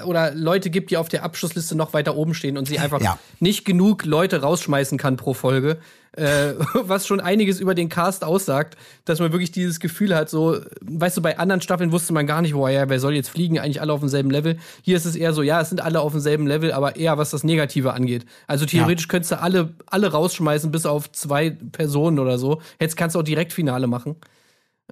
[0.05, 3.17] oder Leute gibt, die auf der Abschlussliste noch weiter oben stehen und sie einfach ja.
[3.39, 5.77] nicht genug Leute rausschmeißen kann pro Folge.
[6.13, 8.75] Äh, was schon einiges über den Cast aussagt,
[9.05, 12.41] dass man wirklich dieses Gefühl hat, so, weißt du, bei anderen Staffeln wusste man gar
[12.41, 14.57] nicht, wo ja, wer soll jetzt fliegen, eigentlich alle auf demselben Level.
[14.81, 17.29] Hier ist es eher so, ja, es sind alle auf demselben Level, aber eher was
[17.29, 18.25] das Negative angeht.
[18.47, 19.09] Also theoretisch ja.
[19.09, 22.61] könntest du alle, alle rausschmeißen, bis auf zwei Personen oder so.
[22.79, 24.15] Jetzt kannst du auch direkt Finale machen.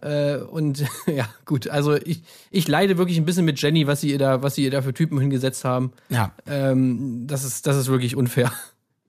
[0.02, 4.12] Äh, und ja, gut, also ich, ich leide wirklich ein bisschen mit Jenny, was sie
[4.12, 5.94] ihr da, was sie ihr da für Typen hingesetzt haben.
[6.10, 6.34] Ja.
[6.46, 8.52] Ähm, das ist, das ist wirklich unfair.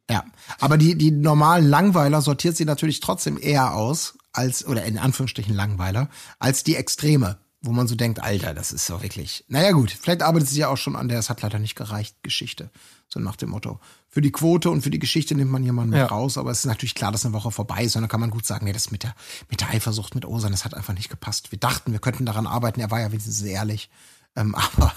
[0.09, 0.25] Ja,
[0.61, 5.55] aber die, die normalen Langweiler sortiert sie natürlich trotzdem eher aus, als, oder in Anführungsstrichen
[5.55, 6.09] Langweiler,
[6.39, 9.45] als die Extreme, wo man so denkt, Alter, das ist so wirklich.
[9.49, 12.23] Naja, gut, vielleicht arbeitet sie ja auch schon an der, es hat leider nicht gereicht,
[12.23, 12.71] Geschichte.
[13.09, 13.81] So nach dem Motto.
[14.17, 16.07] Für die Quote und für die Geschichte nimmt man jemanden ja.
[16.07, 17.97] raus, aber es ist natürlich klar, dass eine Woche vorbei ist.
[17.97, 19.15] Und dann kann man gut sagen, nee, das mit der,
[19.51, 21.53] mit der Eifersucht mit Osan, das hat einfach nicht gepasst.
[21.53, 22.81] Wir dachten, wir könnten daran arbeiten.
[22.81, 23.91] Er war ja wenigstens ehrlich.
[24.35, 24.95] Ähm, aber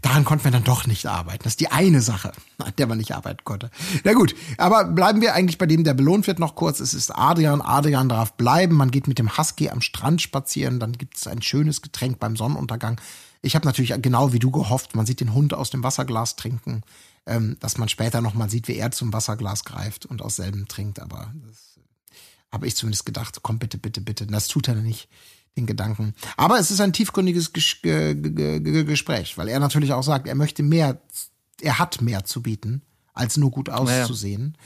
[0.00, 1.44] daran konnten wir dann doch nicht arbeiten.
[1.44, 3.70] Das ist die eine Sache, an der man nicht arbeiten konnte.
[4.02, 6.80] Na gut, aber bleiben wir eigentlich bei dem, der belohnt wird, noch kurz.
[6.80, 7.60] Es ist Adrian.
[7.60, 8.74] Adrian darf bleiben.
[8.74, 10.80] Man geht mit dem Husky am Strand spazieren.
[10.80, 13.00] Dann gibt es ein schönes Getränk beim Sonnenuntergang.
[13.40, 16.82] Ich habe natürlich genau wie du gehofft, man sieht den Hund aus dem Wasserglas trinken
[17.26, 20.68] ähm, dass man später noch mal sieht, wie er zum Wasserglas greift und aus selben
[20.68, 21.00] trinkt.
[21.00, 21.78] Aber das
[22.50, 24.26] habe ich zumindest gedacht, komm bitte, bitte, bitte.
[24.26, 25.08] Das tut er nicht,
[25.56, 26.14] den Gedanken.
[26.36, 31.00] Aber es ist ein tiefgründiges Ges Gespräch, weil er natürlich auch sagt, er möchte mehr,
[31.60, 32.82] er hat mehr zu bieten,
[33.14, 34.56] als nur gut auszusehen.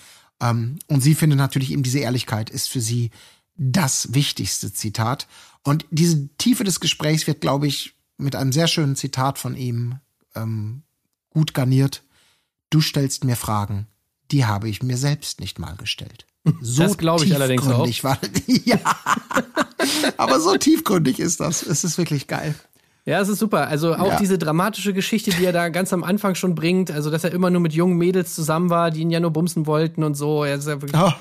[0.41, 0.51] Ja.
[0.51, 3.11] Ähm, und sie findet natürlich eben diese Ehrlichkeit ist für sie
[3.57, 5.27] das wichtigste Zitat.
[5.63, 9.99] Und diese Tiefe des Gesprächs wird, glaube ich, mit einem sehr schönen Zitat von ihm
[10.35, 10.83] ähm,
[11.31, 12.03] gut garniert.
[12.71, 13.87] Du stellst mir Fragen,
[14.31, 16.27] die habe ich mir selbst nicht mal gestellt.
[16.61, 17.89] So das glaube ich allerdings auch.
[18.05, 18.19] War,
[18.65, 18.79] ja,
[20.17, 21.65] aber so tiefgründig ist das.
[21.65, 22.55] Es ist wirklich geil.
[23.05, 23.69] Ja, es ist super.
[23.69, 24.19] Also auch ja.
[24.19, 27.51] diese dramatische Geschichte, die er da ganz am Anfang schon bringt, also dass er immer
[27.51, 30.45] nur mit jungen Mädels zusammen war, die ihn ja nur bumsen wollten und so.
[30.45, 31.13] Er ist ja wirklich, oh.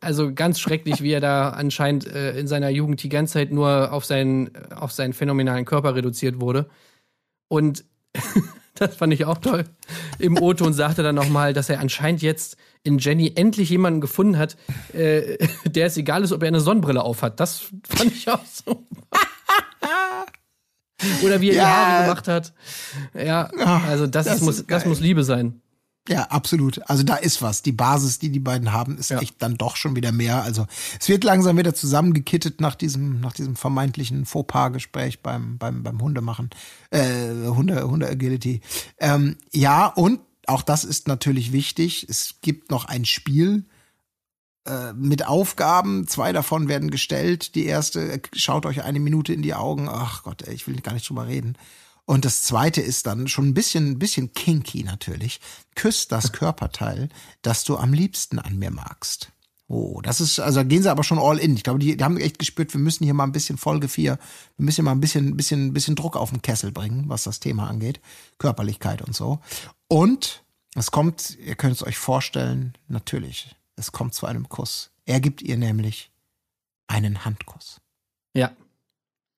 [0.00, 3.92] Also ganz schrecklich, wie er da anscheinend äh, in seiner Jugend die ganze Zeit nur
[3.92, 6.68] auf seinen, auf seinen phänomenalen Körper reduziert wurde.
[7.48, 7.84] Und
[8.78, 9.64] das fand ich auch toll.
[10.18, 14.56] Im O-Ton sagte dann nochmal, dass er anscheinend jetzt in Jenny endlich jemanden gefunden hat,
[14.92, 17.40] äh, der es egal ist, ob er eine Sonnenbrille aufhat.
[17.40, 18.86] Das fand ich auch so.
[21.22, 21.62] Oder wie er ja.
[21.62, 22.52] die Haare gemacht hat.
[23.14, 23.50] Ja,
[23.88, 25.60] also das, das, muss, das muss Liebe sein.
[26.08, 26.80] Ja, absolut.
[26.88, 27.62] Also da ist was.
[27.62, 29.20] Die Basis, die die beiden haben, ist ja.
[29.20, 30.42] echt dann doch schon wieder mehr.
[30.42, 30.66] Also
[31.00, 36.50] es wird langsam wieder zusammengekittet nach diesem, nach diesem vermeintlichen Fauxpas-Gespräch beim, beim, beim Hundemachen,
[36.90, 38.60] äh, Hunde, Hunde-Agility.
[38.98, 42.06] Ähm, ja, und auch das ist natürlich wichtig.
[42.08, 43.64] Es gibt noch ein Spiel
[44.66, 46.06] äh, mit Aufgaben.
[46.06, 47.54] Zwei davon werden gestellt.
[47.54, 49.88] Die erste, äh, schaut euch eine Minute in die Augen.
[49.88, 51.56] Ach Gott, ey, ich will gar nicht drüber reden.
[52.06, 55.40] Und das zweite ist dann schon ein bisschen, ein bisschen kinky natürlich.
[55.74, 57.08] Küsst das Körperteil,
[57.42, 59.32] das du am liebsten an mir magst.
[59.68, 61.56] Oh, das ist, also da gehen sie aber schon all in.
[61.56, 64.16] Ich glaube, die, die haben echt gespürt, wir müssen hier mal ein bisschen Folge 4,
[64.56, 67.40] wir müssen hier mal ein bisschen, bisschen, bisschen Druck auf den Kessel bringen, was das
[67.40, 68.00] Thema angeht.
[68.38, 69.40] Körperlichkeit und so.
[69.88, 70.44] Und
[70.76, 74.92] es kommt, ihr könnt es euch vorstellen, natürlich, es kommt zu einem Kuss.
[75.04, 76.12] Er gibt ihr nämlich
[76.86, 77.80] einen Handkuss.
[78.34, 78.52] Ja.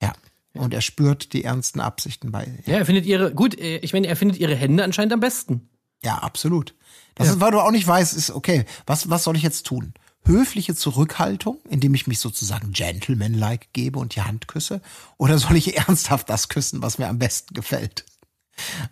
[0.03, 0.13] Ja.
[0.59, 2.73] Und er spürt die ernsten Absichten bei ihr.
[2.73, 5.69] Ja, er findet ihre, gut, äh, ich meine, er findet ihre Hände anscheinend am besten.
[6.05, 6.75] Ja, absolut.
[7.15, 7.33] Das Ja.
[7.35, 9.95] ist, weil du auch nicht weißt, ist okay, was, was soll ich jetzt tun?
[10.25, 14.81] Höfliche Zurückhaltung, indem ich mich sozusagen gentleman-like gebe und die Hand küsse?
[15.17, 18.05] Oder soll ich ernsthaft das küssen, was mir am besten gefällt?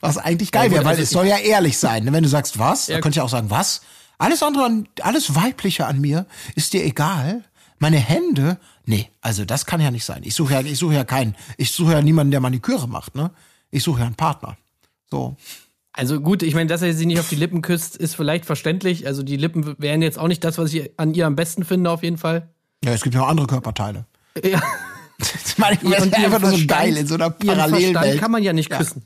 [0.01, 2.05] Was eigentlich geil Ja, wäre, weil also es soll ja ehrlich sein.
[2.05, 2.13] ne?
[2.13, 2.95] Wenn du sagst, was, Ja.
[2.95, 3.83] dann könnte ich auch sagen, was?
[4.19, 7.45] Alles andere, an, alles Weibliche an mir ist dir egal?
[7.79, 8.59] Meine Hände?
[8.87, 10.23] Nee, also das kann ja nicht sein.
[10.25, 13.33] Ich suche ja, ich suche ja keinen, ich suche ja niemanden, der Maniküre macht, ne?
[13.71, 14.57] Ich suche ja einen Partner.
[15.11, 15.37] So.
[15.93, 19.07] Also gut, ich meine, dass er sie nicht auf die Lippen küsst, ist vielleicht verständlich.
[19.07, 21.91] Also die Lippen wären jetzt auch nicht das, was ich an ihr am besten finde,
[21.91, 22.49] auf jeden Fall.
[22.85, 24.07] Ja, es gibt ja noch andere Körperteile.
[24.45, 24.63] Ja.
[25.19, 28.21] Das meine ich Und ist einfach nur so geil in so einer Parallelwelt.
[28.21, 29.03] kann man ja nicht küssen.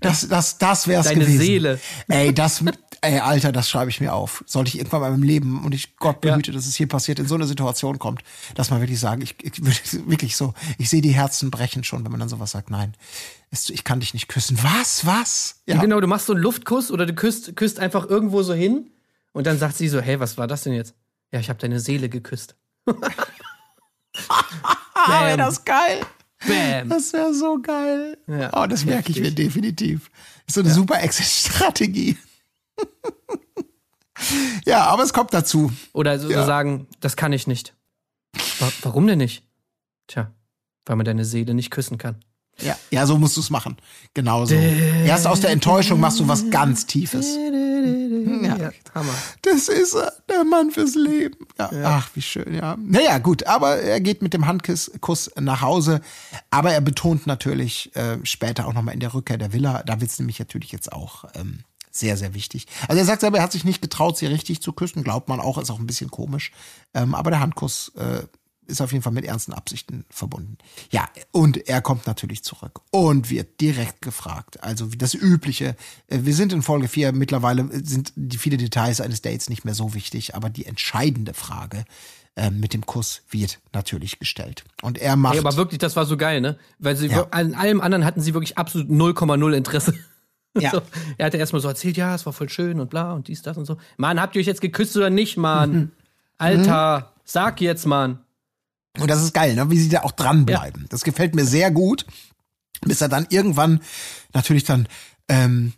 [0.00, 1.40] Das, das, das wär's Deine gewesen.
[1.40, 1.80] Seele.
[2.08, 2.62] Ey, das,
[3.02, 4.42] ey, Alter, das schreibe ich mir auf.
[4.46, 6.32] Sollte ich irgendwann mal im Leben und ich Gott Ja.
[6.32, 8.22] behüte, dass es hier passiert, in so eine Situation kommt,
[8.54, 9.78] dass man wirklich sagen, ich, ich würde
[10.10, 12.94] wirklich so, ich sehe die Herzen brechen schon, wenn man dann sowas sagt, nein,
[13.50, 14.58] es, ich kann dich nicht küssen.
[14.62, 15.62] Was, was?
[15.66, 18.90] Ja, Genau, du machst so einen Luftkuss oder du küsst, küsst einfach irgendwo so hin
[19.32, 20.94] und dann sagt sie so, hey, was war das denn jetzt?
[21.32, 22.56] Ja, ich habe deine Seele geküsst.
[22.86, 22.94] wär
[24.94, 25.38] Bam.
[25.38, 26.00] das geil.
[26.46, 26.88] Bam.
[26.88, 28.18] Das wäre so geil.
[28.26, 30.10] Ja, oh, das merke ich mir definitiv.
[30.46, 32.16] Ist so eine super Exit-Strategie.
[34.66, 35.72] ja, aber es kommt dazu.
[35.92, 36.40] Oder so, Ja.
[36.40, 37.74] so sagen, das kann ich nicht.
[38.58, 39.44] Wa warum denn nicht?
[40.06, 40.30] Tja,
[40.84, 42.16] weil man deine Seele nicht küssen kann.
[42.60, 43.76] Ja, ja so musst du es machen.
[44.14, 44.54] Genauso.
[44.54, 47.36] Erst aus der Enttäuschung machst du was ganz Tiefes.
[47.36, 49.14] Ja, Hammer.
[49.42, 51.46] Das ist er, der Mann fürs Leben.
[51.58, 52.76] Ja, Ach, wie schön, ja.
[52.80, 56.00] Naja, gut, aber er geht mit dem Handkuss Kuss nach Hause.
[56.50, 60.18] Aber er betont natürlich äh, später auch nochmal in der Rückkehr der Villa, da wird's
[60.18, 61.64] nämlich natürlich jetzt auch ähm,
[61.98, 62.66] sehr, sehr wichtig.
[62.88, 65.02] Also er sagt selber, er hat sich nicht getraut, sie richtig zu küssen.
[65.04, 66.52] Glaubt man auch, ist auch ein bisschen komisch.
[66.94, 68.22] Ähm, aber der Handkuss äh,
[68.68, 70.58] ist auf jeden Fall mit ernsten Absichten verbunden.
[70.90, 74.62] Ja, und er kommt natürlich zurück und wird direkt gefragt.
[74.62, 75.76] Also wie das Übliche.
[76.08, 79.74] Äh, Wir sind in Folge 4, mittlerweile sind die viele Details eines Dates nicht mehr
[79.74, 81.84] so wichtig, aber die entscheidende Frage
[82.34, 84.64] äh, mit dem Kuss wird natürlich gestellt.
[84.82, 85.34] Und er macht.
[85.34, 86.58] Ey, aber wirklich, das war so geil, ne?
[86.80, 87.28] Weil sie Ja.
[87.30, 89.94] an allem anderen hatten sie wirklich absolut 0,0 Interesse.
[90.60, 90.70] Ja.
[90.70, 90.82] So,
[91.18, 93.56] er hatte erstmal so erzählt, ja, es war voll schön und bla und dies, das
[93.58, 93.76] und so.
[93.98, 95.72] Mann, habt ihr euch jetzt geküsst oder nicht, Mann?
[95.72, 95.90] Mhm.
[96.38, 98.20] Alter, sag jetzt, Mann.
[98.98, 99.70] Und das ist geil, ne?
[99.70, 100.86] wie sie da auch dranbleiben.
[100.88, 102.06] Das gefällt mir sehr gut,
[102.82, 103.80] bis er dann irgendwann
[104.32, 104.88] natürlich dann,
[105.28, 105.74] ähm,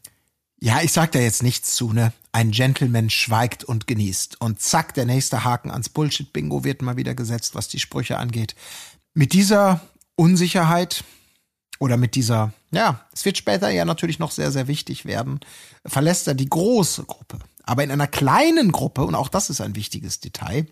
[0.60, 2.12] ja, ich sag da jetzt nichts zu, ne?
[2.32, 4.40] Ein Gentleman schweigt und genießt.
[4.40, 8.54] Und zack, der nächste Haken ans Bullshit-Bingo wird mal wieder gesetzt, was die Sprüche angeht.
[9.14, 9.80] Mit dieser
[10.14, 11.04] Unsicherheit
[11.78, 15.40] oder mit dieser, ja, es wird später ja natürlich noch sehr, sehr wichtig werden,
[15.86, 17.38] verlässt er die große Gruppe.
[17.64, 20.66] Aber in einer kleinen Gruppe, und auch das ist ein wichtiges Detail,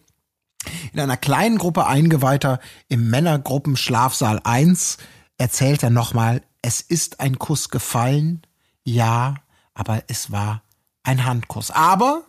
[0.93, 4.99] in einer kleinen Gruppe Eingeweihter im Männergruppen Schlafsaal 1
[5.39, 8.43] erzählt er nochmal, es ist ein Kuss gefallen,
[8.83, 9.35] ja,
[9.75, 10.63] aber es war
[11.03, 11.71] ein Handkuss.
[11.71, 12.25] Aber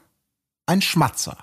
[0.66, 1.38] ein Schmatzer.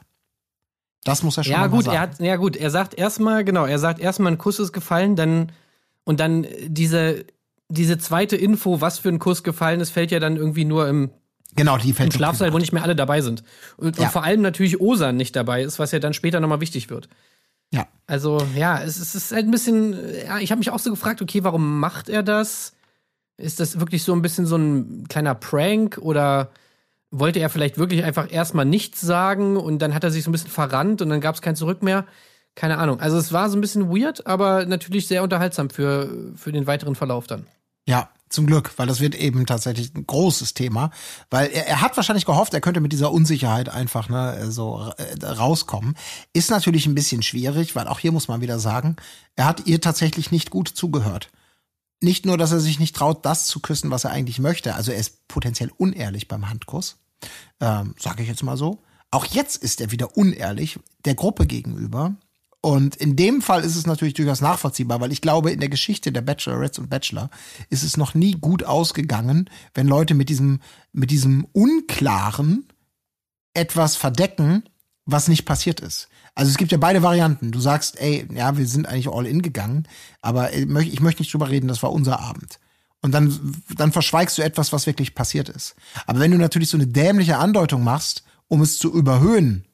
[1.02, 1.96] Das muss er schon Ja, mal gut, sagen.
[1.96, 5.16] er hat, ja gut, er sagt erstmal, genau, er sagt erstmal, ein Kuss ist gefallen,
[5.16, 5.52] dann
[6.04, 7.24] und dann diese,
[7.68, 11.10] diese zweite Info, was für ein Kuss gefallen ist, fällt ja dann irgendwie nur im,
[11.56, 13.42] genau, die im fällt Schlafsaal, wo nicht mehr alle dabei sind.
[13.76, 14.04] Und, Ja.
[14.04, 17.08] und vor allem natürlich Osan nicht dabei ist, was ja dann später nochmal wichtig wird.
[17.72, 17.86] Ja.
[18.06, 19.96] Also, ja, es, es ist halt ein bisschen,
[20.26, 22.74] ja, ich habe mich auch so gefragt, okay, warum macht er das?
[23.36, 26.50] Ist das wirklich so ein bisschen so ein kleiner Prank oder
[27.10, 30.32] wollte er vielleicht wirklich einfach erstmal nichts sagen und dann hat er sich so ein
[30.32, 32.06] bisschen verrannt und dann gab es kein Zurück mehr?
[32.54, 33.00] Keine Ahnung.
[33.00, 36.94] Also es war so ein bisschen weird, aber natürlich sehr unterhaltsam für, für den weiteren
[36.94, 37.46] Verlauf dann.
[37.86, 40.90] Ja, zum Glück, weil das wird eben tatsächlich ein großes Thema,
[41.30, 45.24] weil er, er hat wahrscheinlich gehofft, er könnte mit dieser Unsicherheit einfach ne, so äh,
[45.24, 45.96] rauskommen.
[46.32, 48.96] Ist natürlich ein bisschen schwierig, weil auch hier muss man wieder sagen,
[49.36, 51.30] er hat ihr tatsächlich nicht gut zugehört.
[52.00, 54.74] Nicht nur, dass er sich nicht traut, das zu küssen, was er eigentlich möchte.
[54.74, 56.96] Also er ist potenziell unehrlich beim Handkuss,
[57.60, 58.82] ähm, sage ich jetzt mal so.
[59.10, 62.16] Auch jetzt ist er wieder unehrlich der Gruppe gegenüber.
[62.64, 66.12] Und in dem Fall ist es natürlich durchaus nachvollziehbar, weil ich glaube, in der Geschichte
[66.12, 67.28] der Bachelorettes und Bachelor
[67.68, 70.60] ist es noch nie gut ausgegangen, wenn Leute mit diesem,
[70.90, 72.66] mit diesem Unklaren
[73.52, 74.62] etwas verdecken,
[75.04, 76.08] was nicht passiert ist.
[76.34, 77.52] Also es gibt ja beide Varianten.
[77.52, 79.86] Du sagst, ey, ja, wir sind eigentlich all in gegangen,
[80.22, 80.66] aber ich
[81.00, 82.60] möchte nicht drüber reden, das war unser Abend.
[83.02, 85.74] Und dann, dann verschweigst du etwas, was wirklich passiert ist.
[86.06, 89.66] Aber wenn du natürlich so eine dämliche Andeutung machst, um es zu überhöhen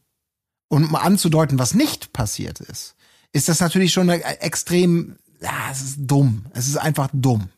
[0.70, 2.94] und um anzudeuten, was nicht passiert ist,
[3.32, 6.46] ist das natürlich schon extrem, ja, es ist dumm.
[6.54, 7.48] Es ist einfach dumm.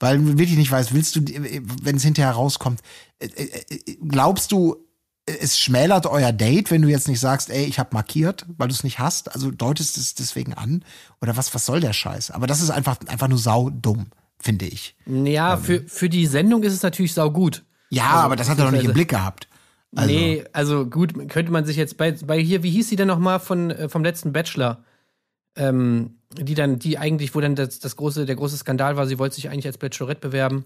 [0.00, 2.80] Weil du wirklich nicht weißt, willst du, wenn es hinterher rauskommt,
[3.20, 4.76] äh, äh, glaubst du,
[5.26, 8.74] es schmälert euer Date, wenn du jetzt nicht sagst, ey, ich habe markiert, weil du
[8.74, 10.84] es nicht hast, also deutest es deswegen an
[11.20, 12.32] oder was was soll der Scheiß?
[12.32, 14.06] Aber das ist einfach einfach nur sau dumm,
[14.40, 14.96] finde ich.
[15.06, 15.62] Ja, ähm.
[15.62, 17.64] für für die Sendung ist es natürlich sau gut.
[17.90, 19.46] Ja, also, aber das hat er doch nicht im Blick gehabt.
[19.94, 20.14] Also.
[20.14, 23.18] Nee, also gut, könnte man sich jetzt bei bei hier, wie hieß sie denn noch
[23.18, 24.84] mal von äh, vom letzten Bachelor?
[25.56, 29.18] Ähm, die dann die eigentlich, wo dann das, das große der große Skandal war, sie
[29.18, 30.64] wollte sich eigentlich als Bachelorette bewerben.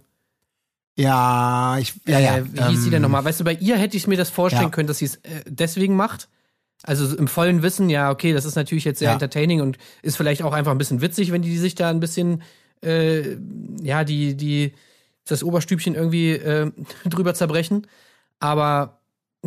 [0.96, 2.36] Ja, ich, ja, ja.
[2.36, 3.24] Äh, wie hieß sie denn ähm, nochmal?
[3.24, 4.70] Weißt du, bei ihr hätte ich mir das vorstellen ja.
[4.70, 6.28] können, dass sie es äh, deswegen macht.
[6.82, 9.14] Also im vollen Wissen, ja, okay, das ist natürlich jetzt sehr ja.
[9.14, 12.42] entertaining und ist vielleicht auch einfach ein bisschen witzig, wenn die sich da ein bisschen,
[12.84, 13.36] äh,
[13.82, 14.74] ja, die, die,
[15.26, 16.70] das Oberstübchen irgendwie äh,
[17.08, 17.86] drüber zerbrechen.
[18.38, 19.00] Aber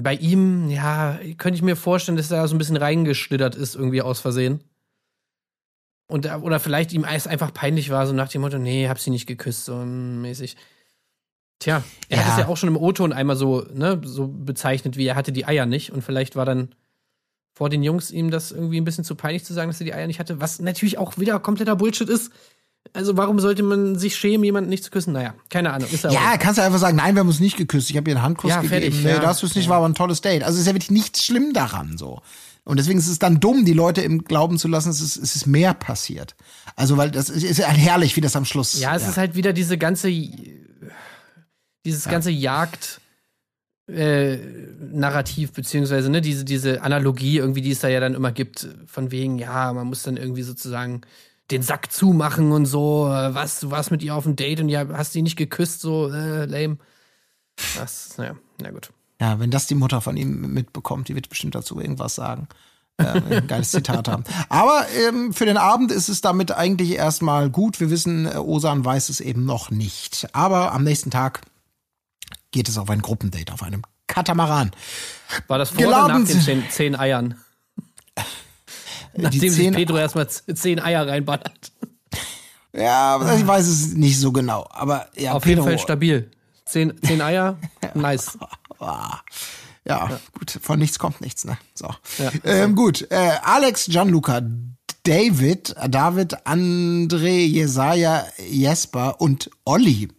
[0.04, 4.02] bei ihm, ja, könnte ich mir vorstellen, dass er so ein bisschen reingeschlittert ist, irgendwie
[4.02, 4.64] aus Versehen.
[6.08, 9.10] Und, oder vielleicht ihm es einfach peinlich war, so nach dem Motto, nee, hab sie
[9.10, 10.56] nicht geküsst, so mäßig.
[11.60, 12.24] Tja, er ja.
[12.24, 15.32] hat es ja auch schon im O-Ton einmal so, ne, so bezeichnet, wie er hatte
[15.32, 15.92] die Eier nicht.
[15.92, 16.76] Und vielleicht war dann
[17.56, 19.94] vor den Jungs ihm das irgendwie ein bisschen zu peinlich zu sagen, dass er die
[19.94, 22.32] Eier nicht hatte, was natürlich auch wieder kompletter Bullshit ist.
[22.94, 25.14] Also warum sollte man sich schämen, jemanden nicht zu küssen?
[25.14, 25.90] Naja, keine Ahnung.
[25.92, 27.90] Ist ja, auch kannst du einfach sagen, nein, wir haben uns nicht geküsst.
[27.90, 28.82] Ich habe ihr einen Handkuss ja, gegeben.
[28.82, 29.20] Fertig, nee, ja.
[29.20, 30.44] das ist nicht, war aber ein tolles Date.
[30.44, 32.22] Also ist ja wirklich nichts schlimm daran so.
[32.68, 35.38] Und deswegen ist es dann dumm, die Leute im Glauben zu lassen, es ist, es
[35.38, 36.36] ist mehr passiert.
[36.76, 38.78] Also, weil das ist, ja herrlich, wie das am Schluss.
[38.78, 39.10] Ja, es ja.
[39.10, 40.12] ist halt wieder diese ganze
[41.86, 42.12] dieses ja.
[42.12, 43.00] ganze Jagd
[43.88, 44.36] äh,
[44.92, 49.12] Narrativ beziehungsweise ne diese diese Analogie irgendwie, die es da ja dann immer gibt, von
[49.12, 51.02] wegen ja, man muss dann irgendwie sozusagen
[51.52, 54.70] den Sack zumachen und so, äh, was du warst mit ihr auf dem Date und
[54.70, 56.78] ja hast sie nicht geküsst, so äh, lame.
[57.78, 58.92] Das, naja, na gut.
[59.20, 62.48] Ja, wenn das die Mutter von ihm mitbekommt, die wird bestimmt dazu irgendwas sagen.
[62.98, 64.24] äh, ein geiles Zitat haben.
[64.50, 67.80] Aber ähm, für den Abend ist es damit eigentlich erstmal gut.
[67.80, 70.28] Wir wissen, äh, Osan weiß es eben noch nicht.
[70.34, 71.42] Aber am nächsten Tag
[72.52, 74.72] geht es auf ein Gruppendate, auf einem Katamaran.
[75.48, 77.36] War das vor Geladen oder nach den zehn, zehn Eiern?
[79.18, 81.72] Nachdem sich Pedro erstmal zehn Eier reinballert.
[82.74, 84.68] Ja, ich weiß es nicht so genau.
[84.70, 85.64] Aber ja, auf Pedro.
[85.64, 86.32] jeden Fall stabil.
[86.66, 87.58] Zehn, zehn Eier,
[87.94, 88.38] nice.
[88.80, 89.22] Ja,
[89.86, 91.58] ja, gut, von nichts kommt nichts, ne?
[91.74, 91.88] So.
[92.18, 94.42] Ja, ähm, gut, äh, Alex, Gianluca,
[95.04, 100.10] David, David, André, Jesaja, Jesper und Olli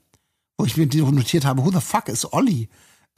[0.59, 2.69] wo ich mir notiert habe, who the fuck is Olli?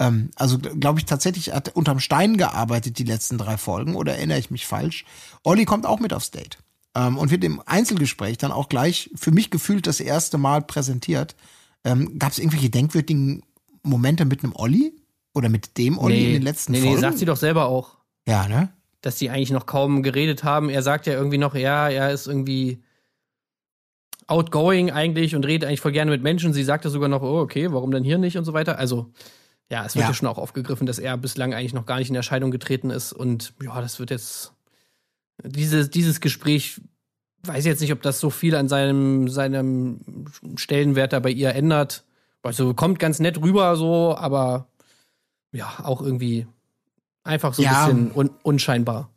[0.00, 4.38] Ähm, also glaube ich tatsächlich, hat unterm Stein gearbeitet die letzten drei Folgen oder erinnere
[4.38, 5.04] ich mich falsch?
[5.44, 6.58] Olli kommt auch mit aufs Date
[6.96, 11.36] ähm, und wird im Einzelgespräch dann auch gleich für mich gefühlt das erste Mal präsentiert.
[11.84, 13.42] Ähm, Gab es irgendwelche denkwürdigen
[13.82, 14.94] Momente mit einem Olli
[15.34, 16.94] oder mit dem Olli nee, in den letzten nee, Folgen?
[16.94, 17.98] Nee, sagt sie doch selber auch.
[18.26, 18.70] Ja, ne?
[19.02, 20.70] Dass die eigentlich noch kaum geredet haben.
[20.70, 22.82] Er sagt ja irgendwie noch, ja, er ist irgendwie
[24.26, 26.52] outgoing eigentlich und redet eigentlich voll gerne mit Menschen.
[26.52, 28.78] Sie sagte sogar noch, oh, okay, warum denn hier nicht und so weiter.
[28.78, 29.12] Also,
[29.70, 30.10] ja, es wird ja.
[30.10, 33.12] ja schon auch aufgegriffen, dass er bislang eigentlich noch gar nicht in Erscheinung getreten ist.
[33.12, 34.52] Und ja, das wird jetzt.
[35.42, 36.82] Dieses, dieses Gespräch,
[37.44, 42.04] weiß jetzt nicht, ob das so viel an seinem, seinem Stellenwert da bei ihr ändert.
[42.42, 44.66] Also kommt ganz nett rüber so, aber
[45.52, 46.46] ja, auch irgendwie
[47.22, 47.86] einfach so ein ja.
[47.86, 49.08] bisschen un unscheinbar.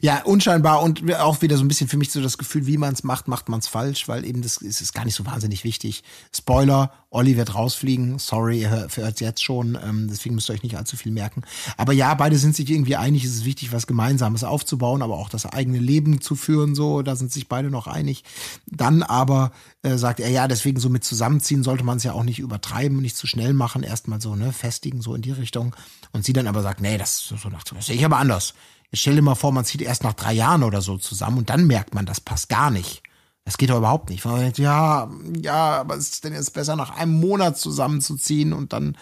[0.00, 2.94] Ja, unscheinbar und auch wieder so ein bisschen für mich so das Gefühl, wie man
[2.94, 5.64] es macht, macht man es falsch, weil eben das ist, ist gar nicht so wahnsinnig
[5.64, 6.02] wichtig.
[6.34, 8.18] Spoiler, Olli wird rausfliegen.
[8.18, 11.42] Sorry, ihr hört es jetzt schon, ähm, deswegen müsst ihr euch nicht allzu viel merken.
[11.76, 15.28] Aber ja, beide sind sich irgendwie einig, es ist wichtig, was Gemeinsames aufzubauen, aber auch
[15.28, 18.24] das eigene Leben zu führen, so, da sind sich beide noch einig.
[18.66, 19.52] Dann aber
[19.82, 23.00] äh, sagt er, ja, deswegen so mit zusammenziehen sollte man es ja auch nicht übertreiben,
[23.00, 25.74] nicht zu schnell machen, erstmal so, ne, festigen, so in die Richtung.
[26.12, 28.54] Und sie dann aber sagt, nee, das, so das sehe ich aber anders.
[28.90, 31.50] Jetzt stell dir mal vor, man zieht erst nach drei Jahren oder so zusammen und
[31.50, 33.02] dann merkt man, das passt gar nicht.
[33.44, 34.24] Das geht doch überhaupt nicht.
[34.24, 35.10] Man denkt, ja,
[35.40, 38.96] ja, aber ist denn jetzt besser, nach einem Monat zusammenzuziehen und dann,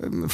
[0.00, 0.28] ähm,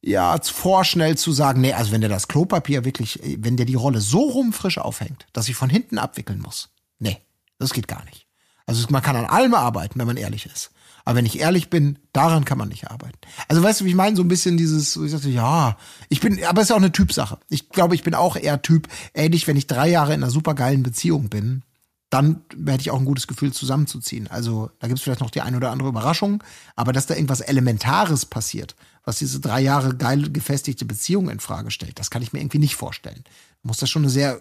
[0.00, 4.00] ja, vorschnell zu sagen, nee, also wenn der das Klopapier wirklich, wenn der die Rolle
[4.00, 6.68] so rumfrisch aufhängt, dass ich von hinten abwickeln muss.
[6.98, 7.22] Nee,
[7.58, 8.26] das geht gar nicht.
[8.66, 10.70] Also man kann an allem arbeiten, wenn man ehrlich ist.
[11.04, 13.18] Aber wenn ich ehrlich bin, daran kann man nicht arbeiten.
[13.48, 14.16] Also weißt du, wie ich meine?
[14.16, 15.76] So ein bisschen dieses, ich sagte, ja,
[16.08, 17.38] ich bin, aber es ist auch eine Typsache.
[17.50, 20.82] Ich glaube, ich bin auch eher Typ, ähnlich, wenn ich drei Jahre in einer supergeilen
[20.82, 21.62] Beziehung bin,
[22.10, 24.28] dann hätte ich auch ein gutes Gefühl, zusammenzuziehen.
[24.28, 26.42] Also da gibt es vielleicht noch die ein oder andere Überraschung,
[26.76, 31.70] aber dass da irgendwas Elementares passiert, was diese drei Jahre geil gefestigte Beziehung in Frage
[31.70, 33.24] stellt, das kann ich mir irgendwie nicht vorstellen.
[33.62, 34.40] Muss das schon eine sehr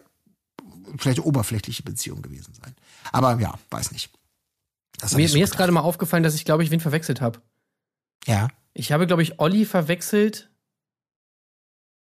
[0.98, 2.76] vielleicht oberflächliche Beziehung gewesen sein.
[3.12, 4.12] Aber ja, weiß nicht.
[5.00, 7.40] Das Mir, mir ist gerade mal aufgefallen, dass ich, glaube ich, wen verwechselt habe.
[8.26, 8.48] ja.
[8.76, 10.50] Ich habe, glaube ich, Olli verwechselt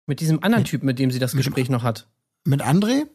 [0.06, 2.06] mit diesem anderen Typen, mit dem sie das Mit Gespräch noch hat.
[2.44, 3.06] Mit André,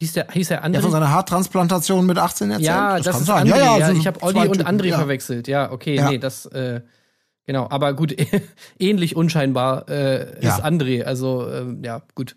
[0.00, 0.92] Hieß der, hieß der der von André?
[0.92, 2.66] seiner Haartransplantation mit 18 erzählt.
[2.66, 3.46] Ja, das, kann ist sein.
[3.48, 3.78] André.
[3.78, 4.98] Ja, so ich habe Olli und André ja.
[4.98, 5.46] verwechselt.
[5.48, 6.10] Ja, okay, Ja.
[6.10, 6.80] nee, das, äh,
[7.44, 7.68] genau.
[7.70, 8.14] Aber gut,
[8.78, 10.56] ähnlich unscheinbar äh, Ja.
[10.56, 11.04] ist André.
[11.04, 12.36] Also, ähm, ja, gut.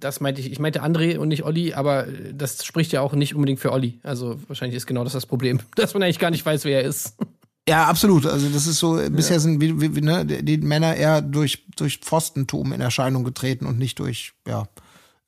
[0.00, 0.50] Das meinte ich.
[0.50, 3.72] Ich meinte André und nicht Olli, aber äh, das spricht ja auch nicht unbedingt für
[3.72, 4.00] Olli.
[4.02, 6.88] Also, wahrscheinlich ist genau das das Problem, dass man eigentlich gar nicht weiß, wer er
[6.88, 7.14] ist.
[7.68, 8.24] Ja, absolut.
[8.24, 12.72] Also das ist so, bisher sind wie, wie, ne, die Männer eher durch, durch Pfostentum
[12.72, 14.68] in Erscheinung getreten und nicht durch, ja,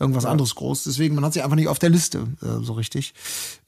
[0.01, 0.85] irgendwas anderes groß.
[0.85, 3.13] Deswegen, man hat sie einfach nicht auf der Liste äh, so richtig.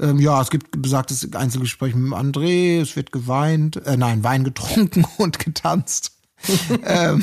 [0.01, 5.05] Ähm, ja, es gibt besagtes Einzelgespräch mit André, es wird geweint, äh, nein, Wein getrunken
[5.19, 6.12] und getanzt.
[6.85, 7.23] ähm,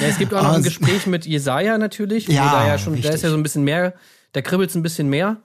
[0.00, 2.28] Ja, es gibt auch noch ein es- Gespräch mit Jesaja natürlich.
[2.28, 3.94] Ja, da ja schon, da ist ja so ein bisschen mehr,
[4.32, 5.36] da kribbelt es ein bisschen mehr.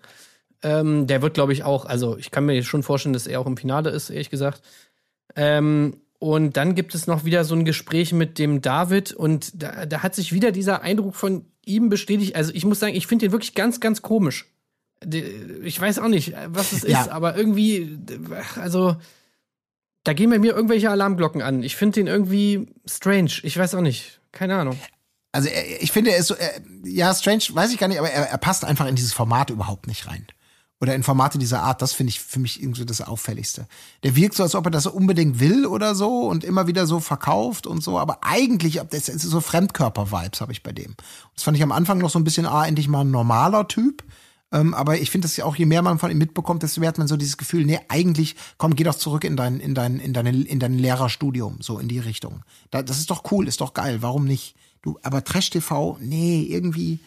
[0.61, 3.47] Ähm, der wird, glaube ich, auch, also ich kann mir schon vorstellen, dass er auch
[3.47, 4.61] im Finale ist, ehrlich gesagt.
[5.36, 9.86] Ähm, und dann gibt es noch wieder so ein Gespräch mit dem David und da,
[9.86, 12.36] da hat sich wieder dieser Eindruck von ihm bestätigt.
[12.38, 14.45] Also ich muss sagen, ich finde den wirklich ganz, ganz komisch.
[15.64, 17.01] Ich weiß auch nicht, was es Ja.
[17.01, 17.97] ist, aber irgendwie,
[18.61, 18.95] also
[20.04, 21.64] da gehen bei mir irgendwelche Alarmglocken an.
[21.64, 23.32] Ich finde den irgendwie strange.
[23.43, 24.20] Ich weiß auch nicht.
[24.32, 24.78] Keine Ahnung.
[25.32, 25.49] also
[25.80, 26.51] ich finde, er ist so, er,
[26.84, 29.88] ja, strange, weiß ich gar nicht, aber er, er passt einfach in dieses Format überhaupt
[29.88, 30.26] nicht rein.
[30.82, 33.68] Oder in Formate dieser Art, das finde ich für mich irgendwie das Auffälligste.
[34.04, 36.99] Der wirkt so, als ob er das unbedingt will oder so und immer wieder so
[36.99, 40.95] verkauft und so, aber eigentlich, das ist so Fremdkörper-Vibes habe ich bei dem.
[41.36, 44.04] Das fand ich am Anfang noch so ein bisschen, ah, endlich mal ein normaler Typ.
[44.54, 46.88] Ähm, aber ich finde das ja auch, je mehr man von ihm mitbekommt, desto mehr
[46.88, 49.99] hat man so dieses Gefühl, nee, eigentlich, komm, geh doch zurück in dein, in dein,
[49.99, 52.43] in deine, in dein Lehrerstudium, so in die Richtung.
[52.72, 54.56] Da, das ist doch cool, ist doch geil, warum nicht?
[54.84, 56.99] Du, aber Trash TV, nee, irgendwie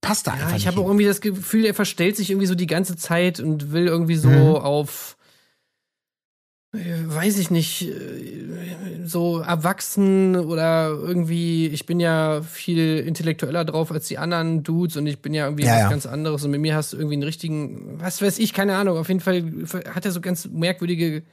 [0.00, 0.66] passt da einfach Ja, ich nicht.
[0.66, 3.86] habe auch irgendwie das Gefühl, er verstellt sich irgendwie so die ganze Zeit und will
[3.86, 4.56] irgendwie so Mhm.
[4.56, 5.16] auf,
[6.72, 14.08] weiß ich nicht, äh, so erwachsen oder irgendwie, ich bin ja viel intellektueller drauf als
[14.08, 15.90] die anderen Dudes und ich bin ja irgendwie Ja, was ja.
[15.90, 18.96] ganz anderes und mit mir hast du irgendwie einen richtigen, was weiß ich, keine Ahnung,
[18.96, 19.44] auf jeden Fall
[19.92, 21.24] hat er so ganz merkwürdige,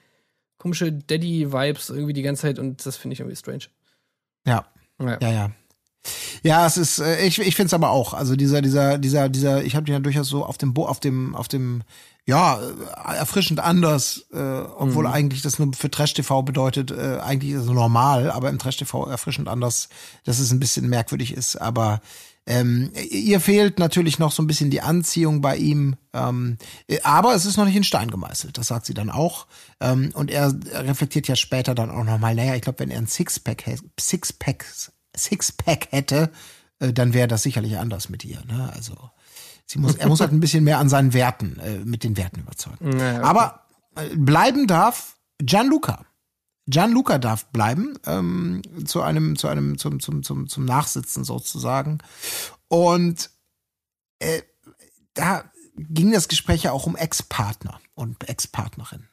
[0.58, 3.66] komische Daddy-Vibes irgendwie die ganze Zeit und das finde ich irgendwie strange.
[4.46, 4.66] Ja.
[5.02, 5.18] Ja.
[5.22, 5.52] Ja, ja.
[6.44, 8.14] Ja, es ist, äh, ich, ich finde es aber auch.
[8.14, 11.00] Also dieser, dieser, dieser, dieser, ich habe den ja durchaus so auf dem, Bo auf
[11.00, 11.84] dem, auf dem,
[12.30, 15.12] ja, äh, erfrischend anders, äh, obwohl Mhm.
[15.14, 18.78] eigentlich das nur für Trash TV bedeutet, äh, eigentlich ist es normal, aber im Trash
[18.78, 19.90] TV erfrischend anders,
[20.26, 21.56] dass es ein bisschen merkwürdig ist.
[21.56, 22.02] Aber
[22.46, 26.58] ähm, ihr fehlt natürlich noch so ein bisschen die Anziehung bei ihm, ähm,
[26.88, 29.48] äh, aber es ist noch nicht in Stein gemeißelt, das sagt sie dann auch.
[29.80, 33.08] Ähm, und er reflektiert ja später dann auch nochmal, naja, ich glaube, wenn er ein
[33.08, 33.64] Sixpack,
[34.00, 34.66] Sixpack,
[35.18, 36.30] Sixpack hätte,
[36.80, 38.40] äh, dann wäre das sicherlich anders mit ihr.
[38.46, 38.72] Ne?
[38.74, 38.94] Also
[39.70, 42.40] sie muss, er muss halt ein bisschen mehr an seinen Werten, äh, mit den Werten
[42.40, 42.98] überzeugen.
[42.98, 43.24] Ja, okay.
[43.24, 43.66] Aber
[43.96, 46.06] äh, bleiben darf Gianluca.
[46.66, 52.00] Gianluca darf bleiben ähm, zu einem, zu einem, zum, zum, zum, zum Nachsitzen sozusagen.
[52.68, 53.32] Und
[54.20, 54.42] äh,
[55.14, 55.44] da
[55.76, 59.08] ging das Gespräch ja auch um Ex-Partner und Ex-Partnerin.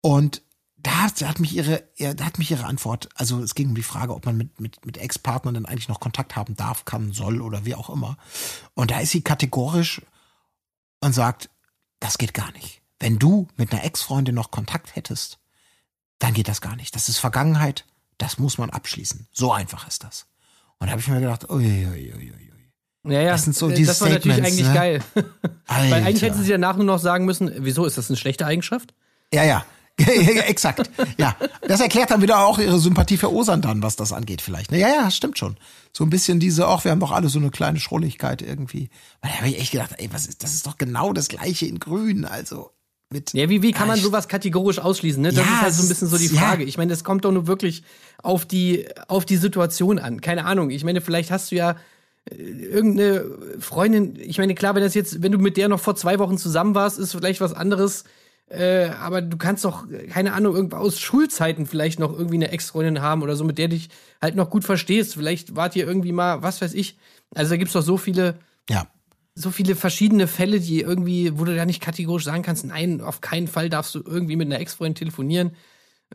[0.00, 0.42] Und
[0.80, 3.74] da hat, da hat mich ihre, da hat mich ihre Antwort, also es ging um
[3.74, 7.12] die Frage, ob man mit, mit, mit Ex-Partnern dann eigentlich noch Kontakt haben darf, kann,
[7.12, 8.16] soll oder wie auch immer.
[8.74, 10.02] Und da ist sie kategorisch
[11.00, 11.50] und sagt,
[12.00, 12.80] das geht gar nicht.
[13.00, 15.38] Wenn du mit einer Ex-Freundin noch Kontakt hättest,
[16.18, 16.94] dann geht das gar nicht.
[16.94, 17.84] Das ist Vergangenheit,
[18.16, 19.26] das muss man abschließen.
[19.32, 20.26] So einfach ist das.
[20.78, 22.42] Und da habe ich mir gedacht, ui, ui.
[23.04, 24.74] Ja, ja, Das sind so diese das war natürlich eigentlich ne?
[24.74, 25.02] geil.
[25.66, 28.94] Weil eigentlich hätten sie danach nur noch sagen müssen, wieso ist das eine schlechte Eigenschaft?
[29.32, 29.64] Ja, ja.
[29.98, 30.06] Ja,
[30.46, 30.90] Exakt.
[31.18, 31.36] Ja.
[31.62, 34.70] Das erklärt dann wieder auch ihre Sympathie für Osan dann, was das angeht, vielleicht.
[34.70, 34.78] ne?
[34.78, 35.56] Ja, ja, stimmt schon.
[35.92, 38.90] So ein bisschen diese, ach, wir haben doch alle so eine kleine Schrulligkeit irgendwie.
[39.20, 41.66] Weil da habe ich echt gedacht, ey, was ist, das ist doch genau das gleiche
[41.66, 42.70] in Grün, also.
[43.10, 45.22] Mit, Ja, wie, wie kann man sowas kategorisch ausschließen?
[45.22, 45.30] Ne?
[45.32, 46.40] Das Ja, ist halt so ein bisschen so die ist- ja.
[46.42, 46.64] Frage.
[46.64, 47.82] Ich meine, das kommt doch nur wirklich
[48.22, 50.20] auf die, auf die Situation an.
[50.20, 50.68] Keine Ahnung.
[50.70, 51.76] Ich meine, vielleicht hast du ja
[52.30, 53.24] äh, irgendeine
[53.60, 56.36] Freundin, ich meine, klar, wenn das jetzt, wenn du mit der noch vor zwei Wochen
[56.36, 58.04] zusammen warst, ist vielleicht was anderes.
[58.50, 63.02] Äh, aber du kannst doch, keine Ahnung, irgendwo aus Schulzeiten vielleicht noch irgendwie eine Ex-Freundin
[63.02, 63.90] haben oder so, mit der dich
[64.22, 65.14] halt noch gut verstehst.
[65.14, 66.96] Vielleicht wart ihr irgendwie mal, was weiß ich.
[67.34, 68.36] Also da gibt's doch so viele,
[68.70, 68.86] Ja.
[69.34, 73.20] so viele verschiedene Fälle, die irgendwie, wo du da nicht kategorisch sagen kannst, nein, auf
[73.20, 75.50] keinen Fall darfst du irgendwie mit einer Ex-Freundin telefonieren.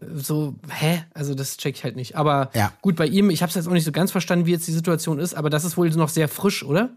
[0.02, 1.04] Äh, So, hä?
[1.14, 2.16] Also das check ich halt nicht.
[2.16, 2.74] Aber Ja.
[2.82, 4.72] gut, bei ihm, ich habe es jetzt auch nicht so ganz verstanden, wie jetzt die
[4.74, 6.90] Situation ist, aber das ist wohl noch sehr frisch, oder?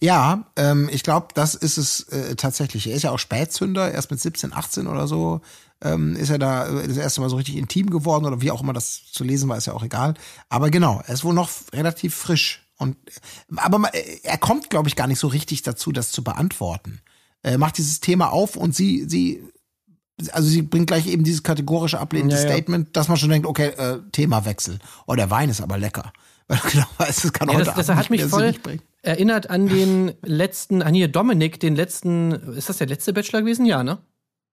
[0.00, 2.86] Ja, ähm, ich glaube, das ist es äh, tatsächlich.
[2.88, 5.40] Er ist ja auch Spätzünder, erst mit 17, 18 oder so
[5.80, 8.62] ähm, ist er da äh, das erste Mal so richtig intim geworden oder wie auch
[8.62, 10.14] immer das zu lesen war, ist ja auch egal.
[10.48, 12.64] Aber genau, er ist wohl noch relativ frisch.
[12.78, 12.96] Und
[13.56, 17.00] aber ma- äh, er kommt, glaube ich, gar nicht so richtig dazu, das zu beantworten.
[17.42, 19.42] Er macht dieses Thema auf und sie, sie,
[20.32, 22.48] also sie bringt gleich eben dieses kategorische ablehnende Ja, ja.
[22.48, 24.80] Statement, dass man schon denkt, okay, äh, Themawechsel.
[25.06, 26.12] Oh, der Wein ist aber lecker.
[26.48, 28.54] Weil du genau weißt, das kann Ja, heute das, das Abend hat mich voll.
[29.08, 33.66] Erinnert an den letzten, an hier Dominik, den letzten, ist das der letzte Bachelor gewesen?
[33.66, 33.98] Ja, ne?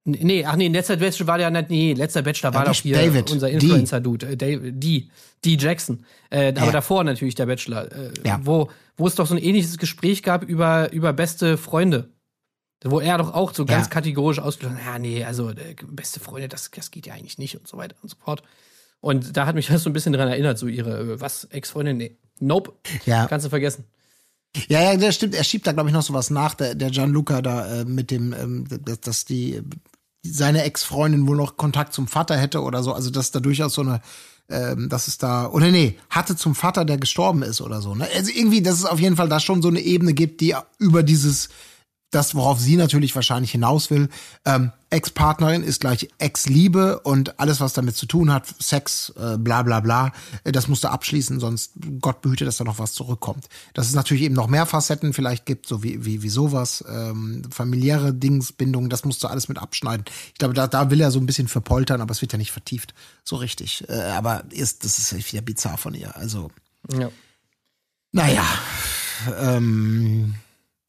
[0.07, 2.95] Nee, ach nee, letzter Bachelor war der nicht, nee, letzter Bachelor war Ja, doch hier
[2.95, 3.49] David, unser.
[3.49, 5.09] Influencer-Dude, äh, die,
[5.43, 6.05] die Jackson.
[6.29, 6.71] Äh, aber Ja.
[6.71, 8.39] davor natürlich der Bachelor, äh, Ja.
[8.43, 12.09] wo, wo es doch so ein ähnliches Gespräch gab über, über beste Freunde.
[12.83, 13.89] Wo er doch auch so ganz Ja.
[13.89, 17.57] kategorisch ausgesprochen hat, ja, nee, also äh, beste Freunde, das, das geht ja eigentlich nicht
[17.57, 18.43] und so weiter und so fort.
[19.01, 21.97] Und da hat mich das so ein bisschen dran erinnert, so ihre, äh, was, Ex-Freundin?
[21.97, 22.17] Nee.
[22.39, 22.73] Nope.
[23.07, 23.25] Ja.
[23.25, 23.85] Kannst du vergessen.
[24.67, 25.35] Ja, ja, das stimmt.
[25.35, 28.33] Er schiebt da, glaube ich, noch sowas nach, der, der Gianluca da äh, mit dem,
[28.33, 29.61] ähm, dass, dass die
[30.23, 32.93] seine Ex-Freundin wohl noch Kontakt zum Vater hätte oder so.
[32.93, 34.01] Also dass da durchaus so eine,
[34.49, 37.95] ähm, dass es da, oder nee, hatte zum Vater, der gestorben ist oder so.
[37.95, 38.07] Ne?
[38.15, 41.03] Also irgendwie, dass es auf jeden Fall da schon so eine Ebene gibt, die über
[41.03, 41.49] dieses
[42.11, 44.07] das, worauf sie natürlich wahrscheinlich hinaus will.
[44.45, 49.63] Ähm, Ex-Partnerin ist gleich Ex-Liebe und alles, was damit zu tun hat, Sex, äh, bla
[49.63, 50.13] bla bla,
[50.45, 53.49] äh, das musst du abschließen, sonst Gott behüte, dass da noch was zurückkommt.
[53.73, 57.41] Dass es natürlich eben noch mehr Facetten vielleicht gibt, so wie, wie, wie sowas, ähm,
[57.51, 60.05] familiäre Dingsbindungen, das musst du alles mit abschneiden.
[60.27, 62.53] Ich glaube, da, da will er so ein bisschen verpoltern, aber es wird ja nicht
[62.53, 62.93] vertieft,
[63.25, 63.83] so richtig.
[63.89, 66.15] Äh, aber ist, das ist wieder bizarr von ihr.
[66.15, 66.49] Also,
[66.97, 67.09] Ja.
[68.13, 68.45] naja,
[69.39, 70.35] ähm,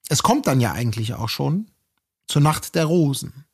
[0.09, 1.67] es kommt dann ja eigentlich auch schon
[2.27, 3.45] zur Nacht der Rosen.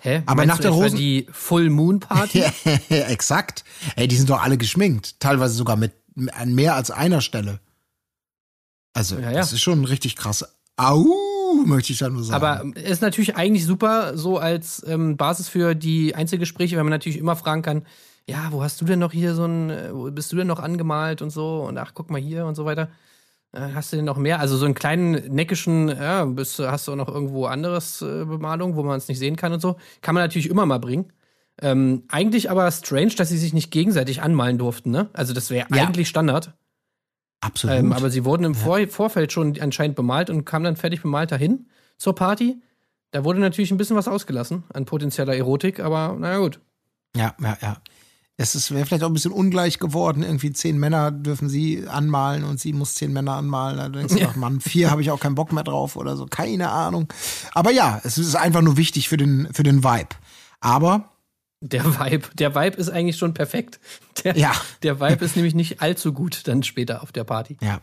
[0.00, 0.22] Hä?
[0.26, 2.44] Aber nach der Rosen- die Full Moon Party?
[2.90, 3.64] Ja, exakt.
[3.96, 5.18] Ey, die sind doch alle geschminkt.
[5.20, 5.92] Teilweise sogar mit
[6.32, 7.60] an mehr als einer Stelle.
[8.92, 9.38] Also, Ja, ja.
[9.38, 10.44] das ist schon richtig krass.
[10.76, 11.04] Au,
[11.66, 12.44] möchte ich da nur sagen.
[12.44, 17.18] Aber ist natürlich eigentlich super, so als ähm, Basis für die Einzelgespräche, weil man natürlich
[17.18, 17.86] immer fragen kann,
[18.28, 20.58] ja, wo hast du denn noch hier so ein, äh, wo bist du denn noch
[20.60, 22.88] angemalt und so und ach, guck mal hier und so weiter.
[23.54, 24.40] Äh, Hast du denn noch mehr?
[24.40, 28.76] Also so einen kleinen neckischen, ja, bist, hast du auch noch irgendwo anderes äh, Bemalung,
[28.76, 29.76] wo man es nicht sehen kann und so.
[30.02, 31.12] Kann man natürlich immer mal bringen.
[31.62, 35.08] Ähm, eigentlich aber strange, dass sie sich nicht gegenseitig anmalen durften, ne?
[35.12, 35.86] Also das wäre Ja.
[35.86, 36.52] eigentlich Standard.
[37.40, 37.76] Absolut.
[37.76, 41.30] Ähm, aber sie wurden im Vor Vorfeld schon anscheinend bemalt und kamen dann fertig bemalt
[41.30, 42.60] dahin zur Party.
[43.12, 46.58] Da wurde natürlich ein bisschen was ausgelassen an potenzieller Erotik, aber naja gut.
[47.14, 47.76] ja, ja, ja.
[48.36, 50.22] Es ist wäre vielleicht auch ein bisschen ungleich geworden.
[50.24, 53.76] Irgendwie zehn Männer dürfen sie anmalen und sie muss zehn Männer anmalen.
[53.76, 54.28] Da denkst du, Ja.
[54.30, 56.26] ach Mann, vier habe ich auch keinen Bock mehr drauf oder so.
[56.26, 57.06] Keine Ahnung.
[57.52, 60.08] Aber ja, es ist einfach nur wichtig für den, für den Vibe.
[60.60, 61.10] Aber
[61.60, 63.78] Der Vibe, der Vibe ist eigentlich schon perfekt.
[64.24, 64.52] Der, Ja.
[64.82, 67.56] der Vibe ist nämlich nicht allzu gut dann später auf der Party.
[67.62, 67.80] Ja.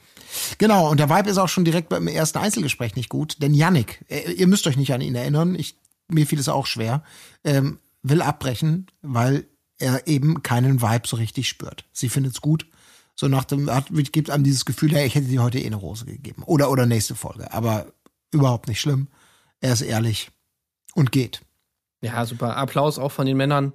[0.58, 4.04] Genau, und der Vibe ist auch schon direkt beim ersten Einzelgespräch nicht gut, denn Yannick,
[4.10, 5.78] äh, ihr müsst euch nicht an ihn erinnern, ich,
[6.10, 7.04] mir fiel es auch schwer,
[7.45, 9.45] ähm, will abbrechen, weil
[9.82, 11.86] er eben keinen Vibe so richtig spürt.
[11.92, 12.66] Sie findet es gut.
[13.16, 15.76] So nach dem, hat, gibt einem dieses Gefühl, hey, ich hätte dir heute eh eine
[15.76, 16.44] Rose gegeben.
[16.46, 17.52] Oder, oder nächste Folge.
[17.54, 17.88] Aber
[18.32, 19.08] überhaupt nicht schlimm.
[19.60, 20.32] Er ist ehrlich
[20.96, 21.42] und geht.
[22.02, 22.58] Ja, super.
[22.58, 23.74] Applaus auch von den Männern.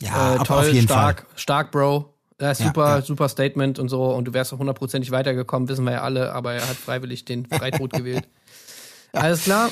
[0.00, 1.38] Ja, äh, toll, auf jeden stark, Fall.
[1.38, 2.12] stark, Bro.
[2.40, 3.02] Ja, super, ja.
[3.02, 4.04] super Statement und so.
[4.12, 7.46] Und du wärst auch hundertprozentig weitergekommen, wissen wir ja alle, aber er hat freiwillig den
[7.46, 8.28] Freitod gewählt.
[9.12, 9.70] Alles klar.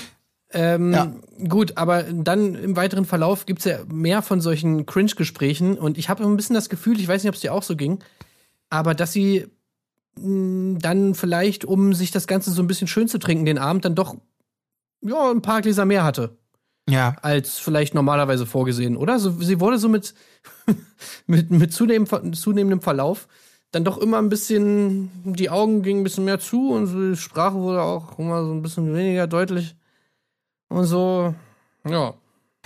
[0.53, 1.15] Ähm, Ja.
[1.49, 6.25] Gut, aber dann im weiteren Verlauf gibt's ja mehr von solchen Cringe-Gesprächen und ich habe
[6.25, 8.01] ein bisschen das Gefühl, ich weiß nicht, ob es dir auch so ging,
[8.69, 9.47] aber dass sie
[10.17, 13.85] mh, dann vielleicht, um sich das Ganze so ein bisschen schön zu trinken, den Abend
[13.85, 14.17] dann doch
[15.03, 16.37] ja, ein paar Gläser mehr hatte
[16.89, 19.19] Ja, als vielleicht normalerweise vorgesehen, oder?
[19.19, 20.15] So, sie wurde so mit,
[21.27, 23.29] mit, mit zunehmend, zunehmendem Verlauf
[23.73, 27.17] dann doch immer ein bisschen, die Augen gingen ein bisschen mehr zu und so die
[27.17, 29.77] Sprache wurde auch immer so ein bisschen weniger deutlich.
[30.71, 31.35] Und so,
[31.87, 32.15] ja,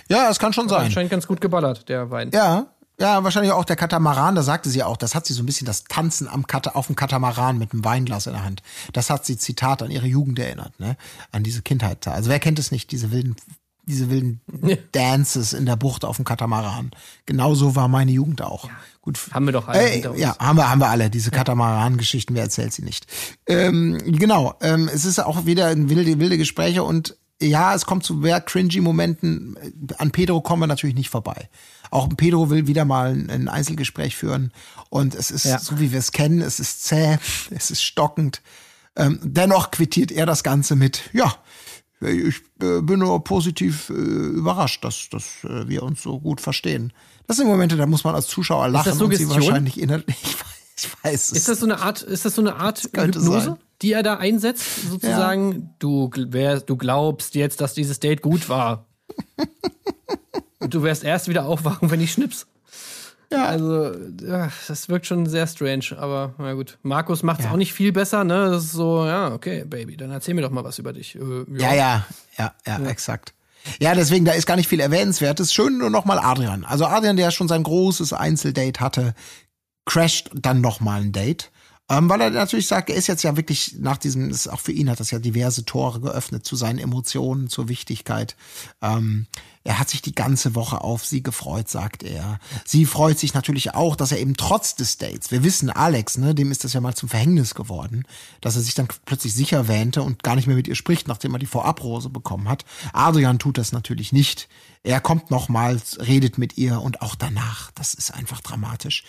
[0.08, 0.86] ja, es kann schon sein.
[0.86, 2.30] anscheinend ganz gut geballert, der Wein.
[2.32, 2.66] Ja,
[3.00, 5.66] ja, wahrscheinlich auch der Katamaran, da sagte sie auch, das hat sie so ein bisschen
[5.66, 8.62] das Tanzen am Kata, auf dem Katamaran mit einem Weinglas in der Hand.
[8.92, 10.96] Das hat sie Zitat an ihre Jugend erinnert, ne?
[11.32, 12.06] An diese Kindheit.
[12.06, 13.34] Also wer kennt es nicht, diese wilden,
[13.86, 14.40] diese wilden
[14.92, 16.92] Dances in der Bucht auf dem Katamaran.
[17.26, 18.68] Genauso war meine Jugend auch.
[19.00, 19.18] Gut.
[19.32, 20.20] Haben wir doch alle uns.
[20.20, 21.10] ja, haben wir, haben wir alle.
[21.10, 23.06] Diese Katamaran-Geschichten, wer erzählt sie nicht?
[23.46, 28.04] Ähm, genau, ähm, es ist auch wieder ein wilde, wilde Gespräche und ja, es kommt
[28.04, 29.56] zu sehr cringy Momenten.
[29.98, 31.48] An Pedro kommen wir natürlich nicht vorbei.
[31.90, 34.52] Auch Pedro will wieder mal ein, ein Einzelgespräch führen
[34.90, 35.58] und es ist Ja.
[35.58, 37.18] so, wie wir es kennen, es ist zäh,
[37.50, 38.42] es ist stockend.
[38.96, 41.34] Ähm, dennoch quittiert er das Ganze mit, ja,
[42.00, 46.92] ich äh, bin nur positiv äh, überrascht, dass, dass äh, wir uns so gut verstehen.
[47.26, 50.16] Das sind Momente, da muss man als Zuschauer lachen das und sie wahrscheinlich innerlich.
[50.76, 51.38] Ich weiß, ich weiß es.
[51.38, 53.56] Ist das so eine Art, ist das so eine Art Hypnose, sein.
[53.84, 55.74] Die er da einsetzt, sozusagen.
[55.78, 58.86] Du, gl- wär, du glaubst jetzt, dass dieses Date gut war.
[60.58, 62.46] Und du wirst erst wieder aufwachen, wenn ich schnips.
[63.30, 63.44] Ja.
[63.46, 66.78] Also, ja, das wirkt schon sehr strange, aber na gut.
[66.82, 67.52] Markus macht es Ja.
[67.52, 68.50] auch nicht viel besser, ne?
[68.50, 71.16] Das ist so, ja, okay, Baby, dann erzähl mir doch mal was über dich.
[71.16, 72.06] Äh, Ja, ja,
[72.38, 73.34] ja, ja, exakt.
[73.80, 75.52] Ja, deswegen, da ist gar nicht viel Erwähnenswertes.
[75.52, 76.64] Schön nur noch mal Adrian.
[76.64, 79.14] Also Adrian, der schon sein großes Einzeldate hatte,
[79.86, 81.50] crasht dann noch mal ein Date.
[81.90, 84.72] Ähm, weil er natürlich sagt, er ist jetzt ja wirklich nach diesem, ist auch für
[84.72, 88.36] ihn hat das ja diverse Tore geöffnet zu seinen Emotionen, zur Wichtigkeit.
[88.80, 89.26] Ähm,
[89.64, 92.38] er hat sich die ganze Woche auf sie gefreut, sagt er.
[92.64, 96.34] Sie freut sich natürlich auch, dass er eben trotz des Dates, wir wissen, Alex, ne,
[96.34, 98.04] dem ist das ja mal zum Verhängnis geworden,
[98.40, 101.34] dass er sich dann plötzlich sicher wähnte und gar nicht mehr mit ihr spricht, nachdem
[101.34, 102.64] er die Vorabrose bekommen hat.
[102.94, 104.48] Adrian tut das natürlich nicht.
[104.82, 107.70] Er kommt nochmals, redet mit ihr und auch danach.
[107.72, 109.04] Das ist einfach dramatisch.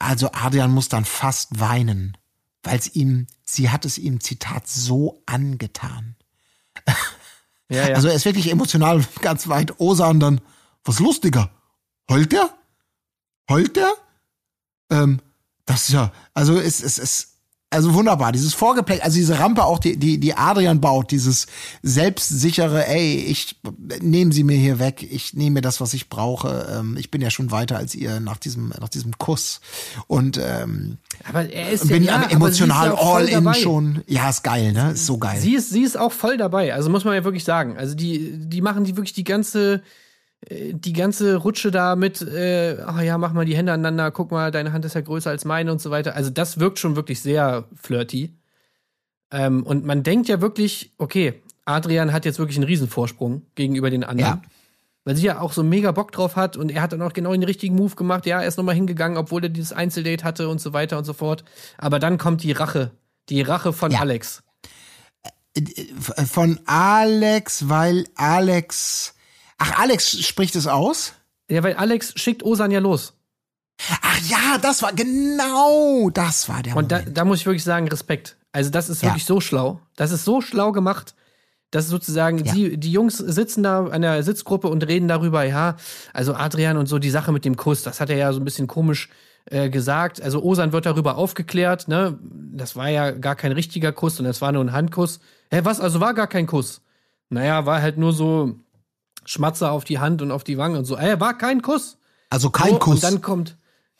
[0.00, 2.16] Also Adrian muss dann fast weinen,
[2.62, 6.16] weil es ihm, sie hat es ihm, Zitat, so angetan.
[7.68, 7.94] ja, ja.
[7.94, 9.78] Also er ist wirklich emotional ganz weit.
[9.78, 10.40] Osan dann,
[10.84, 11.50] was lustiger?
[12.10, 12.50] Heult der?
[13.50, 13.92] Heult der?
[14.90, 15.20] Ähm,
[15.66, 17.29] das ist ja, also es es es
[17.72, 21.46] also wunderbar, dieses Vorgeplänkel, also diese Rampe auch, die, die, die Adrian baut, dieses
[21.82, 23.56] selbstsichere, ey, ich
[24.00, 27.22] nehme sie mir hier weg, ich nehme mir das, was ich brauche, ähm, ich bin
[27.22, 29.60] ja schon weiter als ihr nach diesem, nach diesem Kuss.
[30.08, 30.98] Und ähm,
[31.28, 33.58] aber er ist bin ja, emotional ja all in dabei.
[33.58, 34.02] schon.
[34.08, 34.92] Ja, ist geil, ne?
[34.92, 35.38] Ist so geil.
[35.40, 37.78] Sie ist, sie ist auch voll dabei, also muss man ja wirklich sagen.
[37.78, 39.82] Also die, die machen die wirklich die ganze,
[40.48, 44.50] die ganze Rutsche da mit, äh, ach ja, mach mal die Hände aneinander, guck mal,
[44.50, 46.16] deine Hand ist ja größer als meine und so weiter.
[46.16, 48.34] Also das wirkt schon wirklich sehr flirty.
[49.30, 54.02] Ähm, und man denkt ja wirklich, okay, Adrian hat jetzt wirklich einen Riesenvorsprung gegenüber den
[54.02, 54.40] anderen.
[54.42, 54.50] Ja.
[55.04, 57.32] Weil sie ja auch so mega Bock drauf hat und er hat dann auch genau
[57.32, 58.26] den richtigen Move gemacht.
[58.26, 61.12] Ja, er ist nochmal hingegangen, obwohl er dieses Einzeldate hatte und so weiter und so
[61.12, 61.44] fort.
[61.78, 62.90] Aber dann kommt die Rache.
[63.28, 64.00] Die Rache von Ja.
[64.00, 64.42] Alex.
[66.26, 69.14] Von Alex, weil Alex.
[69.62, 71.12] Ach, Alex spricht es aus?
[71.50, 73.12] Ja, weil Alex schickt Osan ja los.
[74.02, 77.86] Ach ja, das war genau, das war der Und da, da muss ich wirklich sagen,
[77.88, 78.36] Respekt.
[78.52, 79.10] Also, das ist Ja.
[79.10, 79.80] wirklich so schlau.
[79.96, 81.14] Das ist so schlau gemacht,
[81.70, 82.52] dass sozusagen Ja.
[82.52, 85.76] die, die Jungs sitzen da an der Sitzgruppe und reden darüber, ja,
[86.12, 88.44] also Adrian und so die Sache mit dem Kuss, das hat er ja so ein
[88.44, 89.08] bisschen komisch
[89.46, 90.20] äh, gesagt.
[90.20, 92.18] Also Osan wird darüber aufgeklärt, ne?
[92.52, 95.20] Das war ja gar kein richtiger Kuss, sondern es war nur ein Handkuss.
[95.50, 95.80] Hä, was?
[95.80, 96.82] Also war gar kein Kuss?
[97.30, 98.56] Naja, war halt nur so
[99.24, 100.96] Schmatzer auf die Hand und auf die Wange und so.
[100.96, 101.98] Äh, war kein Kuss.
[102.30, 102.94] Also kein So, Kuss.
[102.96, 103.56] Und dann kommt,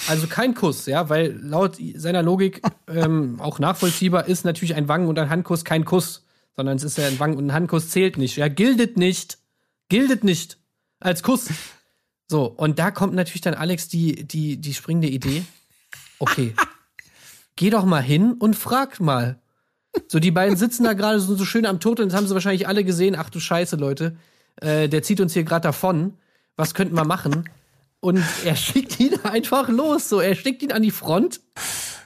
[0.09, 5.09] also kein Kuss, ja, weil laut seiner Logik ähm, auch nachvollziehbar ist natürlich ein Wangen-
[5.09, 6.25] und ein Handkuss kein Kuss,
[6.57, 8.37] sondern es ist ja ein Wangen- und ein Handkuss zählt nicht.
[8.37, 9.39] Ja, gildet nicht.
[9.89, 10.59] Gildet nicht
[11.01, 11.49] als Kuss.
[12.29, 15.43] So, und da kommt natürlich dann Alex die, die, die springende Idee.
[16.21, 16.55] Okay.
[17.57, 19.41] Geh doch mal hin und frag mal.
[20.07, 22.35] So, die beiden sitzen da gerade so, so schön am Tod und jetzt haben sie
[22.35, 24.17] wahrscheinlich alle gesehen, ach du Scheiße, Leute,
[24.61, 26.15] äh, der zieht uns hier gerade davon.
[26.57, 27.49] Was könnten wir machen?
[28.01, 30.09] Und er schickt ihn einfach los.
[30.09, 31.41] So, er schickt ihn an die Front,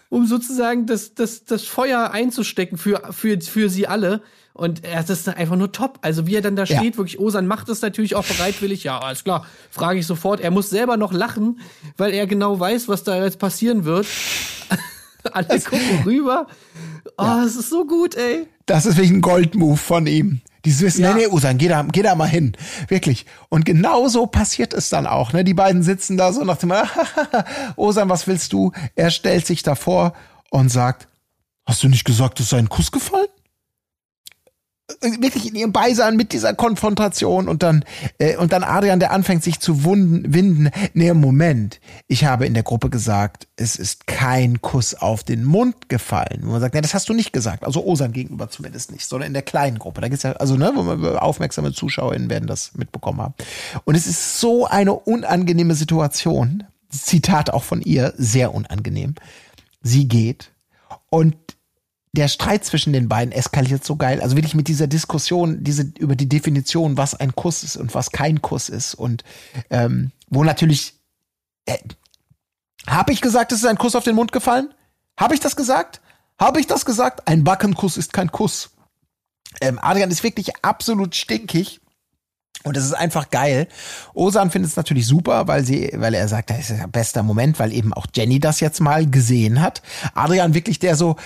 [0.09, 4.23] um sozusagen das, das, das Feuer einzustecken für, für, für sie alle.
[4.53, 5.99] Und er, das ist einfach nur top.
[6.03, 6.79] Also wie er dann da Ja.
[6.79, 8.85] steht, wirklich, Osan macht es natürlich auch bereitwillig.
[8.85, 10.41] Ja, alles klar, frage ich sofort.
[10.41, 11.59] Er muss selber noch lachen,
[11.97, 14.07] weil er genau weiß, was da jetzt passieren wird.
[15.33, 16.47] Alle gucken rüber.
[17.17, 18.47] Oh, es ist so gut, ey.
[18.67, 20.41] Das ist wirklich ein Goldmove von ihm.
[20.65, 21.13] Dieses Wissen, Ja.
[21.15, 22.57] nee, nee, Usan, geh da, geh da mal hin.
[22.89, 23.27] Wirklich.
[23.51, 25.33] Und genau so passiert es dann auch.
[25.33, 25.45] Ne?
[25.45, 26.73] Die beiden sitzen da so nach dem,
[27.77, 28.73] Osan, was willst du?
[28.95, 30.15] Er stellt sich davor
[30.51, 31.09] und sagt,
[31.67, 33.27] hast du nicht gesagt, es sei ein Kuss gefallen?
[35.01, 37.85] Äh, Wirklich in ihrem Beisein mit dieser Konfrontation und dann,
[38.19, 40.71] äh, und dann Adrian, der anfängt sich zu wunden, winden.
[40.93, 41.81] Nee, Moment.
[42.07, 46.41] Ich habe in der Gruppe gesagt, es ist kein Kuss auf den Mund gefallen.
[46.43, 47.65] Wo man sagt, nee, das hast du nicht gesagt.
[47.65, 50.01] Also Osan gegenüber zumindest nicht, sondern in der kleinen Gruppe.
[50.01, 53.35] Da gibt's ja, also, ne, wo man, aufmerksame ZuschauerInnen werden das mitbekommen haben.
[53.85, 56.65] Und es ist so eine unangenehme Situation.
[56.91, 59.15] Zitat auch von ihr, sehr unangenehm.
[59.83, 60.53] Sie geht
[61.11, 61.37] und
[62.15, 64.21] der Streit zwischen den beiden eskaliert so geil.
[64.21, 68.13] Also wirklich mit dieser Diskussion, diese über die Definition, was ein Kuss ist und was
[68.13, 68.95] kein Kuss ist.
[68.95, 69.25] Und
[69.69, 70.95] ähm, wo natürlich
[71.67, 71.79] äh,
[72.87, 74.73] habe ich gesagt, es ist ein Kuss auf den Mund gefallen?
[75.19, 76.01] Habe ich das gesagt?
[76.39, 77.27] Habe ich das gesagt?
[77.27, 78.71] Ein Backenkuss ist kein Kuss.
[79.61, 81.81] Ähm, Adrian ist wirklich absolut stinkig.
[82.63, 83.69] Und es ist einfach geil.
[84.15, 87.59] Osan findet es natürlich super, weil sie, weil er sagt, das ist der beste Moment,
[87.59, 89.83] weil eben auch Jenny das jetzt mal gesehen hat.
[90.15, 91.17] Adrian wirklich der so,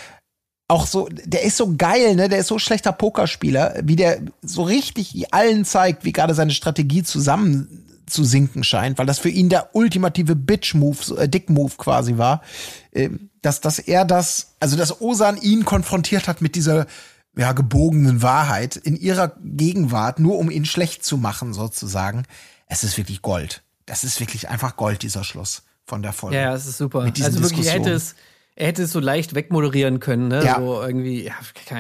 [0.69, 2.29] auch so, der ist so geil, ne?
[2.29, 7.03] Der ist so schlechter Pokerspieler, wie der so richtig allen zeigt, wie gerade seine Strategie
[7.03, 12.43] zusammen zu sinken scheint, weil das für ihn der ultimative Bitch-Move, äh, Dick-Move quasi war,
[12.93, 13.11] äh,
[13.43, 16.87] dass, dass er das, also dass Osan ihn konfrontiert hat mit dieser
[17.37, 22.25] ja, gebogenen Wahrheit in ihrer Gegenwart, nur um ihn schlecht zu machen, sozusagen.
[22.67, 23.63] Es ist wirklich Gold.
[23.87, 26.37] Das ist wirklich einfach Gold, dieser Schluss von der Folge.
[26.37, 27.01] Ja, es ist super.
[27.01, 28.15] Also wirklich, hätte es,
[28.59, 30.45] er hätte es so leicht wegmoderieren können, ne?
[30.45, 30.57] Ja.
[30.59, 31.35] So irgendwie, ja,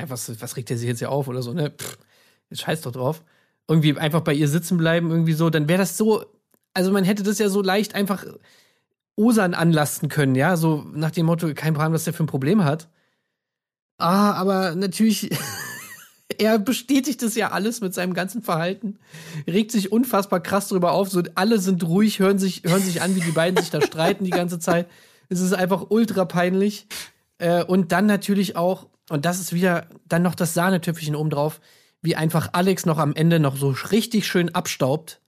[0.06, 1.70] was, was regt er sich jetzt hier auf oder so, ne?
[1.70, 1.98] Pff,
[2.50, 3.24] jetzt scheiß doch drauf.
[3.66, 6.24] Irgendwie einfach bei ihr sitzen bleiben, irgendwie so, dann wäre das so,
[6.74, 8.24] also man hätte das ja so leicht einfach
[9.16, 12.64] Osan anlasten können, ja, so nach dem Motto, kein Plan, was der für ein Problem
[12.64, 12.88] hat.
[13.98, 15.30] Ah, aber natürlich,
[16.38, 19.00] er bestätigt es ja alles mit seinem ganzen Verhalten,
[19.48, 23.16] regt sich unfassbar krass drüber auf, so alle sind ruhig, hören sich, hören sich an,
[23.16, 24.86] wie die beiden sich da streiten die ganze Zeit.
[25.28, 26.86] Es ist einfach ultra peinlich.
[27.38, 31.60] Äh, und dann natürlich auch, und das ist wieder dann noch das Sahnetöpfchen oben drauf,
[32.02, 35.20] wie einfach Alex noch am Ende noch so richtig schön abstaubt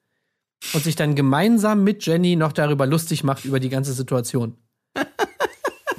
[0.73, 4.57] und sich dann gemeinsam mit Jenny noch darüber lustig macht, über die ganze Situation.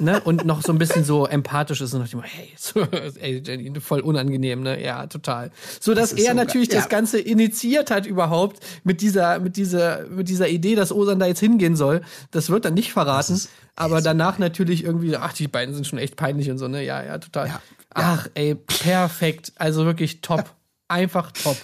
[0.02, 0.20] ne?
[0.20, 2.80] Und noch so ein bisschen so empathisch ist und nach dem hey, so,
[3.20, 4.82] ey, Jenny, voll unangenehm, ne?
[4.82, 5.50] Ja, total.
[5.80, 6.78] So dass Das er so natürlich geil.
[6.78, 6.90] das Ja.
[6.90, 11.40] Ganze initiiert hat überhaupt mit dieser, mit dieser, mit dieser Idee, dass Osan da jetzt
[11.40, 12.02] hingehen soll.
[12.30, 13.40] Das wird dann nicht verraten.
[13.76, 16.84] aber danach natürlich irgendwie, ach, die beiden sind schon echt peinlich und so, ne?
[16.84, 17.48] Ja, ja, total.
[17.48, 17.62] Ja.
[17.94, 19.52] Ach, ey, perfekt.
[19.56, 20.50] Also wirklich top.
[20.88, 21.56] Einfach top.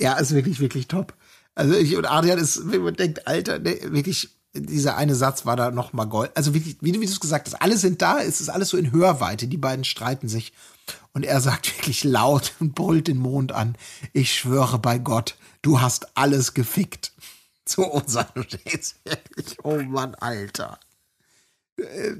[0.00, 1.14] Ja, ist wirklich, wirklich top.
[1.54, 4.28] Also ich und Adrian ist, wenn man denkt, Alter, ne, wirklich,
[4.60, 6.30] dieser eine Satz war da noch mal Gold.
[6.34, 8.70] Also wirklich, wie du wie du es gesagt hast, alle sind da, es ist alles
[8.70, 10.52] so in Hörweite, die beiden streiten sich.
[11.12, 13.76] Und er sagt wirklich laut und brüllt den Mond an,
[14.12, 17.12] ich schwöre bei Gott, du hast alles gefickt.
[17.64, 20.78] Zu uns an und stehst wirklich, oh Mann, Alter.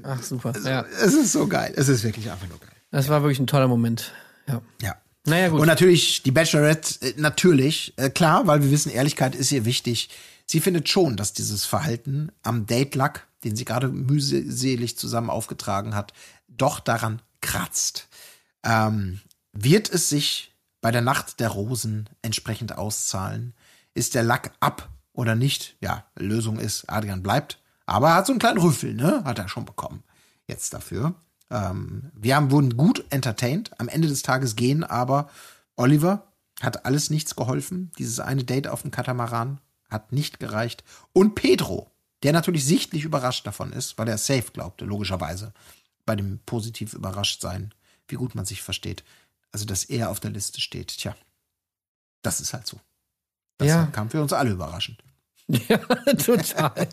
[0.03, 0.53] Ach, super.
[0.63, 0.85] Ja.
[1.01, 1.73] Es ist so geil.
[1.75, 2.69] Es ist wirklich einfach nur geil.
[2.91, 4.11] Das war wirklich ein toller Moment.
[4.47, 4.61] Ja.
[4.81, 4.95] Ja.
[5.25, 5.59] Naja, gut.
[5.59, 10.09] Und natürlich, die Bachelorette, äh, natürlich, äh, klar, weil wir wissen, Ehrlichkeit ist ihr wichtig.
[10.49, 16.13] Sie findet schon, dass dieses Verhalten am Date-Lack, den sie gerade mühselig zusammen aufgetragen hat,
[16.47, 18.07] doch daran kratzt.
[18.63, 19.19] Ähm,
[19.51, 23.53] wird es sich bei der Nacht der Rosen entsprechend auszahlen?
[23.93, 25.75] Ist der Lack ab oder nicht?
[25.81, 27.59] Ja, Lösung ist, Adrian bleibt.
[27.85, 29.23] Aber er hat so einen kleinen Rüffel, ne?
[29.25, 30.03] Hat er schon bekommen.
[30.47, 31.15] Jetzt dafür.
[31.49, 33.71] Ähm, wir haben, wurden gut entertained.
[33.79, 35.29] Am Ende des Tages gehen aber
[35.75, 36.31] Oliver
[36.61, 37.91] hat alles nichts geholfen.
[37.97, 39.59] Dieses eine Date auf dem Katamaran
[39.89, 40.83] hat nicht gereicht.
[41.13, 41.91] Und Pedro,
[42.23, 45.53] der natürlich sichtlich überrascht davon ist, weil er safe glaubte, logischerweise,
[46.05, 47.73] bei dem positiv überrascht sein,
[48.07, 49.03] wie gut man sich versteht.
[49.51, 50.89] Also, dass er auf der Liste steht.
[50.97, 51.15] Tja,
[52.21, 52.79] das ist halt so.
[53.57, 53.85] Das Ja.
[53.87, 55.03] kam für uns alle überraschend.
[55.69, 55.77] Ja,
[56.15, 56.87] total.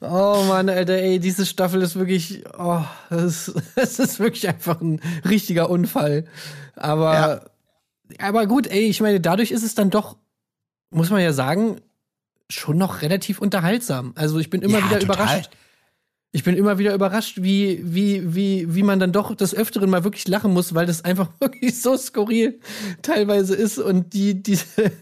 [0.00, 4.80] Oh Mann, Alter, ey, diese Staffel ist wirklich, oh, das ist, das ist wirklich einfach
[4.80, 6.24] ein richtiger Unfall.
[6.74, 7.50] Aber,
[8.18, 10.16] aber gut, ey, ich meine, dadurch ist es dann doch,
[10.90, 11.80] muss man ja sagen,
[12.48, 14.12] schon noch relativ unterhaltsam.
[14.16, 15.16] Also ich bin immer Ja, wieder total.
[15.16, 15.50] überrascht.
[16.32, 20.04] Ich bin immer wieder überrascht, wie, wie, wie, wie man dann doch des Öfteren mal
[20.04, 22.60] wirklich lachen muss, weil das einfach wirklich so skurril
[23.02, 24.92] teilweise ist und die, diese,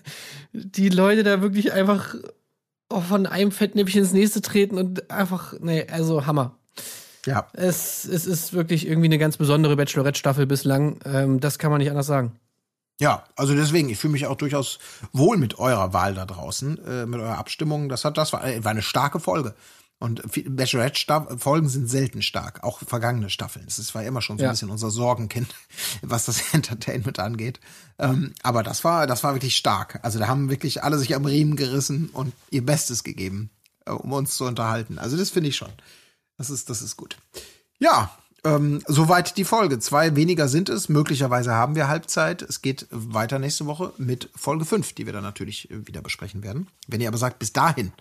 [0.52, 2.14] die Leute da wirklich einfach
[2.90, 6.56] von einem Fettnäpfchen ins nächste treten und einfach, nee, also Hammer.
[7.26, 7.46] Ja.
[7.52, 10.98] Es, es ist wirklich irgendwie eine ganz besondere Bachelorette-Staffel bislang.
[11.04, 12.32] Ähm, das kann man nicht anders sagen.
[13.00, 14.78] Ja, also deswegen, ich fühle mich auch durchaus
[15.12, 17.88] wohl mit eurer Wahl da draußen, äh, mit eurer Abstimmung.
[17.88, 19.54] Das hat, das war, war eine starke Folge.
[20.00, 20.22] Und
[20.84, 23.64] Bachelorette-Folgen sind selten stark, auch vergangene Staffeln.
[23.66, 24.50] Das war immer schon so Ja.
[24.50, 25.52] ein bisschen unser Sorgenkind,
[26.02, 27.58] was das Entertainment angeht.
[27.98, 29.98] Ähm, aber das war, das war wirklich stark.
[30.02, 33.50] Also da haben wirklich alle sich am Riemen gerissen und ihr Bestes gegeben,
[33.86, 34.98] äh, um uns zu unterhalten.
[35.00, 35.72] Also das finde ich schon.
[36.36, 37.16] Das ist, das ist gut.
[37.80, 39.78] Ja, ähm, soweit die Folge.
[39.78, 40.88] Zwei weniger sind es.
[40.88, 42.42] Möglicherweise haben wir Halbzeit.
[42.42, 46.42] Es geht weiter nächste Woche mit Folge 5, die wir dann natürlich äh, wieder besprechen
[46.42, 46.68] werden.
[46.86, 47.92] Wenn ihr aber sagt, bis dahin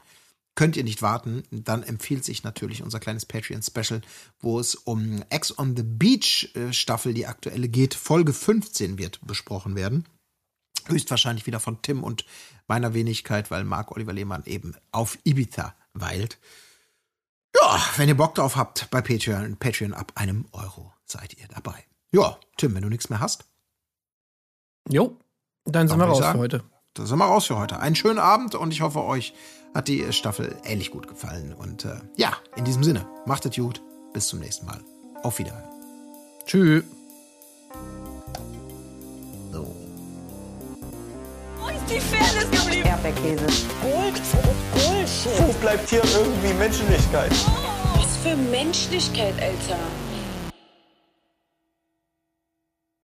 [0.56, 4.02] könnt ihr nicht warten, dann empfiehlt sich natürlich unser kleines Patreon-Special,
[4.40, 7.94] wo es um Ex on the Beach äh, Staffel, die aktuelle geht.
[7.94, 10.06] Folge 15 wird besprochen werden.
[10.88, 12.26] Höchstwahrscheinlich wieder von Tim und
[12.68, 16.38] meiner Wenigkeit, weil Marc Oliver Lehmann eben auf Ibiza weilt.
[17.56, 21.86] Ja, wenn ihr Bock drauf habt, bei Patreon, Patreon ab einem Euro seid ihr dabei.
[22.12, 23.46] Ja, Tim, wenn du nichts mehr hast,
[24.90, 25.18] Jo,
[25.66, 26.64] dann sind wir raus für sagen, heute.
[26.94, 27.80] dann sind wir raus für heute.
[27.80, 29.34] Einen schönen Abend und ich hoffe, euch
[29.76, 31.54] hat die Staffel ähnlich gut gefallen.
[31.54, 33.82] Und äh, ja, in diesem Sinne, macht es gut.
[34.14, 34.82] Bis zum nächsten Mal.
[35.24, 35.70] Auf Wiederhören.
[36.46, 36.84] Tschüss.
[41.90, 42.88] Die Fairness geblieben?
[42.88, 43.46] Erdbeerkäse.
[43.82, 44.22] Gold,
[44.74, 45.48] Bullshit.
[45.48, 47.32] Wo bleibt hier irgendwie Menschlichkeit?
[47.96, 49.80] Was für Menschlichkeit, Alter.